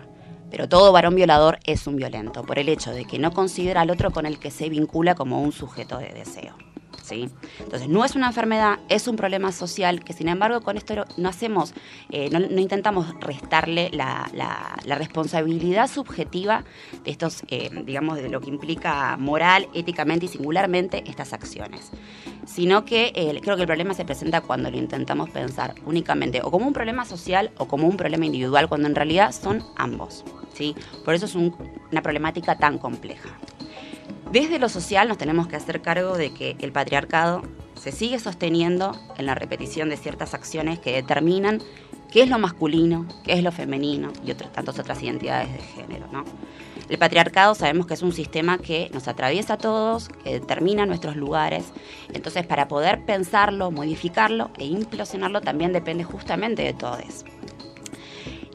pero 0.49 0.67
todo 0.67 0.91
varón 0.91 1.15
violador 1.15 1.59
es 1.65 1.85
un 1.87 1.95
violento, 1.95 2.43
por 2.43 2.59
el 2.59 2.69
hecho 2.69 2.91
de 2.91 3.05
que 3.05 3.19
no 3.19 3.31
considera 3.31 3.81
al 3.81 3.91
otro 3.91 4.11
con 4.11 4.25
el 4.25 4.39
que 4.39 4.51
se 4.51 4.69
vincula 4.69 5.15
como 5.15 5.41
un 5.41 5.51
sujeto 5.51 5.97
de 5.99 6.09
deseo. 6.09 6.55
Entonces, 7.11 7.87
no 7.87 8.05
es 8.05 8.15
una 8.15 8.27
enfermedad, 8.27 8.79
es 8.89 9.07
un 9.07 9.15
problema 9.15 9.51
social 9.51 10.03
que, 10.03 10.13
sin 10.13 10.27
embargo, 10.27 10.61
con 10.61 10.77
esto 10.77 11.05
no 11.17 11.29
hacemos, 11.29 11.73
eh, 12.09 12.29
no, 12.29 12.39
intentamos 12.59 13.13
restarle 13.19 13.89
la, 13.93 14.29
responsabilidad 14.85 15.89
subjetiva 15.89 16.63
de 17.03 17.11
estos, 17.11 17.43
eh, 17.49 17.69
digamos, 17.85 18.17
de 18.17 18.29
lo 18.29 18.41
que 18.41 18.49
implica 18.49 19.15
moral, 19.17 19.67
éticamente 19.73 20.25
y 20.25 20.29
singularmente 20.29 21.03
estas 21.09 21.33
acciones. 21.33 21.91
Sino 22.45 22.85
que 22.85 23.11
eh, 23.15 23.39
creo 23.41 23.55
que 23.55 23.61
el 23.61 23.67
problema 23.67 23.93
se 23.93 24.05
presenta 24.05 24.41
cuando 24.41 24.69
lo 24.71 24.77
intentamos 24.77 25.29
pensar 25.29 25.75
únicamente 25.85 26.41
o 26.43 26.51
como 26.51 26.67
un 26.67 26.73
problema 26.73 27.05
social 27.05 27.51
o 27.57 27.67
como 27.67 27.87
un 27.87 27.97
problema 27.97 28.25
individual, 28.25 28.67
cuando 28.67 28.87
en 28.87 28.95
realidad 28.95 29.31
son 29.31 29.63
ambos. 29.75 30.25
¿sí? 30.53 30.75
Por 31.05 31.13
eso 31.13 31.25
es 31.25 31.35
un, 31.35 31.55
una 31.91 32.01
problemática 32.01 32.57
tan 32.57 32.77
compleja. 32.77 33.29
Desde 34.31 34.59
lo 34.59 34.69
social 34.69 35.07
nos 35.07 35.17
tenemos 35.17 35.47
que 35.47 35.55
hacer 35.55 35.81
cargo 35.81 36.15
de 36.15 36.31
que 36.31 36.55
el 36.59 36.71
patriarcado 36.71 37.41
se 37.73 37.91
sigue 37.91 38.19
sosteniendo 38.19 38.95
en 39.17 39.25
la 39.25 39.33
repetición 39.33 39.89
de 39.89 39.97
ciertas 39.97 40.35
acciones 40.35 40.77
que 40.77 40.91
determinan 40.91 41.63
qué 42.11 42.21
es 42.21 42.29
lo 42.29 42.37
masculino, 42.37 43.07
qué 43.23 43.33
es 43.33 43.43
lo 43.43 43.51
femenino 43.51 44.13
y 44.23 44.29
otras 44.29 44.51
tantas 44.51 44.77
otras 44.77 45.01
identidades 45.01 45.51
de 45.51 45.59
género, 45.59 46.07
¿no? 46.11 46.25
El 46.89 46.99
patriarcado 46.99 47.55
sabemos 47.55 47.87
que 47.87 47.95
es 47.95 48.03
un 48.03 48.13
sistema 48.13 48.59
que 48.59 48.91
nos 48.93 49.07
atraviesa 49.07 49.55
a 49.55 49.57
todos, 49.57 50.09
que 50.23 50.33
determina 50.33 50.85
nuestros 50.85 51.15
lugares. 51.15 51.71
Entonces, 52.13 52.45
para 52.45 52.67
poder 52.67 53.05
pensarlo, 53.05 53.71
modificarlo 53.71 54.51
e 54.59 54.65
implosionarlo 54.65 55.41
también 55.41 55.73
depende 55.73 56.03
justamente 56.03 56.63
de 56.63 56.73
todos. 56.73 57.25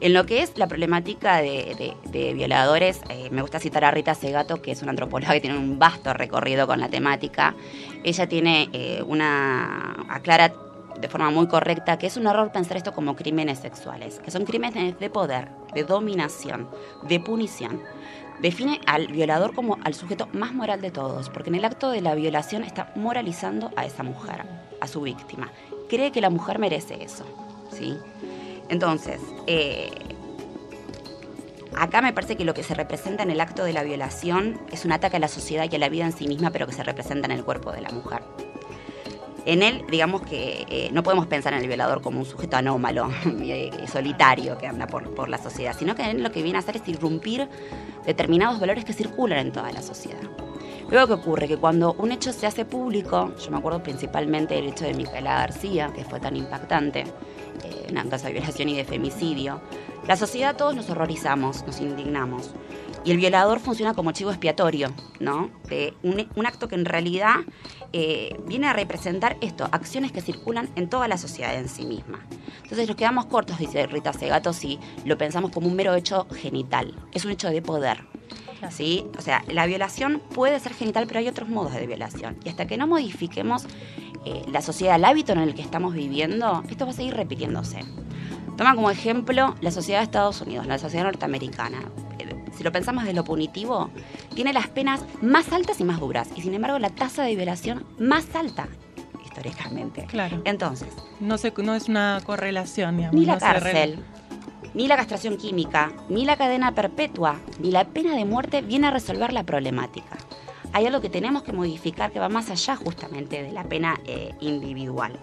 En 0.05 0.13
lo 0.13 0.27
que 0.27 0.43
es 0.43 0.55
la 0.55 0.67
problemática 0.67 1.37
de, 1.37 1.95
violadores, 2.35 3.01
eh, 3.09 3.29
me 3.31 3.41
gusta 3.41 3.59
citar 3.59 3.83
a 3.85 3.89
Rita 3.89 4.13
Segato, 4.13 4.61
que 4.61 4.71
es 4.71 4.83
una 4.83 4.91
antropóloga 4.91 5.33
que 5.33 5.41
tiene 5.41 5.57
un 5.57 5.79
vasto 5.79 6.13
recorrido 6.13 6.67
con 6.67 6.79
la 6.79 6.89
temática. 6.89 7.55
Ella 8.03 8.29
tiene 8.29 8.69
eh, 8.71 9.01
una. 9.01 10.05
aclara 10.07 10.53
de 11.01 11.07
forma 11.09 11.31
muy 11.31 11.47
correcta 11.47 11.97
que 11.97 12.05
es 12.05 12.17
un 12.17 12.27
error 12.27 12.51
pensar 12.51 12.77
esto 12.77 12.93
como 12.93 13.15
crímenes 13.15 13.57
sexuales, 13.57 14.19
que 14.19 14.29
son 14.29 14.45
crímenes 14.45 14.99
de 14.99 15.09
poder, 15.09 15.49
de 15.73 15.83
dominación, 15.83 16.69
de 17.01 17.19
punición 17.19 17.81
define 18.39 18.81
al 18.85 19.07
violador 19.07 19.55
como 19.55 19.79
al 19.83 19.95
sujeto 19.95 20.27
más 20.33 20.53
moral 20.53 20.81
de 20.81 20.91
todos, 20.91 21.31
porque 21.31 21.49
en 21.49 21.55
el 21.55 21.65
acto 21.65 21.89
de 21.89 22.01
la 22.01 22.13
violación 22.13 22.63
está 22.63 22.91
moralizando 22.95 23.71
a 23.75 23.85
esa 23.85 24.03
mujer, 24.03 24.43
a 24.81 24.87
su 24.87 25.01
víctima. 25.01 25.51
Cree 25.89 26.11
que 26.11 26.21
la 26.21 26.29
mujer 26.29 26.59
merece 26.59 27.03
eso, 27.03 27.25
¿sí? 27.71 27.97
Entonces, 28.69 29.19
eh, 29.47 29.91
acá 31.77 32.01
me 32.01 32.13
parece 32.13 32.35
que 32.35 32.45
lo 32.45 32.53
que 32.53 32.63
se 32.63 32.73
representa 32.73 33.23
en 33.23 33.31
el 33.31 33.41
acto 33.41 33.63
de 33.63 33.73
la 33.73 33.83
violación 33.83 34.59
es 34.71 34.85
un 34.85 34.91
ataque 34.91 35.17
a 35.17 35.19
la 35.19 35.27
sociedad 35.27 35.67
y 35.69 35.75
a 35.75 35.79
la 35.79 35.89
vida 35.89 36.05
en 36.05 36.13
sí 36.13 36.27
misma, 36.27 36.51
pero 36.51 36.67
que 36.67 36.73
se 36.73 36.83
representa 36.83 37.25
en 37.25 37.31
el 37.31 37.43
cuerpo 37.43 37.71
de 37.71 37.81
la 37.81 37.89
mujer. 37.89 38.21
En 39.45 39.61
él, 39.61 39.85
digamos 39.91 40.23
que 40.23 40.65
eh, 40.69 40.89
no 40.91 41.03
podemos 41.03 41.27
pensar 41.27 41.53
en 41.53 41.61
el 41.61 41.67
violador 41.67 42.01
como 42.01 42.19
un 42.19 42.25
sujeto 42.25 42.57
anómalo 42.57 43.11
eh, 43.41 43.69
solitario 43.91 44.57
que 44.57 44.65
anda 44.65 44.87
por, 44.87 45.13
por 45.13 45.29
la 45.29 45.37
sociedad, 45.37 45.75
sino 45.77 45.93
que 45.95 46.01
en 46.01 46.17
él 46.17 46.23
lo 46.23 46.31
que 46.31 46.41
viene 46.41 46.57
a 46.57 46.61
hacer 46.61 46.77
es 46.77 46.87
irrumpir 46.87 47.47
determinados 48.05 48.59
valores 48.59 48.83
que 48.85 48.93
circulan 48.93 49.39
en 49.39 49.51
toda 49.51 49.71
la 49.71 49.83
sociedad. 49.83 50.21
Luego, 50.89 51.07
¿qué 51.07 51.13
ocurre? 51.13 51.47
Que 51.47 51.57
cuando 51.57 51.93
un 51.93 52.11
hecho 52.11 52.31
se 52.31 52.47
hace 52.47 52.65
público, 52.65 53.33
yo 53.43 53.51
me 53.51 53.57
acuerdo 53.57 53.81
principalmente 53.81 54.55
del 54.55 54.67
hecho 54.67 54.85
de 54.85 54.93
Micaela 54.93 55.35
García, 55.35 55.91
que 55.95 56.03
fue 56.03 56.19
tan 56.19 56.35
impactante, 56.35 57.05
eh, 57.63 57.87
en 57.89 58.09
caso 58.09 58.27
de 58.27 58.33
violación 58.33 58.69
y 58.69 58.75
de 58.75 58.83
femicidio, 58.83 59.61
la 60.07 60.15
sociedad 60.15 60.55
todos 60.55 60.75
nos 60.75 60.89
horrorizamos, 60.89 61.65
nos 61.65 61.79
indignamos. 61.81 62.51
Y 63.03 63.11
el 63.11 63.17
violador 63.17 63.59
funciona 63.59 63.93
como 63.93 64.11
chivo 64.11 64.31
expiatorio, 64.31 64.91
¿no? 65.19 65.51
De 65.69 65.93
un, 66.01 66.45
acto 66.45 66.67
que 66.67 66.75
en 66.75 66.85
realidad 66.85 67.35
eh, 67.93 68.35
viene 68.47 68.67
a 68.67 68.73
representar 68.73 69.37
esto, 69.41 69.69
acciones 69.71 70.11
que 70.11 70.21
circulan 70.21 70.69
en 70.75 70.89
toda 70.89 71.07
la 71.07 71.17
sociedad 71.17 71.55
en 71.55 71.69
sí 71.69 71.85
misma. 71.85 72.25
Entonces 72.63 72.87
nos 72.87 72.97
quedamos 72.97 73.27
cortos, 73.27 73.59
dice 73.59 73.85
Rita 73.85 74.11
Segato, 74.11 74.53
si 74.53 74.79
lo 75.05 75.19
pensamos 75.19 75.51
como 75.51 75.67
un 75.67 75.75
mero 75.75 75.93
hecho 75.93 76.27
genital. 76.31 76.95
Es 77.13 77.25
un 77.25 77.31
hecho 77.31 77.49
de 77.49 77.61
poder. 77.61 78.03
¿Sí? 78.69 79.05
O 79.17 79.21
sea, 79.21 79.43
la 79.47 79.65
violación 79.65 80.21
puede 80.33 80.59
ser 80.59 80.73
genital, 80.73 81.05
pero 81.07 81.19
hay 81.19 81.27
otros 81.27 81.49
modos 81.49 81.73
de 81.73 81.85
violación. 81.87 82.37
Y 82.43 82.49
hasta 82.49 82.67
que 82.67 82.77
no 82.77 82.87
modifiquemos 82.87 83.65
eh, 84.25 84.43
la 84.51 84.61
sociedad, 84.61 84.95
el 84.95 85.05
hábito 85.05 85.33
en 85.33 85.39
el 85.39 85.55
que 85.55 85.61
estamos 85.61 85.93
viviendo, 85.93 86.63
esto 86.69 86.85
va 86.85 86.91
a 86.91 86.95
seguir 86.95 87.15
repitiéndose. 87.15 87.79
Toma 88.57 88.73
como 88.73 88.89
ejemplo 88.89 89.55
la 89.61 89.71
sociedad 89.71 89.99
de 89.99 90.05
Estados 90.05 90.41
Unidos, 90.41 90.65
la 90.65 90.77
sociedad 90.77 91.03
norteamericana 91.03 91.79
si 92.55 92.63
lo 92.63 92.71
pensamos 92.71 93.03
de 93.03 93.13
lo 93.13 93.23
punitivo, 93.23 93.89
tiene 94.33 94.53
las 94.53 94.67
penas 94.67 95.03
más 95.21 95.51
altas 95.51 95.79
y 95.79 95.83
más 95.83 95.99
duras. 95.99 96.29
Y 96.35 96.41
sin 96.41 96.53
embargo, 96.53 96.79
la 96.79 96.89
tasa 96.89 97.23
de 97.23 97.35
violación 97.35 97.85
más 97.99 98.33
alta 98.35 98.67
históricamente. 99.23 100.05
Claro. 100.05 100.41
Entonces. 100.45 100.87
No, 101.19 101.37
se, 101.37 101.51
no 101.57 101.75
es 101.75 101.89
una 101.89 102.21
correlación, 102.25 102.97
digamos. 102.97 103.19
Ni 103.19 103.25
la 103.25 103.37
cárcel, 103.37 103.99
ni 104.75 104.87
la 104.87 104.97
castración 104.97 105.37
química, 105.37 105.91
ni 106.09 106.25
la 106.25 106.35
cadena 106.35 106.75
perpetua, 106.75 107.39
ni 107.59 107.71
la 107.71 107.85
pena 107.85 108.15
de 108.15 108.25
muerte 108.25 108.61
viene 108.61 108.87
a 108.87 108.91
resolver 108.91 109.33
la 109.33 109.43
problemática. 109.43 110.17
Hay 110.73 110.85
algo 110.85 110.99
que 110.99 111.09
tenemos 111.09 111.43
que 111.43 111.53
modificar 111.53 112.11
que 112.11 112.19
va 112.19 112.27
más 112.27 112.49
allá 112.49 112.75
justamente 112.75 113.41
de 113.41 113.53
la 113.53 113.63
pena 113.63 113.97
eh, 114.05 114.35
individual. 114.41 115.17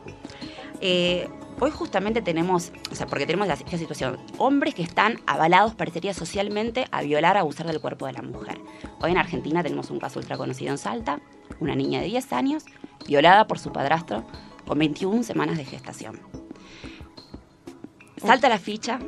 Eh, 0.80 1.28
hoy 1.60 1.70
justamente 1.70 2.22
tenemos, 2.22 2.72
o 2.90 2.94
sea, 2.94 3.06
porque 3.06 3.26
tenemos 3.26 3.46
esta 3.46 3.76
situación, 3.76 4.18
hombres 4.38 4.74
que 4.74 4.82
están 4.82 5.20
avalados, 5.26 5.74
parecería 5.74 6.14
socialmente, 6.14 6.86
a 6.90 7.02
violar, 7.02 7.36
a 7.36 7.40
abusar 7.40 7.66
del 7.66 7.82
cuerpo 7.82 8.06
de 8.06 8.14
la 8.14 8.22
mujer. 8.22 8.58
Hoy 9.02 9.10
en 9.10 9.18
Argentina 9.18 9.62
tenemos 9.62 9.90
un 9.90 10.00
caso 10.00 10.18
ultra 10.18 10.38
conocido 10.38 10.70
en 10.70 10.78
Salta, 10.78 11.20
una 11.60 11.76
niña 11.76 12.00
de 12.00 12.06
10 12.06 12.32
años, 12.32 12.64
violada 13.06 13.46
por 13.46 13.58
su 13.58 13.70
padrastro 13.70 14.24
con 14.66 14.78
21 14.78 15.22
semanas 15.22 15.58
de 15.58 15.66
gestación. 15.66 16.18
Salta 18.16 18.48
la 18.48 18.58
ficha 18.58 18.98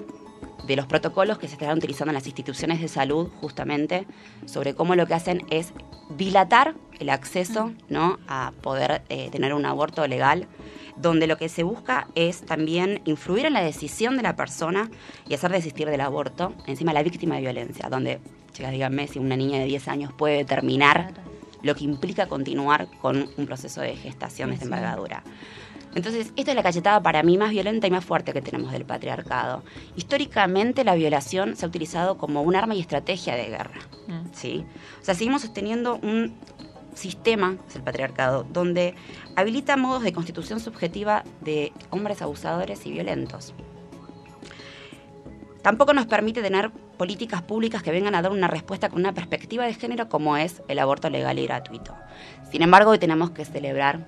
de 0.66 0.76
los 0.76 0.86
protocolos 0.86 1.38
que 1.38 1.48
se 1.48 1.54
están 1.54 1.76
utilizando 1.76 2.10
en 2.10 2.14
las 2.14 2.26
instituciones 2.26 2.80
de 2.80 2.88
salud 2.88 3.28
justamente 3.40 4.06
sobre 4.46 4.74
cómo 4.74 4.94
lo 4.94 5.06
que 5.06 5.14
hacen 5.14 5.42
es 5.50 5.72
dilatar 6.16 6.74
el 6.98 7.10
acceso 7.10 7.72
¿no? 7.88 8.18
a 8.28 8.52
poder 8.62 9.02
eh, 9.08 9.30
tener 9.30 9.54
un 9.54 9.66
aborto 9.66 10.06
legal 10.06 10.48
donde 10.96 11.26
lo 11.26 11.36
que 11.36 11.48
se 11.48 11.62
busca 11.62 12.08
es 12.14 12.42
también 12.42 13.00
influir 13.04 13.46
en 13.46 13.54
la 13.54 13.62
decisión 13.62 14.16
de 14.16 14.22
la 14.22 14.36
persona 14.36 14.90
y 15.28 15.34
hacer 15.34 15.50
desistir 15.50 15.88
del 15.88 16.00
aborto, 16.00 16.54
encima 16.66 16.92
la 16.92 17.02
víctima 17.02 17.34
de 17.34 17.40
violencia, 17.40 17.88
donde, 17.88 18.20
chicas, 18.52 18.70
díganme 18.70 19.08
si 19.08 19.18
una 19.18 19.36
niña 19.36 19.58
de 19.58 19.64
10 19.66 19.88
años 19.88 20.12
puede 20.12 20.38
determinar 20.38 21.12
lo 21.62 21.74
que 21.74 21.84
implica 21.84 22.26
continuar 22.26 22.86
con 23.00 23.28
un 23.36 23.46
proceso 23.46 23.80
de 23.80 23.96
gestación 23.96 24.50
de 24.50 24.54
esta 24.54 24.66
envergadura. 24.66 25.24
Entonces, 25.94 26.32
esta 26.36 26.50
es 26.50 26.56
la 26.56 26.62
cachetada 26.62 27.02
para 27.02 27.22
mí 27.22 27.38
más 27.38 27.50
violenta 27.50 27.86
y 27.86 27.90
más 27.90 28.04
fuerte 28.04 28.32
que 28.32 28.42
tenemos 28.42 28.72
del 28.72 28.84
patriarcado. 28.84 29.62
Históricamente 29.96 30.84
la 30.84 30.94
violación 30.94 31.56
se 31.56 31.64
ha 31.64 31.68
utilizado 31.68 32.18
como 32.18 32.42
un 32.42 32.56
arma 32.56 32.74
y 32.74 32.80
estrategia 32.80 33.36
de 33.36 33.46
guerra. 33.46 33.80
Mm. 34.08 34.32
¿sí? 34.32 34.64
O 35.00 35.04
sea, 35.04 35.14
seguimos 35.14 35.42
sosteniendo 35.42 35.96
un 36.02 36.34
sistema, 36.94 37.56
es 37.68 37.76
el 37.76 37.82
patriarcado, 37.82 38.44
donde 38.44 38.94
habilita 39.36 39.76
modos 39.76 40.02
de 40.02 40.12
constitución 40.12 40.60
subjetiva 40.60 41.24
de 41.40 41.72
hombres 41.90 42.22
abusadores 42.22 42.86
y 42.86 42.92
violentos. 42.92 43.54
Tampoco 45.62 45.94
nos 45.94 46.06
permite 46.06 46.42
tener 46.42 46.70
políticas 46.70 47.42
públicas 47.42 47.82
que 47.82 47.90
vengan 47.90 48.14
a 48.14 48.22
dar 48.22 48.32
una 48.32 48.48
respuesta 48.48 48.90
con 48.90 49.00
una 49.00 49.14
perspectiva 49.14 49.64
de 49.64 49.74
género 49.74 50.08
como 50.08 50.36
es 50.36 50.62
el 50.68 50.78
aborto 50.78 51.08
legal 51.08 51.38
y 51.38 51.46
gratuito. 51.46 51.94
Sin 52.50 52.62
embargo, 52.62 52.90
hoy 52.90 52.98
tenemos 52.98 53.30
que 53.30 53.44
celebrar 53.44 54.06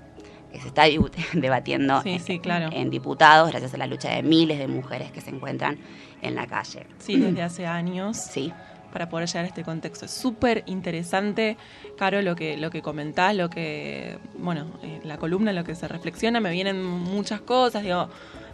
que 0.56 0.62
se 0.62 0.68
está 0.68 0.84
debatiendo 1.34 2.02
en, 2.04 2.90
diputados 2.90 3.50
gracias 3.50 3.74
a 3.74 3.76
la 3.76 3.86
lucha 3.86 4.10
de 4.10 4.22
miles 4.22 4.58
de 4.58 4.68
mujeres 4.68 5.12
que 5.12 5.20
se 5.20 5.30
encuentran 5.30 5.78
en 6.22 6.34
la 6.34 6.46
calle. 6.46 6.86
Sí, 6.98 7.16
desde 7.16 7.42
hace 7.42 7.66
años. 7.66 8.16
Sí 8.16 8.52
para 8.92 9.10
poder 9.10 9.28
llegar 9.28 9.44
a 9.44 9.48
este 9.48 9.62
contexto. 9.62 10.06
Es 10.06 10.10
súper 10.10 10.62
interesante, 10.64 11.58
Caro, 11.98 12.22
lo 12.22 12.34
que, 12.34 12.56
lo 12.56 12.70
que 12.70 12.80
comentás, 12.80 13.36
lo 13.36 13.50
que, 13.50 14.16
bueno, 14.38 14.70
eh, 14.82 15.00
la 15.04 15.18
columna, 15.18 15.52
lo 15.52 15.64
que 15.64 15.74
se 15.74 15.86
reflexiona, 15.86 16.40
me 16.40 16.50
vienen 16.50 16.82
muchas 16.82 17.42
cosas, 17.42 17.82
digo, 17.82 18.08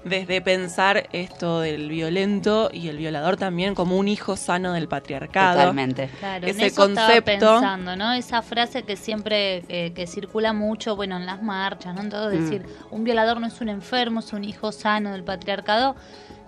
desde 0.05 0.40
pensar 0.40 1.09
esto 1.12 1.61
del 1.61 1.88
violento 1.88 2.70
y 2.72 2.88
el 2.88 2.96
violador 2.96 3.36
también 3.36 3.74
como 3.74 3.96
un 3.96 4.09
hijo 4.09 4.36
sano 4.36 4.72
del 4.72 4.88
patriarcado. 4.88 5.59
Totalmente. 5.59 6.09
Claro, 6.18 6.46
Ese 6.46 6.66
eso 6.66 6.82
concepto. 6.82 7.22
pensando, 7.24 7.96
¿no? 7.96 8.12
Esa 8.12 8.42
frase 8.42 8.82
que 8.82 8.96
siempre 8.96 9.64
eh, 9.68 9.92
que 9.94 10.07
circula 10.07 10.53
mucho, 10.53 10.96
bueno, 10.96 11.16
en 11.16 11.26
las 11.26 11.42
marchas, 11.42 11.94
¿no? 11.94 12.03
En 12.03 12.11
todo, 12.11 12.28
mm. 12.28 12.32
decir, 12.32 12.66
un 12.90 13.05
violador 13.05 13.40
no 13.40 13.46
es 13.46 13.61
un 13.61 13.68
enfermo, 13.68 14.20
es 14.20 14.32
un 14.32 14.44
hijo 14.44 14.72
sano 14.72 15.12
del 15.12 15.24
patriarcado 15.24 15.96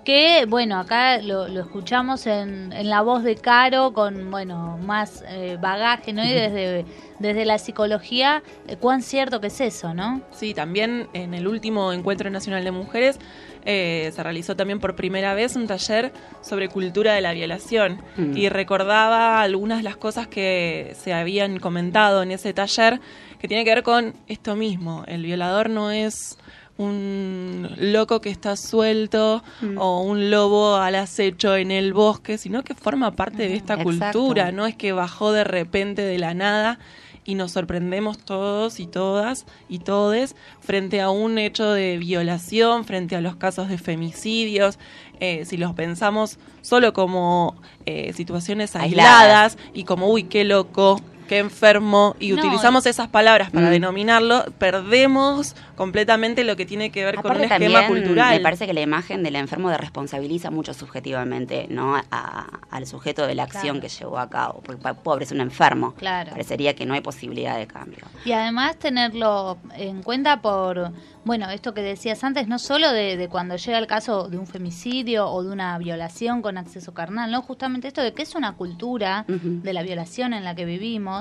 que 0.04 0.44
bueno, 0.46 0.78
acá 0.78 1.18
lo, 1.18 1.46
escuchamos 1.46 2.26
en, 2.26 2.72
en, 2.72 2.90
la 2.90 3.02
voz 3.02 3.22
de 3.22 3.36
Caro 3.36 3.92
con 3.92 4.30
bueno 4.30 4.78
más 4.78 5.24
eh, 5.28 5.58
bagaje, 5.60 6.12
¿no? 6.12 6.24
Y 6.24 6.32
desde, 6.32 6.84
desde 7.18 7.44
la 7.44 7.58
psicología, 7.58 8.42
eh, 8.68 8.76
cuán 8.76 9.02
cierto 9.02 9.40
que 9.40 9.48
es 9.48 9.60
eso, 9.60 9.94
¿no? 9.94 10.20
Sí, 10.30 10.54
también 10.54 11.08
en 11.14 11.34
el 11.34 11.48
último 11.48 11.92
Encuentro 11.92 12.30
Nacional 12.30 12.64
de 12.64 12.70
Mujeres 12.70 13.18
eh, 13.64 14.12
se 14.14 14.22
realizó 14.22 14.56
también 14.56 14.78
por 14.78 14.94
primera 14.94 15.32
vez 15.32 15.56
un 15.56 15.66
taller 15.66 16.12
sobre 16.42 16.68
cultura 16.68 17.14
de 17.14 17.22
la 17.22 17.32
violación 17.32 18.02
mm. 18.16 18.36
y 18.36 18.48
recordaba 18.50 19.40
algunas 19.40 19.78
de 19.78 19.84
las 19.84 19.96
cosas 19.96 20.28
que 20.28 20.94
se 20.98 21.14
habían 21.14 21.58
comentado 21.58 22.22
en 22.22 22.30
ese 22.30 22.52
taller 22.52 23.00
que 23.38 23.48
tiene 23.48 23.64
que 23.64 23.74
ver 23.74 23.82
con 23.82 24.14
esto 24.26 24.54
mismo, 24.54 25.04
el 25.06 25.22
violador 25.22 25.70
no 25.70 25.90
es 25.90 26.38
un 26.76 27.68
loco 27.78 28.20
que 28.20 28.30
está 28.30 28.56
suelto 28.56 29.42
mm. 29.60 29.78
o 29.78 30.02
un 30.02 30.30
lobo 30.30 30.76
al 30.76 30.96
acecho 30.96 31.56
en 31.56 31.70
el 31.70 31.92
bosque, 31.92 32.36
sino 32.38 32.64
que 32.64 32.74
forma 32.74 33.12
parte 33.12 33.48
de 33.48 33.54
esta 33.54 33.82
cultura, 33.82 34.50
no 34.50 34.66
es 34.66 34.74
que 34.74 34.92
bajó 34.92 35.32
de 35.32 35.44
repente 35.44 36.02
de 36.02 36.18
la 36.18 36.34
nada 36.34 36.78
y 37.24 37.36
nos 37.36 37.52
sorprendemos 37.52 38.18
todos 38.18 38.80
y 38.80 38.86
todas 38.86 39.46
y 39.68 39.78
todes 39.78 40.36
frente 40.60 41.00
a 41.00 41.10
un 41.10 41.38
hecho 41.38 41.72
de 41.72 41.96
violación, 41.96 42.84
frente 42.84 43.16
a 43.16 43.20
los 43.20 43.36
casos 43.36 43.68
de 43.68 43.78
femicidios, 43.78 44.78
eh, 45.20 45.44
si 45.46 45.56
los 45.56 45.74
pensamos 45.74 46.38
solo 46.60 46.92
como 46.92 47.56
eh, 47.86 48.12
situaciones 48.12 48.76
aisladas, 48.76 49.56
y 49.72 49.84
como, 49.84 50.08
uy, 50.08 50.24
qué 50.24 50.44
loco, 50.44 51.00
qué 51.28 51.38
enfermo, 51.38 52.16
y 52.20 52.30
No, 52.32 52.36
utilizamos 52.38 52.86
esas 52.86 53.08
palabras 53.08 53.50
para 53.50 53.68
Mm. 53.68 53.70
denominarlo, 53.70 54.44
perdemos 54.58 55.54
completamente 55.76 56.44
lo 56.44 56.56
que 56.56 56.66
tiene 56.66 56.90
que 56.90 57.04
ver 57.04 57.16
con 57.16 57.36
un 57.36 57.42
esquema 57.44 57.86
cultural. 57.86 58.34
me 58.36 58.40
parece 58.40 58.66
que 58.66 58.74
la 58.74 58.80
imagen 58.80 59.22
del 59.22 59.36
enfermo 59.36 59.70
responsabiliza 59.76 60.50
mucho 60.50 60.72
subjetivamente 60.74 61.66
no 61.68 61.96
a- 61.96 62.60
al 62.70 62.86
sujeto 62.86 63.26
de 63.26 63.34
la 63.34 63.44
acción 63.44 63.78
Claro. 63.78 63.80
que 63.80 63.88
llevó 63.88 64.18
a 64.18 64.28
cabo. 64.30 64.62
Porque 64.64 64.82
pobre 65.02 65.24
es 65.24 65.32
un 65.32 65.40
enfermo. 65.40 65.94
Claro. 65.94 66.30
Parecería 66.30 66.74
que 66.74 66.86
no 66.86 66.94
hay 66.94 67.00
posibilidad 67.00 67.56
de 67.58 67.66
cambio. 67.66 68.04
Y 68.24 68.32
además 68.32 68.76
tenerlo 68.78 69.58
en 69.76 70.02
cuenta 70.02 70.40
por, 70.40 70.92
bueno, 71.24 71.50
esto 71.50 71.74
que 71.74 71.82
decías 71.82 72.22
antes, 72.24 72.46
no 72.48 72.58
solo 72.58 72.92
de, 72.92 73.16
de 73.16 73.28
cuando 73.28 73.56
llega 73.56 73.78
el 73.78 73.86
caso 73.86 74.28
de 74.28 74.38
un 74.38 74.46
femicidio 74.46 75.28
o 75.28 75.42
de 75.42 75.50
una 75.50 75.76
violación 75.78 76.42
con 76.42 76.58
acceso 76.58 76.94
carnal, 76.94 77.30
¿no? 77.30 77.42
Justamente 77.42 77.88
esto 77.88 78.02
de 78.02 78.12
que 78.12 78.22
es 78.22 78.34
una 78.34 78.52
cultura 78.54 79.24
de 79.28 79.72
la 79.72 79.82
violación 79.82 80.32
en 80.34 80.44
la 80.44 80.54
que 80.54 80.64
vivimos, 80.64 81.13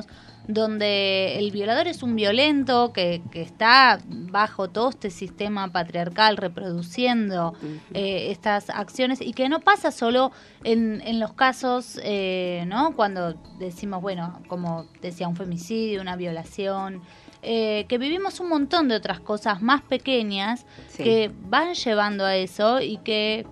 donde 0.47 1.37
el 1.39 1.51
violador 1.51 1.87
es 1.87 2.03
un 2.03 2.15
violento 2.17 2.91
que, 2.91 3.21
que 3.31 3.41
está 3.41 3.99
bajo 4.09 4.69
todo 4.69 4.89
este 4.89 5.09
sistema 5.09 5.71
patriarcal 5.71 6.35
reproduciendo 6.37 7.53
eh, 7.93 8.27
estas 8.31 8.69
acciones 8.69 9.21
y 9.21 9.31
que 9.33 9.47
no 9.47 9.61
pasa 9.61 9.91
solo 9.91 10.31
en, 10.65 11.01
en 11.05 11.19
los 11.19 11.33
casos, 11.33 11.97
eh, 12.03 12.65
¿no? 12.67 12.93
Cuando 12.95 13.35
decimos, 13.57 14.01
bueno, 14.01 14.41
como 14.47 14.85
decía, 15.01 15.27
un 15.29 15.35
femicidio, 15.37 16.01
una 16.01 16.17
violación, 16.17 17.01
eh, 17.41 17.85
que 17.87 17.97
vivimos 17.97 18.39
un 18.39 18.49
montón 18.49 18.87
de 18.89 18.95
otras 18.95 19.19
cosas 19.19 19.61
más 19.61 19.81
pequeñas 19.81 20.65
Sí. 20.89 21.03
que 21.03 21.31
van 21.49 21.73
llevando 21.73 22.25
a 22.25 22.35
eso 22.35 22.79
y 22.81 22.97
que 22.97 23.45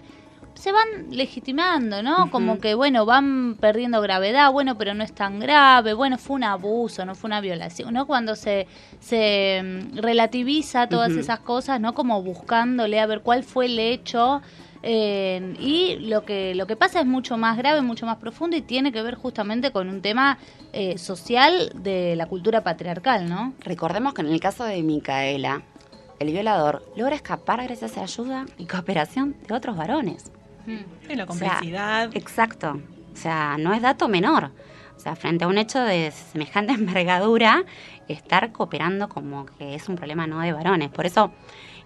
se 0.61 0.71
van 0.71 1.07
legitimando, 1.09 2.03
¿no? 2.03 2.29
Como 2.29 2.59
que, 2.59 2.75
bueno, 2.75 3.03
van 3.03 3.55
perdiendo 3.59 3.99
gravedad, 3.99 4.51
bueno, 4.51 4.77
pero 4.77 4.93
no 4.93 5.03
es 5.03 5.11
tan 5.11 5.39
grave, 5.39 5.93
bueno, 5.95 6.19
fue 6.19 6.35
un 6.35 6.43
abuso, 6.43 7.03
no 7.03 7.15
fue 7.15 7.29
una 7.29 7.41
violación, 7.41 7.95
¿no? 7.95 8.05
Cuando 8.05 8.35
se, 8.35 8.67
se 8.99 9.59
mm, 9.63 9.97
relativiza 9.97 10.85
todas 10.87 11.13
esas 11.13 11.39
cosas, 11.39 11.81
¿no? 11.81 11.95
Como 11.95 12.21
buscándole 12.21 12.99
a 12.99 13.07
ver 13.07 13.21
cuál 13.21 13.43
fue 13.43 13.65
el 13.65 13.79
hecho. 13.79 14.43
eh, 14.83 15.55
y 15.59 15.95
lo 16.07 16.25
que, 16.25 16.53
lo 16.53 16.67
que 16.67 16.75
pasa 16.75 16.99
es 16.99 17.07
mucho 17.07 17.37
más 17.37 17.57
grave, 17.57 17.81
mucho 17.81 18.05
más 18.05 18.17
profundo 18.17 18.55
y 18.55 18.61
tiene 18.61 18.91
que 18.91 19.01
ver 19.01 19.15
justamente 19.15 19.71
con 19.71 19.89
un 19.89 20.03
tema 20.03 20.37
eh, 20.73 20.99
social 20.99 21.71
de 21.73 22.15
la 22.15 22.27
cultura 22.27 22.63
patriarcal, 22.63 23.27
¿no? 23.27 23.53
Recordemos 23.61 24.13
que 24.13 24.21
en 24.21 24.27
el 24.27 24.39
caso 24.39 24.63
de 24.63 24.83
Micaela, 24.83 25.63
el 26.19 26.31
violador 26.31 26.83
logra 26.95 27.15
escapar 27.15 27.63
gracias 27.63 27.97
a 27.97 28.03
ayuda 28.03 28.45
y 28.59 28.65
cooperación 28.65 29.35
de 29.47 29.55
otros 29.55 29.75
varones. 29.75 30.31
La 31.09 31.23
O 31.25 31.33
sea, 31.33 31.49
complicidad. 31.49 32.09
exacto. 32.15 32.79
O 33.13 33.17
sea, 33.17 33.57
no 33.57 33.73
es 33.73 33.81
dato 33.81 34.07
menor. 34.07 34.51
O 34.95 34.99
sea, 34.99 35.15
frente 35.15 35.45
a 35.45 35.47
un 35.47 35.57
hecho 35.57 35.79
de 35.79 36.11
semejante 36.11 36.73
envergadura, 36.77 37.65
estar 38.07 38.51
cooperando 38.51 39.09
como 39.09 39.45
que 39.45 39.75
es 39.75 39.89
un 39.89 39.95
problema 39.95 40.27
no 40.27 40.39
de 40.39 40.53
varones. 40.53 40.89
Por 40.89 41.05
eso, 41.05 41.31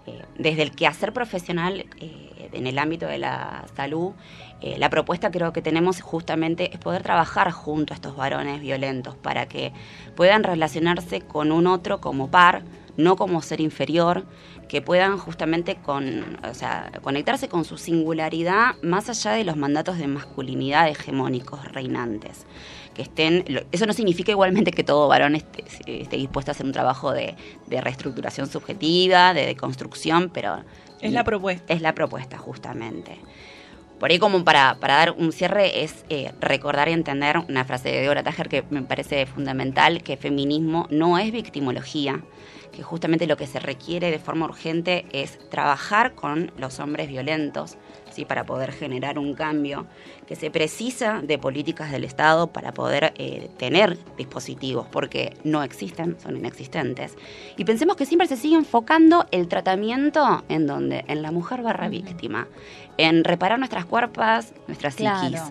eh, 0.05 0.21
desde 0.37 0.63
el 0.63 0.71
quehacer 0.71 1.13
profesional 1.13 1.85
eh, 1.99 2.49
en 2.51 2.67
el 2.67 2.77
ámbito 2.77 3.07
de 3.07 3.17
la 3.17 3.65
salud, 3.75 4.13
eh, 4.61 4.77
la 4.77 4.89
propuesta 4.89 5.31
creo 5.31 5.53
que 5.53 5.61
tenemos 5.61 6.01
justamente 6.01 6.73
es 6.73 6.79
poder 6.79 7.03
trabajar 7.03 7.51
junto 7.51 7.93
a 7.93 7.95
estos 7.95 8.15
varones 8.15 8.61
violentos 8.61 9.15
para 9.15 9.47
que 9.47 9.71
puedan 10.15 10.43
relacionarse 10.43 11.21
con 11.21 11.51
un 11.51 11.67
otro 11.67 12.01
como 12.01 12.29
par, 12.29 12.63
no 12.97 13.15
como 13.15 13.41
ser 13.41 13.61
inferior, 13.61 14.25
que 14.67 14.81
puedan 14.81 15.17
justamente 15.17 15.75
con, 15.75 16.37
o 16.49 16.53
sea, 16.53 16.91
conectarse 17.01 17.47
con 17.47 17.65
su 17.65 17.77
singularidad 17.77 18.75
más 18.81 19.09
allá 19.09 19.31
de 19.31 19.43
los 19.43 19.57
mandatos 19.57 19.97
de 19.97 20.07
masculinidad 20.07 20.87
hegemónicos 20.89 21.71
reinantes. 21.71 22.45
Que 22.93 23.01
estén, 23.03 23.43
eso 23.71 23.85
no 23.85 23.93
significa 23.93 24.31
igualmente 24.31 24.71
que 24.71 24.83
todo 24.83 25.07
varón 25.07 25.35
esté, 25.35 25.65
esté 25.85 26.17
dispuesto 26.17 26.51
a 26.51 26.53
hacer 26.53 26.65
un 26.65 26.71
trabajo 26.71 27.11
de, 27.11 27.35
de 27.67 27.81
reestructuración 27.81 28.47
subjetiva, 28.47 29.33
de 29.33 29.45
deconstrucción, 29.45 30.31
pero 30.33 30.63
Es 31.01 31.11
la 31.11 31.23
propuesta. 31.23 31.73
es 31.73 31.81
la 31.81 31.93
propuesta, 31.93 32.37
justamente. 32.37 33.19
Por 33.99 34.11
ahí 34.11 34.19
como 34.19 34.43
para, 34.43 34.77
para 34.79 34.95
dar 34.95 35.11
un 35.11 35.31
cierre 35.31 35.83
es 35.83 36.05
eh, 36.09 36.33
recordar 36.41 36.89
y 36.89 36.93
entender 36.93 37.37
una 37.47 37.63
frase 37.63 37.89
de 37.89 38.01
Deborah 38.01 38.23
Tajer 38.23 38.49
que 38.49 38.63
me 38.69 38.81
parece 38.81 39.25
fundamental, 39.25 40.03
que 40.03 40.17
feminismo 40.17 40.87
no 40.89 41.17
es 41.17 41.31
victimología, 41.31 42.21
que 42.75 42.83
justamente 42.83 43.25
lo 43.25 43.37
que 43.37 43.47
se 43.47 43.59
requiere 43.59 44.11
de 44.11 44.19
forma 44.19 44.45
urgente 44.45 45.05
es 45.11 45.39
trabajar 45.49 46.13
con 46.13 46.51
los 46.57 46.79
hombres 46.79 47.07
violentos, 47.07 47.77
¿sí? 48.11 48.25
para 48.25 48.45
poder 48.45 48.71
generar 48.73 49.17
un 49.17 49.33
cambio, 49.33 49.87
que 50.27 50.35
se 50.35 50.51
precisa 50.51 51.21
de 51.23 51.37
políticas 51.37 51.91
del 51.91 52.03
Estado 52.03 52.47
para 52.47 52.73
poder 52.73 53.13
eh, 53.17 53.49
tener 53.57 53.97
dispositivos, 54.17 54.87
porque 54.91 55.37
no 55.43 55.63
existen, 55.63 56.17
son 56.19 56.35
inexistentes. 56.37 57.15
Y 57.57 57.63
pensemos 57.63 57.95
que 57.95 58.05
siempre 58.05 58.27
se 58.27 58.35
sigue 58.35 58.55
enfocando 58.55 59.25
el 59.31 59.47
tratamiento 59.47 60.43
en 60.49 60.67
donde, 60.67 61.05
en 61.07 61.21
la 61.21 61.31
mujer 61.31 61.61
barra 61.61 61.87
víctima, 61.87 62.47
en 62.97 63.23
reparar 63.23 63.57
nuestras 63.57 63.85
cuerpos, 63.85 64.53
nuestras 64.67 64.95
Claro. 64.95 65.19
psiquis, 65.21 65.41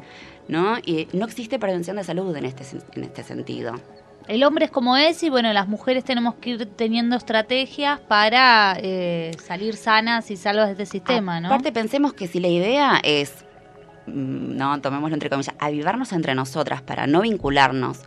¿no? 0.49 0.77
Y 0.85 1.09
no 1.13 1.25
existe 1.25 1.59
prevención 1.59 1.97
de 1.97 2.05
salud 2.05 2.37
en 2.37 2.45
este, 2.45 2.65
en 2.95 3.05
este 3.05 3.23
sentido. 3.23 3.75
El 4.27 4.43
hombre 4.45 4.65
es 4.67 4.71
como 4.71 4.97
es 4.97 5.23
y 5.23 5.29
bueno, 5.29 5.53
las 5.53 5.69
mujeres 5.69 6.03
tenemos 6.05 6.35
que 6.37 6.51
ir 6.51 6.67
teniendo 6.67 7.15
estrategias 7.17 8.01
para 8.01 8.75
eh, 8.81 9.33
salir 9.45 9.77
sanas 9.77 10.31
y 10.31 10.37
salvas 10.37 10.67
de 10.67 10.73
este 10.73 10.87
sistema, 10.87 11.41
¿no? 11.41 11.49
Aparte 11.49 11.73
pensemos 11.73 12.15
que 12.15 12.27
si 12.27 12.41
la 12.41 12.49
idea 12.49 13.01
es, 13.03 13.45
mm, 14.07 14.57
no, 14.57 14.81
tomémoslo 14.81 15.15
entre 15.15 15.29
comillas, 15.29 15.55
avivarnos 15.59 16.13
entre 16.13 16.35
nosotras 16.35 16.81
para 16.81 17.07
no 17.07 17.21
vincularnos, 17.21 17.99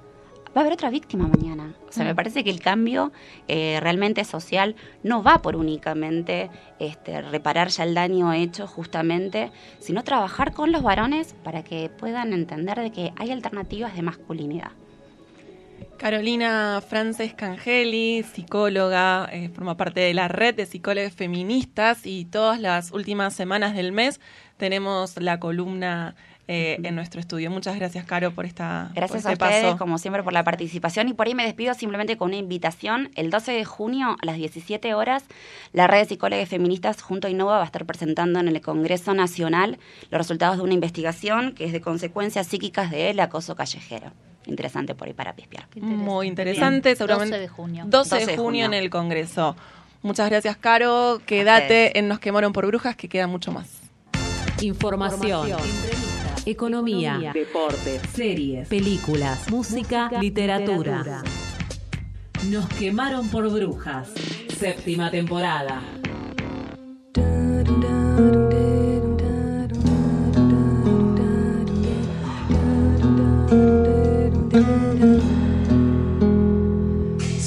va 0.56 0.62
a 0.62 0.64
haber 0.64 0.74
otra 0.74 0.90
víctima 0.90 1.28
mañana. 1.28 1.76
O 1.88 1.92
sea, 1.92 2.04
Mm. 2.04 2.08
me 2.08 2.16
parece 2.16 2.44
que 2.44 2.50
el 2.50 2.62
cambio 2.62 3.12
eh, 3.48 3.78
realmente 3.80 4.24
social 4.26 4.76
no 5.04 5.22
va 5.22 5.44
por 5.44 5.56
únicamente 5.56 6.50
este, 6.80 7.22
reparar 7.22 7.68
ya 7.68 7.84
el 7.84 7.94
daño 7.94 8.34
hecho 8.34 8.66
justamente, 8.66 9.52
sino 9.78 10.04
trabajar 10.04 10.52
con 10.54 10.72
los 10.72 10.82
varones 10.82 11.36
para 11.44 11.64
que 11.64 11.92
puedan 11.96 12.34
entender 12.34 12.80
de 12.80 12.92
que 12.92 13.14
hay 13.18 13.30
alternativas 13.30 13.96
de 13.96 14.02
masculinidad. 14.02 14.72
Carolina 15.98 16.82
Frances 16.88 17.34
Cangeli, 17.34 18.24
psicóloga, 18.24 19.28
eh, 19.32 19.50
forma 19.50 19.78
parte 19.78 20.00
de 20.00 20.14
la 20.14 20.28
red 20.28 20.54
de 20.56 20.66
psicólogas 20.66 21.14
feministas 21.14 22.06
y 22.06 22.26
todas 22.26 22.60
las 22.60 22.92
últimas 22.92 23.34
semanas 23.34 23.76
del 23.76 23.92
mes 23.92 24.20
tenemos 24.58 25.20
la 25.20 25.40
columna 25.40 26.16
eh, 26.48 26.78
en 26.82 26.96
nuestro 26.96 27.20
estudio. 27.20 27.52
Muchas 27.52 27.76
gracias, 27.76 28.06
Caro, 28.06 28.32
por 28.32 28.46
esta 28.46 28.92
Gracias 28.94 29.24
por 29.24 29.32
a 29.32 29.34
este 29.34 29.44
ustedes, 29.44 29.64
paso. 29.66 29.78
como 29.78 29.98
siempre, 29.98 30.24
por 30.24 30.34
la 30.34 30.44
participación. 30.44 31.10
Y 31.10 31.14
por 31.14 31.28
ahí 31.28 31.36
me 31.36 31.44
despido 31.44 31.74
simplemente 31.74 32.16
con 32.16 32.30
una 32.30 32.38
invitación. 32.38 33.10
El 33.16 33.30
12 33.32 33.52
de 33.52 33.66
junio 33.66 34.16
a 34.22 34.26
las 34.26 34.38
17 34.38 34.94
horas, 34.94 35.26
la 35.74 35.88
red 35.88 36.00
de 36.00 36.06
psicólogas 36.06 36.48
feministas 36.48 37.02
junto 37.02 37.28
a 37.28 37.32
Innova 37.32 37.58
va 37.58 37.64
a 37.64 37.66
estar 37.66 37.86
presentando 37.86 38.40
en 38.40 38.48
el 38.48 38.62
Congreso 38.62 39.14
Nacional 39.14 39.78
los 40.10 40.20
resultados 40.20 40.58
de 40.58 40.64
una 40.64 40.74
investigación 40.74 41.54
que 41.54 41.66
es 41.66 41.74
de 41.74 41.82
consecuencias 41.82 42.48
psíquicas 42.48 42.92
del 42.92 43.20
acoso 43.20 43.56
callejero. 43.56 44.14
Interesante 44.48 44.96
por 44.96 45.08
ahí 45.08 45.14
para 45.14 45.36
pispiar. 45.36 45.68
Muy 45.76 46.28
interesante, 46.28 46.90
Bien. 46.90 46.98
seguramente. 46.98 47.36
12 47.36 47.42
de 47.42 47.48
junio. 47.48 47.84
12 47.88 48.16
de 48.16 48.22
12 48.22 48.32
de 48.32 48.38
junio 48.38 48.44
junio. 48.44 48.66
en 48.66 48.74
el 48.74 48.90
Congreso. 48.90 49.56
Muchas 50.02 50.30
gracias, 50.30 50.58
Caro. 50.58 51.22
Quédate 51.26 51.98
en 52.00 52.08
Nos 52.08 52.20
quemaron 52.20 52.54
por 52.54 52.66
brujas, 52.66 52.96
que 52.96 53.10
queda 53.10 53.28
mucho 53.28 53.52
más. 53.52 53.68
Información, 54.62 55.50
economía, 56.46 57.32
deportes, 57.34 58.02
series, 58.14 58.68
películas, 58.68 59.52
música, 59.52 60.10
literatura. 60.20 61.24
Nos 62.50 62.68
quemaron 62.70 63.30
por 63.30 63.50
brujas. 63.52 64.10
Séptima 64.58 65.12
temporada. 65.12 65.82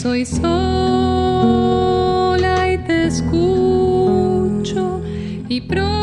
Soy 0.00 0.24
sola 0.24 0.48
y 2.72 2.78
te 2.86 3.08
escucho 3.08 5.02
y 5.46 5.60
pronta 5.60 5.99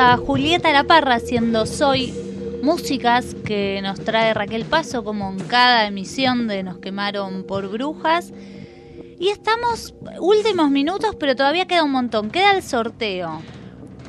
a 0.00 0.16
Julieta 0.16 0.72
La 0.72 0.84
Parra 0.84 1.16
haciendo 1.16 1.66
Soy 1.66 2.14
músicas 2.62 3.36
que 3.44 3.80
nos 3.82 4.00
trae 4.00 4.32
Raquel 4.32 4.64
Paso 4.64 5.04
como 5.04 5.30
en 5.30 5.38
cada 5.40 5.86
emisión 5.86 6.48
de 6.48 6.62
Nos 6.62 6.78
quemaron 6.78 7.44
por 7.44 7.68
brujas. 7.68 8.32
Y 9.18 9.28
estamos 9.28 9.92
últimos 10.18 10.70
minutos, 10.70 11.16
pero 11.20 11.36
todavía 11.36 11.66
queda 11.66 11.84
un 11.84 11.90
montón. 11.90 12.30
Queda 12.30 12.52
el 12.52 12.62
sorteo. 12.62 13.42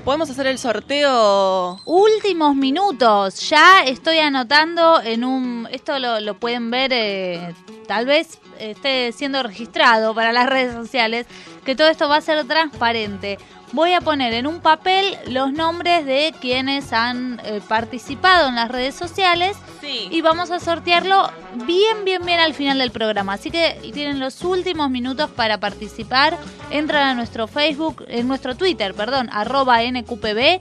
Podemos 0.06 0.30
hacer 0.30 0.48
el 0.48 0.58
sorteo. 0.58 1.82
Últimos 1.84 2.56
minutos. 2.56 3.50
Ya 3.50 3.84
estoy 3.84 4.20
anotando 4.20 5.02
en 5.02 5.26
un. 5.26 5.68
Esto 5.72 6.00
lo, 6.00 6.22
lo 6.22 6.39
pueden 6.39 6.72
ver, 6.72 6.92
eh, 6.94 7.54
tal 7.86 8.06
vez 8.06 8.39
esté 8.60 9.12
siendo 9.12 9.44
registrado 9.44 10.16
para 10.16 10.32
las 10.32 10.48
redes 10.48 10.74
sociales. 10.74 11.28
Que 11.66 11.76
todo 11.76 11.89
esto 11.89 12.08
va 12.08 12.16
a 12.16 12.22
ser 12.22 12.48
transparente. 12.48 13.38
Voy 13.74 13.93
a 13.93 14.01
poner 14.01 14.34
en 14.34 14.47
un 14.47 14.59
papel 14.59 15.17
los 15.28 15.53
nombres 15.53 16.05
de 16.05 16.34
quienes 16.41 16.91
han 16.91 17.39
eh, 17.45 17.61
participado 17.67 18.49
en 18.49 18.55
las 18.55 18.69
redes 18.69 18.95
sociales 18.95 19.55
Sí. 19.80 20.09
y 20.11 20.22
vamos 20.22 20.51
a 20.51 20.59
sortearlo 20.59 21.28
bien, 21.65 22.03
bien, 22.05 22.24
bien 22.26 22.39
al 22.39 22.53
final 22.53 22.78
del 22.80 22.91
programa. 22.91 23.34
Así 23.34 23.49
que 23.49 23.80
tienen 23.93 24.19
los 24.19 24.43
últimos 24.43 24.89
minutos 24.89 25.30
para 25.32 25.59
participar. 25.59 26.38
Entran 26.69 27.07
a 27.07 27.13
nuestro 27.15 27.47
Facebook, 27.47 28.05
en 28.07 28.28
nuestro 28.28 28.55
Twitter, 28.55 28.93
perdón, 28.93 29.30
arroba 29.32 29.82
NQPB. 29.84 30.59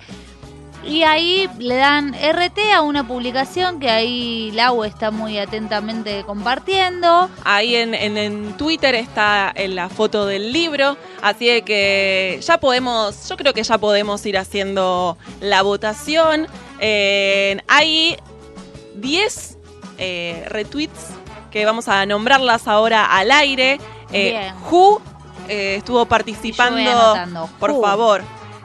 Y 0.82 1.02
ahí 1.02 1.48
le 1.58 1.76
dan 1.76 2.14
RT 2.14 2.58
a 2.74 2.80
una 2.80 3.06
publicación 3.06 3.80
que 3.80 3.90
ahí 3.90 4.50
Lau 4.52 4.82
está 4.84 5.10
muy 5.10 5.38
atentamente 5.38 6.24
compartiendo. 6.24 7.28
Ahí 7.44 7.76
en, 7.76 7.94
en- 7.94 8.16
en 8.16 8.52
Twitter 8.56 8.94
está 8.94 9.52
en 9.54 9.74
la 9.76 9.88
foto 9.90 10.24
del 10.26 10.52
libro, 10.52 10.96
así 11.22 11.46
de 11.48 11.62
que 11.62 12.40
ya 12.42 12.58
podemos, 12.58 13.28
yo 13.28 13.36
creo 13.36 13.52
que 13.52 13.62
ya 13.62 13.76
podemos 13.78 14.24
ir 14.24 14.38
haciendo 14.38 15.18
la 15.40 15.60
votación. 15.62 16.46
Eh, 16.80 17.60
hay 17.68 18.16
10 18.94 19.58
eh, 19.98 20.44
retweets 20.48 21.08
que 21.50 21.64
vamos 21.66 21.88
a 21.88 22.06
nombrarlas 22.06 22.66
ahora 22.68 23.04
al 23.04 23.30
aire. 23.32 23.78
Eh. 24.12 24.50
Who 24.70 25.00
eh, 25.48 25.74
estuvo 25.76 26.06
participando, 26.06 26.80
por 27.58 27.70
favor. 27.80 28.22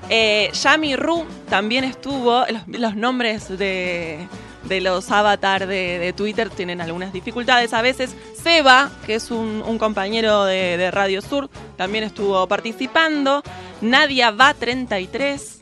Eh, 0.10 0.52
Yami 0.54 0.96
Ru 0.96 1.26
también 1.50 1.84
estuvo, 1.84 2.44
los, 2.68 2.96
nombres 2.96 3.50
de, 3.50 4.28
de 4.64 4.82
los 4.82 5.10
avatars 5.12 5.68
de, 5.68 6.14
Twitter 6.16 6.50
tienen 6.50 6.82
algunas 6.82 7.14
dificultades 7.14 7.74
a 7.74 7.82
veces. 7.82 8.16
Seba, 8.42 8.92
que 9.06 9.16
es 9.16 9.32
un, 9.32 9.78
compañero 9.80 10.46
de, 10.46 10.78
de 10.78 10.92
Radio 10.92 11.22
Sur, 11.22 11.50
también 11.78 12.04
estuvo 12.04 12.48
participando. 12.48 13.42
Nadia 13.82 14.32
Va 14.32 14.54
33. 14.54 15.62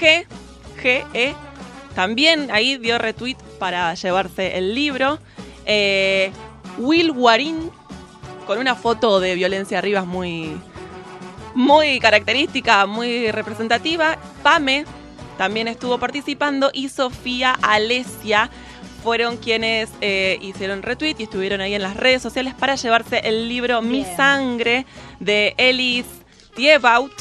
G, 0.00 0.26
G, 0.82 1.04
E, 1.14 1.34
también 1.94 2.50
ahí 2.50 2.76
dio 2.76 2.98
retweet 2.98 3.36
para 3.58 3.94
llevarse 3.94 4.58
el 4.58 4.74
libro. 4.74 5.18
Eh, 5.64 6.30
Will 6.78 7.10
Warin, 7.10 7.70
con 8.46 8.58
una 8.58 8.74
foto 8.74 9.18
de 9.18 9.34
Violencia 9.34 9.80
Rivas 9.80 10.06
muy, 10.06 10.56
muy 11.56 11.98
característica, 12.00 12.84
muy 12.86 13.32
representativa. 13.32 14.18
Pame 14.42 14.84
también 15.38 15.68
estuvo 15.68 15.98
participando 15.98 16.70
y 16.72 16.90
Sofía 16.90 17.56
Alesia 17.62 18.50
fueron 19.02 19.38
quienes 19.38 19.90
eh, 20.00 20.38
hicieron 20.42 20.82
retweet 20.82 21.16
y 21.18 21.24
estuvieron 21.24 21.60
ahí 21.60 21.74
en 21.74 21.82
las 21.82 21.96
redes 21.96 22.20
sociales 22.22 22.54
para 22.54 22.74
llevarse 22.74 23.20
el 23.24 23.48
libro 23.48 23.80
Mi. 23.80 24.04
Sangre 24.04 24.84
de 25.18 25.54
Elis 25.56 26.06
Tiebaut. 26.54 27.12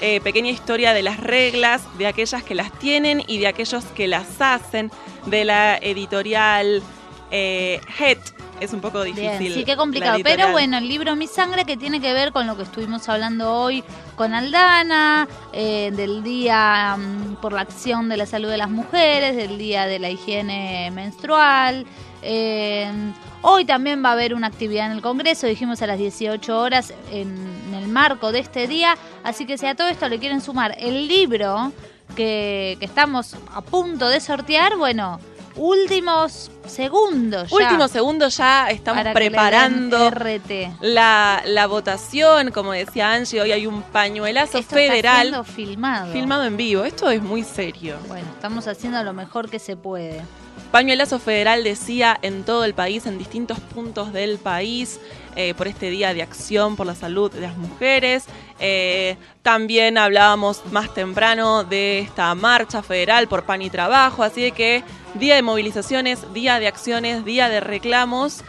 eh, 0.00 0.20
pequeña 0.20 0.50
historia 0.50 0.92
de 0.92 1.02
las 1.02 1.20
reglas, 1.20 1.82
de 1.96 2.08
aquellas 2.08 2.42
que 2.42 2.54
las 2.54 2.76
tienen 2.78 3.22
y 3.28 3.38
de 3.38 3.46
aquellos 3.46 3.84
que 3.84 4.08
las 4.08 4.40
hacen, 4.40 4.90
de 5.26 5.44
la 5.44 5.76
editorial 5.76 6.82
eh, 7.30 7.80
Het. 7.98 8.18
Es 8.64 8.72
un 8.72 8.80
poco 8.80 9.02
difícil. 9.02 9.38
Bien, 9.38 9.52
sí, 9.52 9.64
qué 9.64 9.76
complicado. 9.76 10.18
Pero 10.24 10.50
bueno, 10.50 10.78
el 10.78 10.88
libro 10.88 11.14
Mi 11.16 11.26
Sangre 11.26 11.66
que 11.66 11.76
tiene 11.76 12.00
que 12.00 12.14
ver 12.14 12.32
con 12.32 12.46
lo 12.46 12.56
que 12.56 12.62
estuvimos 12.62 13.06
hablando 13.10 13.52
hoy 13.52 13.84
con 14.16 14.32
Aldana, 14.32 15.28
eh, 15.52 15.90
del 15.94 16.22
Día 16.22 16.96
mm, 16.96 17.36
por 17.42 17.52
la 17.52 17.60
Acción 17.60 18.08
de 18.08 18.16
la 18.16 18.24
Salud 18.24 18.48
de 18.48 18.56
las 18.56 18.70
Mujeres, 18.70 19.36
del 19.36 19.58
Día 19.58 19.84
de 19.86 19.98
la 19.98 20.08
Higiene 20.08 20.90
Menstrual. 20.92 21.84
eh, 22.22 22.90
hoy 23.42 23.66
también 23.66 24.02
va 24.02 24.08
a 24.08 24.12
haber 24.12 24.32
una 24.32 24.46
actividad 24.46 24.86
en 24.86 24.92
el 24.92 25.02
Congreso, 25.02 25.46
dijimos 25.46 25.82
a 25.82 25.86
las 25.86 25.98
18 25.98 26.58
horas 26.58 26.94
en, 27.12 27.36
en 27.68 27.74
el 27.74 27.88
marco 27.88 28.32
de 28.32 28.38
este 28.38 28.66
día. 28.66 28.96
Así 29.22 29.44
que 29.44 29.58
si 29.58 29.66
a 29.66 29.74
todo 29.74 29.88
esto 29.88 30.08
le 30.08 30.18
quieren 30.18 30.40
sumar 30.40 30.74
el 30.78 31.06
libro 31.06 31.70
que, 32.16 32.76
que 32.78 32.86
estamos 32.86 33.36
a 33.52 33.60
punto 33.60 34.08
de 34.08 34.20
sortear, 34.20 34.76
bueno, 34.78 35.20
últimos 35.56 36.50
segundos. 36.66 37.50
ya. 37.50 37.56
Último 37.56 37.88
segundo 37.88 38.28
ya 38.28 38.70
estamos 38.70 39.02
Para 39.02 39.12
preparando 39.14 40.10
la, 40.80 41.42
la 41.46 41.66
votación. 41.66 42.50
Como 42.50 42.72
decía 42.72 43.12
Angie, 43.12 43.40
hoy 43.40 43.52
hay 43.52 43.66
un 43.66 43.82
pañuelazo 43.82 44.58
Esto 44.58 44.74
federal 44.76 44.96
Está 44.96 45.20
siendo 45.22 45.44
filmado. 45.44 46.12
filmado 46.12 46.44
en 46.44 46.56
vivo. 46.56 46.84
Esto 46.84 47.10
es 47.10 47.22
muy 47.22 47.42
serio. 47.44 47.96
Bueno, 48.08 48.26
estamos 48.34 48.66
haciendo 48.66 49.02
lo 49.02 49.12
mejor 49.12 49.48
que 49.50 49.58
se 49.58 49.76
puede. 49.76 50.22
Pañuelazo 50.70 51.20
federal 51.20 51.62
decía 51.62 52.18
en 52.22 52.42
todo 52.42 52.64
el 52.64 52.74
país, 52.74 53.06
en 53.06 53.16
distintos 53.16 53.60
puntos 53.60 54.12
del 54.12 54.38
país, 54.38 54.98
eh, 55.36 55.54
por 55.54 55.68
este 55.68 55.88
Día 55.88 56.12
de 56.14 56.22
Acción 56.22 56.74
por 56.74 56.84
la 56.86 56.96
Salud 56.96 57.30
de 57.30 57.42
las 57.42 57.56
Mujeres. 57.56 58.24
Eh, 58.58 59.16
también 59.42 59.98
hablábamos 59.98 60.62
más 60.72 60.92
temprano 60.92 61.62
de 61.62 62.00
esta 62.00 62.34
marcha 62.34 62.82
federal 62.82 63.28
por 63.28 63.44
pan 63.44 63.62
y 63.62 63.70
trabajo, 63.70 64.24
así 64.24 64.42
de 64.42 64.50
que 64.50 64.82
día 65.14 65.34
de 65.36 65.42
movilizaciones, 65.42 66.32
día 66.32 66.58
de 66.58 66.66
acciones, 66.68 67.24
día 67.24 67.48
de 67.48 67.60
reclamos 67.60 68.40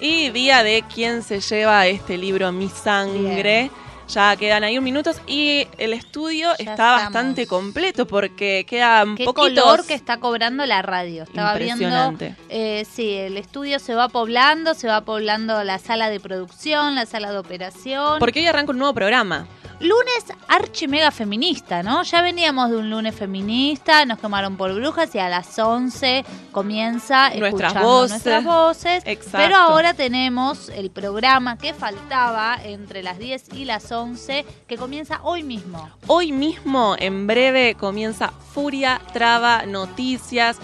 y 0.00 0.30
día 0.30 0.62
de 0.62 0.84
quién 0.92 1.22
se 1.22 1.40
lleva 1.40 1.86
este 1.86 2.18
libro 2.18 2.50
Mi 2.52 2.68
Sangre. 2.68 3.70
Ya 4.08 4.36
quedan 4.36 4.62
ahí 4.64 4.76
un 4.76 4.84
minutos 4.84 5.22
y 5.26 5.66
el 5.78 5.94
estudio 5.94 6.50
está 6.58 6.72
estamos. 6.72 7.02
bastante 7.04 7.46
completo 7.46 8.06
porque 8.06 8.66
quedan 8.68 9.14
Qué 9.16 9.24
poquitos. 9.24 9.64
color 9.64 9.86
que 9.86 9.94
está 9.94 10.18
cobrando 10.18 10.66
la 10.66 10.82
radio. 10.82 11.22
Estaba 11.22 11.54
viendo. 11.54 11.84
Impresionante. 11.84 12.36
eh, 12.50 12.84
sí, 12.90 13.14
el 13.14 13.38
estudio 13.38 13.78
se 13.78 13.94
va 13.94 14.08
poblando, 14.08 14.74
se 14.74 14.86
va 14.88 15.00
poblando 15.02 15.62
la 15.64 15.78
sala 15.78 16.10
de 16.10 16.20
producción, 16.20 16.94
la 16.94 17.06
sala 17.06 17.32
de 17.32 17.38
operación. 17.38 18.18
Porque 18.18 18.40
hoy 18.40 18.46
arranca 18.46 18.72
un 18.72 18.78
nuevo 18.78 18.92
programa. 18.92 19.46
Lunes 19.82 20.24
archi 20.46 20.86
mega 20.86 21.10
feminista, 21.10 21.82
¿no? 21.82 22.04
Ya 22.04 22.22
veníamos 22.22 22.70
de 22.70 22.76
un 22.76 22.88
lunes 22.88 23.16
feminista, 23.16 24.04
nos 24.04 24.20
quemaron 24.20 24.56
por 24.56 24.72
brujas 24.74 25.12
y 25.16 25.18
a 25.18 25.28
las 25.28 25.58
11 25.58 26.24
comienza 26.52 27.30
Nuestras 27.30 27.72
escuchando 27.72 27.88
voces. 27.88 28.10
nuestras 28.10 28.44
voces. 28.44 29.02
Exacto. 29.06 29.38
Pero 29.38 29.56
ahora 29.56 29.92
tenemos 29.94 30.68
el 30.68 30.92
programa 30.92 31.58
que 31.58 31.74
faltaba 31.74 32.56
entre 32.62 33.02
las 33.02 33.18
10 33.18 33.54
y 33.54 33.64
las 33.64 33.90
11 33.90 34.46
que 34.68 34.76
comienza 34.76 35.18
hoy 35.24 35.42
mismo. 35.42 35.90
Hoy 36.06 36.30
mismo, 36.30 36.94
en 36.96 37.26
breve, 37.26 37.74
comienza 37.74 38.28
Furia 38.54 39.00
Traba 39.12 39.66
Noticias 39.66 40.58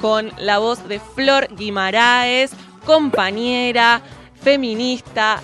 con 0.00 0.32
la 0.38 0.58
voz 0.58 0.88
de 0.88 0.98
Flor 0.98 1.54
Guimaraes, 1.54 2.52
compañera, 2.86 4.00
feminista, 4.42 5.42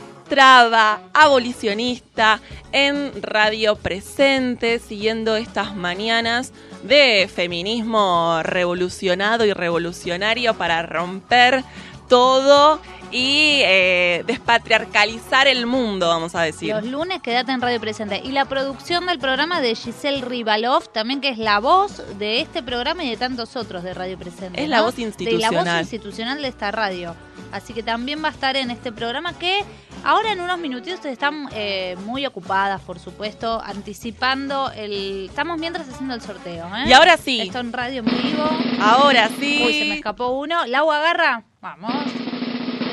abolicionista, 1.13 2.41
en 2.73 3.23
Radio 3.23 3.77
Presente, 3.77 4.79
siguiendo 4.79 5.37
estas 5.37 5.75
mañanas 5.75 6.53
de 6.83 7.29
feminismo 7.35 8.41
revolucionado 8.43 9.45
y 9.47 9.53
revolucionario 9.53 10.55
para 10.55 10.83
romper 10.83 11.65
todo 12.09 12.81
y 13.11 13.61
eh, 13.65 14.23
despatriarcalizar 14.27 15.47
el 15.47 15.67
mundo, 15.67 16.09
vamos 16.09 16.35
a 16.35 16.43
decir. 16.43 16.75
Los 16.75 16.85
lunes 16.85 17.21
quédate 17.23 17.53
en 17.53 17.61
Radio 17.61 17.81
Presente. 17.81 18.21
Y 18.25 18.33
la 18.33 18.45
producción 18.45 19.07
del 19.07 19.19
programa 19.19 19.61
de 19.61 19.75
Giselle 19.75 20.21
Rivalov, 20.23 20.89
también 20.93 21.21
que 21.21 21.31
es 21.31 21.39
la 21.39 21.59
voz 21.59 22.03
de 22.19 22.41
este 22.41 22.63
programa 22.63 23.05
y 23.05 23.11
de 23.11 23.17
tantos 23.17 23.57
otros 23.57 23.83
de 23.83 23.95
Radio 23.95 24.19
Presente. 24.19 24.63
Es 24.63 24.69
la 24.69 24.83
voz 24.83 24.97
De 24.97 25.03
la 25.03 25.09
institucional. 25.09 25.65
voz 25.65 25.81
institucional 25.81 26.43
de 26.43 26.49
esta 26.49 26.71
radio. 26.71 27.15
Así 27.53 27.73
que 27.73 27.83
también 27.83 28.23
va 28.23 28.29
a 28.29 28.33
estar 28.33 28.57
en 28.57 28.71
este 28.71 28.93
programa 28.93 29.33
que 29.39 29.65
ahora 30.05 30.33
en 30.33 30.41
unos 30.41 30.59
minutitos 30.59 31.05
están 31.07 31.49
eh, 31.53 31.97
muy 32.05 32.27
ocupadas, 32.27 32.81
por 32.83 32.99
supuesto, 32.99 33.63
anticipando 33.65 34.71
el... 34.73 35.27
Estamos 35.31 35.59
mientras 35.59 35.89
haciendo 35.89 36.15
el 36.15 36.21
sorteo. 36.21 36.67
¿eh? 36.77 36.85
Y 36.87 36.93
ahora 36.93 37.17
sí. 37.17 37.41
Esto 37.41 37.61
en 37.61 37.73
radio 37.73 38.01
en 38.01 38.05
vivo. 38.05 38.45
Ahora 38.81 39.31
sí. 39.41 39.63
Uy, 39.65 39.79
se 39.79 39.85
me 39.87 39.95
escapó 39.95 40.29
uno. 40.29 40.67
Lau 40.67 40.91
agarra. 40.93 41.45
Vamos. 41.61 41.93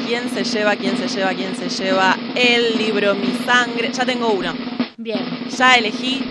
¿Quién 0.05 0.29
se 0.29 0.43
lleva, 0.43 0.75
quién 0.75 0.97
se 0.97 1.07
lleva, 1.07 1.33
quién 1.33 1.55
se 1.55 1.67
lleva 1.69 2.15
el 2.35 2.77
libro 2.77 3.15
Mi 3.15 3.33
Sangre? 3.45 3.91
Ya 3.91 4.05
tengo 4.05 4.29
uno. 4.29 4.53
Bien. 4.97 5.47
Ya 5.49 5.73
elegí. 5.75 6.23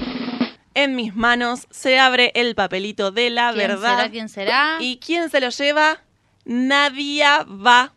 En 0.75 0.95
mis 0.95 1.15
manos 1.15 1.67
se 1.71 1.99
abre 1.99 2.31
el 2.35 2.55
papelito 2.55 3.11
de 3.11 3.31
la 3.31 3.53
¿Quién 3.53 3.69
verdad. 3.69 3.97
será? 3.97 4.11
¿Quién 4.11 4.29
será? 4.29 4.77
¿Y 4.81 4.99
quién 4.99 5.29
se 5.31 5.41
lo 5.41 5.49
lleva? 5.49 5.99
Nadia 6.45 7.45
va. 7.45 7.93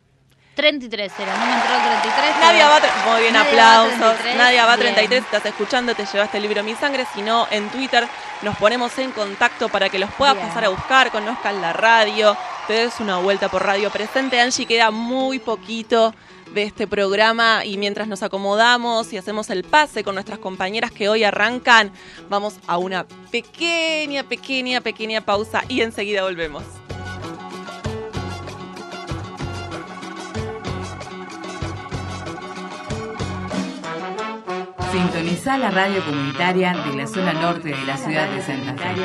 33 0.56 1.12
era, 1.20 1.38
no 1.38 1.46
me 1.46 1.54
entró 1.54 1.76
el 1.76 1.82
33. 2.02 2.40
Nadia 2.40 2.68
va, 2.70 2.80
muy 3.12 3.22
bien, 3.22 3.34
Nadia 3.34 3.56
va 3.64 3.82
aplausos. 3.84 4.18
33, 4.22 4.36
Nadia 4.38 4.66
va 4.66 4.76
bien. 4.76 4.96
33, 4.96 5.24
estás 5.26 5.46
escuchando, 5.46 5.94
te 5.94 6.06
llevaste 6.06 6.38
el 6.38 6.44
libro 6.44 6.64
Mi 6.64 6.74
Sangre. 6.74 7.06
Si 7.14 7.22
no, 7.22 7.48
en 7.52 7.70
Twitter 7.70 8.08
nos 8.42 8.58
ponemos 8.58 8.98
en 8.98 9.12
contacto 9.12 9.70
para 9.70 9.90
que 9.90 10.00
los 10.00 10.10
puedas 10.14 10.34
Bien. 10.36 10.48
pasar 10.48 10.66
a 10.66 10.70
buscar, 10.70 11.12
conozcan 11.12 11.62
la 11.62 11.74
radio, 11.74 12.36
te 12.68 12.74
des 12.74 13.00
una 13.00 13.18
vuelta 13.20 13.50
por 13.50 13.64
Radio 13.64 13.90
Presente. 13.90 14.42
Angie, 14.42 14.66
queda 14.66 14.92
muy 14.92 15.40
poquito 15.40 16.14
de 16.54 16.64
este 16.64 16.86
programa 16.86 17.64
y 17.64 17.78
mientras 17.78 18.10
nos 18.10 18.24
acomodamos 18.24 19.14
y 19.14 19.18
hacemos 19.18 19.50
el 19.50 19.64
pase 19.64 20.04
con 20.04 20.16
nuestras 20.16 20.40
compañeras 20.40 20.92
que 20.92 21.08
hoy 21.08 21.24
arrancan, 21.24 21.92
vamos 22.30 22.56
a 22.68 22.78
una 22.78 23.06
pequeña, 23.32 24.24
pequeña, 24.24 24.82
pequeña 24.82 25.22
pausa 25.22 25.64
y 25.70 25.82
enseguida 25.82 26.24
volvemos. 26.24 26.64
Sintoniza 34.98 35.60
la 35.60 35.70
radio 35.70 36.04
comunitaria 36.04 36.74
de 36.74 36.98
la 36.98 37.06
zona 37.06 37.32
norte 37.32 37.70
de 37.70 37.86
la 37.86 37.98
ciudad 37.98 38.28
de 38.32 38.42
Santa 38.42 38.74
Fe. 38.74 38.96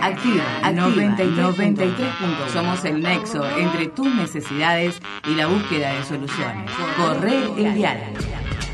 Activa, 0.00 0.44
activa 0.62 0.70
93 0.72 2.14
puntos. 2.14 2.52
Somos 2.52 2.84
el 2.84 3.02
nexo 3.02 3.44
entre 3.58 3.88
tus 3.88 4.06
necesidades 4.14 5.00
y 5.26 5.34
la 5.34 5.48
búsqueda 5.48 5.94
de 5.94 6.04
soluciones. 6.04 6.70
Correr 6.96 7.50
el 7.56 7.74
diálogo. 7.74 8.18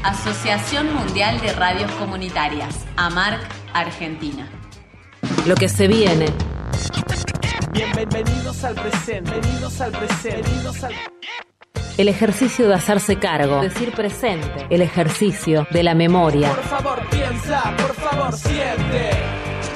Asociación 0.02 0.94
Mundial 0.94 1.40
de 1.40 1.54
Radios 1.54 1.90
Comunitarias, 1.92 2.84
AMARC, 2.96 3.40
Argentina. 3.72 4.46
Lo 5.46 5.54
que 5.54 5.70
se 5.70 5.88
viene. 5.88 6.26
Bienvenidos 7.72 8.62
al 8.62 8.74
presente, 8.74 9.30
bienvenidos 9.30 9.80
al 9.80 9.92
presente, 9.92 10.42
bienvenidos 10.42 10.84
al 10.84 10.92
El 11.96 12.08
ejercicio 12.08 12.66
de 12.66 12.74
hacerse 12.74 13.16
cargo. 13.16 13.60
Decir 13.60 13.92
presente. 13.92 14.66
El 14.70 14.82
ejercicio 14.82 15.66
de 15.70 15.82
la 15.84 15.94
memoria. 15.94 16.50
Por 16.50 16.64
favor 16.64 17.06
piensa, 17.08 17.74
por 17.76 17.94
favor 17.94 18.32
siente. 18.32 19.10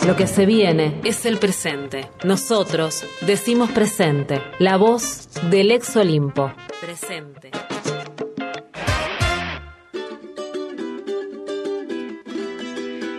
Lo 0.06 0.16
que 0.16 0.26
se 0.26 0.44
viene 0.46 1.00
es 1.04 1.26
el 1.26 1.38
presente. 1.38 2.08
Nosotros 2.24 3.04
decimos 3.20 3.70
presente. 3.70 4.42
La 4.58 4.76
voz 4.76 5.28
del 5.50 5.70
ex 5.70 5.94
Olimpo. 5.96 6.52
Presente. 6.80 7.50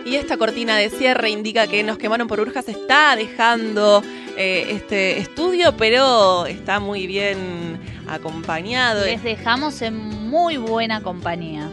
Y 0.04 0.16
esta 0.16 0.36
cortina 0.36 0.76
de 0.76 0.90
cierre 0.90 1.30
indica 1.30 1.68
que 1.68 1.84
Nos 1.84 1.96
quemaron 1.96 2.26
por 2.26 2.40
Urjas 2.40 2.68
está 2.68 3.14
dejando 3.14 4.02
eh, 4.36 4.66
este 4.70 5.18
estudio, 5.18 5.76
pero 5.76 6.46
está 6.46 6.80
muy 6.80 7.06
bien 7.06 7.78
acompañado. 8.10 9.04
Les 9.04 9.22
dejamos 9.22 9.80
en 9.82 9.96
muy 9.96 10.56
buena 10.56 11.00
compañía. 11.02 11.68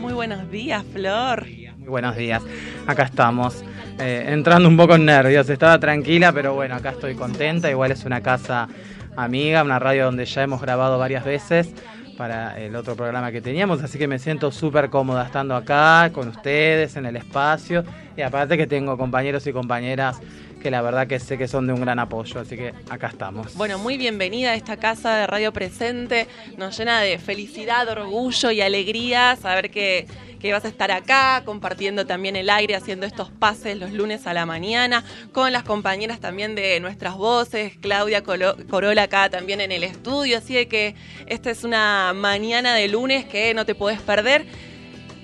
Muy 0.00 0.12
buenos 0.12 0.50
días, 0.50 0.84
Flor. 0.92 1.46
Muy 1.78 1.88
buenos 1.88 2.16
días. 2.16 2.42
Acá 2.86 3.04
estamos. 3.04 3.64
eh, 3.98 4.26
entrando 4.28 4.68
un 4.68 4.76
poco 4.76 4.94
en 4.94 5.04
nervios. 5.06 5.48
Estaba 5.48 5.78
tranquila, 5.80 6.32
pero 6.32 6.54
bueno, 6.54 6.76
acá 6.76 6.90
estoy 6.90 7.14
contenta. 7.14 7.68
Igual 7.70 7.90
es 7.90 8.04
una 8.04 8.20
casa 8.20 8.68
amiga, 9.16 9.64
una 9.64 9.78
radio 9.78 10.04
donde 10.04 10.24
ya 10.24 10.42
hemos 10.42 10.60
grabado 10.60 10.98
varias 10.98 11.24
veces 11.24 11.72
para 12.16 12.58
el 12.60 12.74
otro 12.74 12.96
programa 12.96 13.30
que 13.30 13.40
teníamos, 13.40 13.80
así 13.82 13.96
que 13.96 14.08
me 14.08 14.18
siento 14.18 14.50
súper 14.50 14.90
cómoda 14.90 15.24
estando 15.24 15.54
acá 15.54 16.10
con 16.12 16.26
ustedes 16.26 16.96
en 16.96 17.06
el 17.06 17.14
espacio 17.14 17.84
y 18.16 18.22
aparte 18.22 18.56
que 18.56 18.66
tengo 18.66 18.98
compañeros 18.98 19.46
y 19.46 19.52
compañeras 19.52 20.20
que 20.60 20.70
la 20.70 20.82
verdad 20.82 21.06
que 21.06 21.18
sé 21.20 21.38
que 21.38 21.46
son 21.48 21.66
de 21.66 21.72
un 21.72 21.80
gran 21.80 21.98
apoyo, 21.98 22.40
así 22.40 22.56
que 22.56 22.74
acá 22.90 23.08
estamos. 23.08 23.54
Bueno, 23.54 23.78
muy 23.78 23.96
bienvenida 23.96 24.50
a 24.50 24.54
esta 24.54 24.76
casa 24.76 25.16
de 25.16 25.26
Radio 25.26 25.52
Presente. 25.52 26.26
Nos 26.56 26.76
llena 26.78 27.00
de 27.00 27.18
felicidad, 27.18 27.88
orgullo 27.88 28.50
y 28.50 28.60
alegría 28.60 29.36
saber 29.40 29.70
que, 29.70 30.06
que 30.40 30.52
vas 30.52 30.64
a 30.64 30.68
estar 30.68 30.90
acá 30.90 31.42
compartiendo 31.44 32.06
también 32.06 32.34
el 32.36 32.50
aire, 32.50 32.74
haciendo 32.74 33.06
estos 33.06 33.30
pases 33.30 33.76
los 33.78 33.92
lunes 33.92 34.26
a 34.26 34.34
la 34.34 34.46
mañana, 34.46 35.04
con 35.32 35.52
las 35.52 35.62
compañeras 35.62 36.18
también 36.20 36.54
de 36.54 36.80
nuestras 36.80 37.14
voces, 37.16 37.74
Claudia 37.80 38.24
Colo- 38.24 38.56
Corola 38.68 39.04
acá 39.04 39.30
también 39.30 39.60
en 39.60 39.70
el 39.72 39.84
estudio. 39.84 40.38
Así 40.38 40.54
de 40.54 40.66
que 40.68 40.94
esta 41.26 41.50
es 41.50 41.62
una 41.64 42.12
mañana 42.14 42.74
de 42.74 42.88
lunes 42.88 43.24
que 43.26 43.54
no 43.54 43.64
te 43.64 43.74
podés 43.74 44.00
perder. 44.00 44.44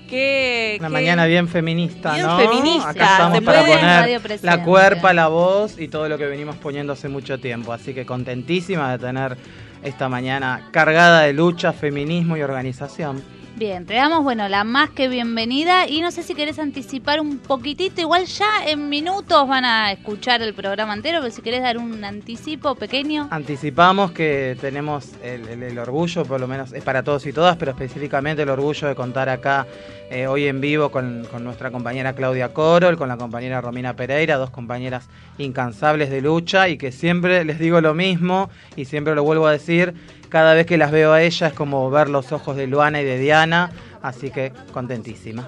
Que, 0.07 0.77
Una 0.79 0.89
mañana 0.89 1.25
bien 1.25 1.47
feminista, 1.47 2.13
Bien 2.13 2.25
¿no? 2.25 2.37
feminista, 2.37 2.89
Acá 2.89 3.11
estamos 3.11 3.41
para 3.41 3.65
poner 3.65 4.43
la 4.43 4.63
cuerpa, 4.63 5.13
la 5.13 5.27
voz 5.27 5.79
y 5.79 5.87
todo 5.87 6.07
lo 6.07 6.17
que 6.17 6.25
venimos 6.25 6.55
poniendo 6.57 6.93
hace 6.93 7.09
mucho 7.09 7.39
tiempo. 7.39 7.73
Así 7.73 7.93
que 7.93 8.05
contentísima 8.05 8.91
de 8.91 8.99
tener 8.99 9.37
esta 9.83 10.09
mañana 10.09 10.67
cargada 10.71 11.21
de 11.21 11.33
lucha, 11.33 11.73
feminismo 11.73 12.37
y 12.37 12.41
organización. 12.41 13.21
Bien, 13.57 13.85
te 13.85 13.93
damos, 13.93 14.21
bueno, 14.21 14.49
la 14.49 14.65
más 14.65 14.89
que 14.89 15.07
bienvenida 15.07 15.87
y 15.87 16.01
no 16.01 16.11
sé 16.11 16.23
si 16.23 16.35
querés 16.35 16.59
anticipar 16.59 17.21
un 17.21 17.37
poquitito, 17.37 18.01
igual 18.01 18.25
ya 18.25 18.67
en 18.67 18.89
minutos 18.89 19.47
van 19.47 19.63
a 19.63 19.93
escuchar 19.93 20.41
el 20.41 20.53
programa 20.53 20.93
entero, 20.93 21.19
pero 21.21 21.33
si 21.33 21.41
querés 21.41 21.61
dar 21.61 21.77
un 21.77 22.03
anticipo 22.03 22.75
pequeño. 22.75 23.29
Anticipamos 23.31 24.11
que 24.11 24.57
tenemos 24.59 25.11
el, 25.23 25.79
orgullo, 25.79 26.25
por 26.25 26.41
lo 26.41 26.49
menos 26.49 26.73
es 26.73 26.83
para 26.83 27.01
todos 27.01 27.25
y 27.27 27.31
todas, 27.31 27.55
pero 27.55 27.71
específicamente 27.71 28.41
el 28.41 28.49
orgullo 28.49 28.89
de 28.89 28.95
contar 28.95 29.29
acá 29.29 29.65
eh, 30.11 30.27
hoy 30.27 30.47
en 30.47 30.59
vivo 30.59 30.91
con, 30.91 31.25
con 31.31 31.45
nuestra 31.45 31.71
compañera 31.71 32.11
Claudia 32.11 32.49
Corol, 32.49 32.97
con 32.97 33.07
la 33.07 33.15
compañera 33.15 33.61
Romina 33.61 33.95
Pereira, 33.95 34.35
dos 34.35 34.49
compañeras 34.49 35.07
incansables 35.37 36.09
de 36.09 36.19
lucha 36.19 36.67
y 36.67 36.77
que 36.77 36.91
siempre 36.91 37.45
les 37.45 37.57
digo 37.57 37.79
lo 37.79 37.93
mismo 37.93 38.49
y 38.75 38.83
siempre 38.83 39.15
lo 39.15 39.23
vuelvo 39.23 39.47
a 39.47 39.53
decir, 39.53 39.93
cada 40.35 40.53
vez 40.53 40.65
que 40.65 40.77
las 40.77 40.91
veo 40.91 41.13
a 41.13 41.21
ella 41.21 41.47
es 41.47 41.53
como 41.53 41.89
ver 41.89 42.09
los 42.09 42.33
ojos 42.33 42.57
de 42.57 42.67
Luana 42.67 42.99
y 42.99 43.05
de 43.05 43.17
Diana, 43.17 43.71
así 44.01 44.31
que 44.31 44.51
contentísima. 44.73 45.47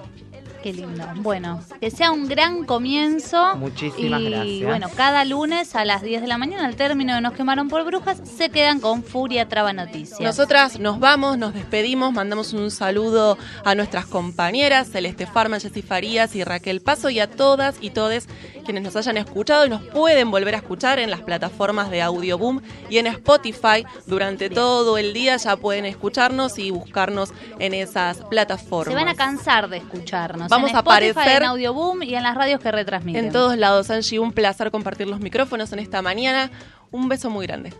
Qué 0.68 0.74
lindo. 0.74 1.02
Bueno, 1.16 1.62
que 1.80 1.90
sea 1.90 2.10
un 2.10 2.28
gran 2.28 2.66
comienzo. 2.66 3.56
Muchísimas 3.56 4.20
y 4.20 4.28
gracias. 4.28 4.68
bueno, 4.68 4.88
cada 4.94 5.24
lunes 5.24 5.74
a 5.74 5.86
las 5.86 6.02
10 6.02 6.20
de 6.20 6.28
la 6.28 6.36
mañana, 6.36 6.66
al 6.66 6.76
término 6.76 7.14
de 7.14 7.22
Nos 7.22 7.32
quemaron 7.32 7.68
por 7.68 7.86
brujas, 7.86 8.20
se 8.22 8.50
quedan 8.50 8.78
con 8.78 9.02
Furia 9.02 9.48
Traba 9.48 9.72
Noticias. 9.72 10.20
Nosotras 10.20 10.78
nos 10.78 11.00
vamos, 11.00 11.38
nos 11.38 11.54
despedimos, 11.54 12.12
mandamos 12.12 12.52
un 12.52 12.70
saludo 12.70 13.38
a 13.64 13.74
nuestras 13.74 14.04
compañeras 14.04 14.90
Celeste 14.90 15.26
Farman, 15.26 15.58
Jessy 15.58 15.80
Farías 15.80 16.36
y 16.36 16.44
Raquel 16.44 16.82
Paso 16.82 17.08
y 17.08 17.18
a 17.18 17.30
todas 17.30 17.76
y 17.80 17.88
todes 17.88 18.28
quienes 18.68 18.84
nos 18.84 18.96
hayan 18.96 19.16
escuchado 19.16 19.64
y 19.64 19.70
nos 19.70 19.80
pueden 19.80 20.30
volver 20.30 20.54
a 20.54 20.58
escuchar 20.58 20.98
en 20.98 21.10
las 21.10 21.22
plataformas 21.22 21.90
de 21.90 22.02
Audioboom 22.02 22.60
y 22.90 22.98
en 22.98 23.06
Spotify 23.06 23.86
durante 24.04 24.50
todo 24.50 24.98
el 24.98 25.14
día 25.14 25.38
ya 25.38 25.56
pueden 25.56 25.86
escucharnos 25.86 26.58
y 26.58 26.70
buscarnos 26.70 27.32
en 27.58 27.72
esas 27.72 28.18
plataformas. 28.24 28.92
Se 28.92 28.94
van 28.94 29.08
a 29.08 29.14
cansar 29.14 29.70
de 29.70 29.78
escucharnos. 29.78 30.50
Vamos 30.50 30.57
en 30.66 30.76
a 30.76 30.78
Spotify, 30.78 31.10
aparecer 31.10 31.42
en 31.42 31.48
Audioboom 31.48 32.02
y 32.02 32.14
en 32.14 32.22
las 32.22 32.34
radios 32.34 32.60
que 32.60 32.70
retransmiten. 32.70 33.26
en 33.26 33.32
todos 33.32 33.56
lados, 33.56 33.90
Angie, 33.90 34.18
un 34.18 34.32
placer 34.32 34.70
compartir 34.70 35.06
los 35.06 35.20
micrófonos 35.20 35.72
en 35.72 35.78
esta 35.78 36.02
mañana. 36.02 36.50
Un 36.90 37.08
beso 37.08 37.30
muy 37.30 37.46
grande. 37.46 37.72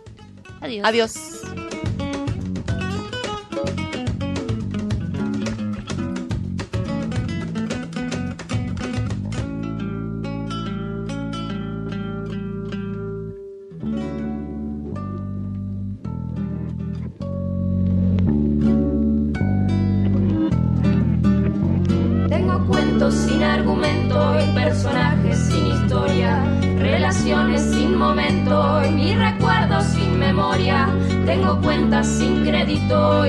Adiós. 0.61 0.85
Adiós. 0.87 1.13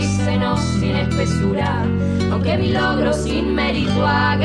Y 0.00 0.56
sin 0.80 0.96
espesura, 0.96 1.84
aunque 2.32 2.56
mi 2.56 2.72
logro 2.72 3.12
sin 3.12 3.54
mérito 3.54 4.06
a 4.06 4.36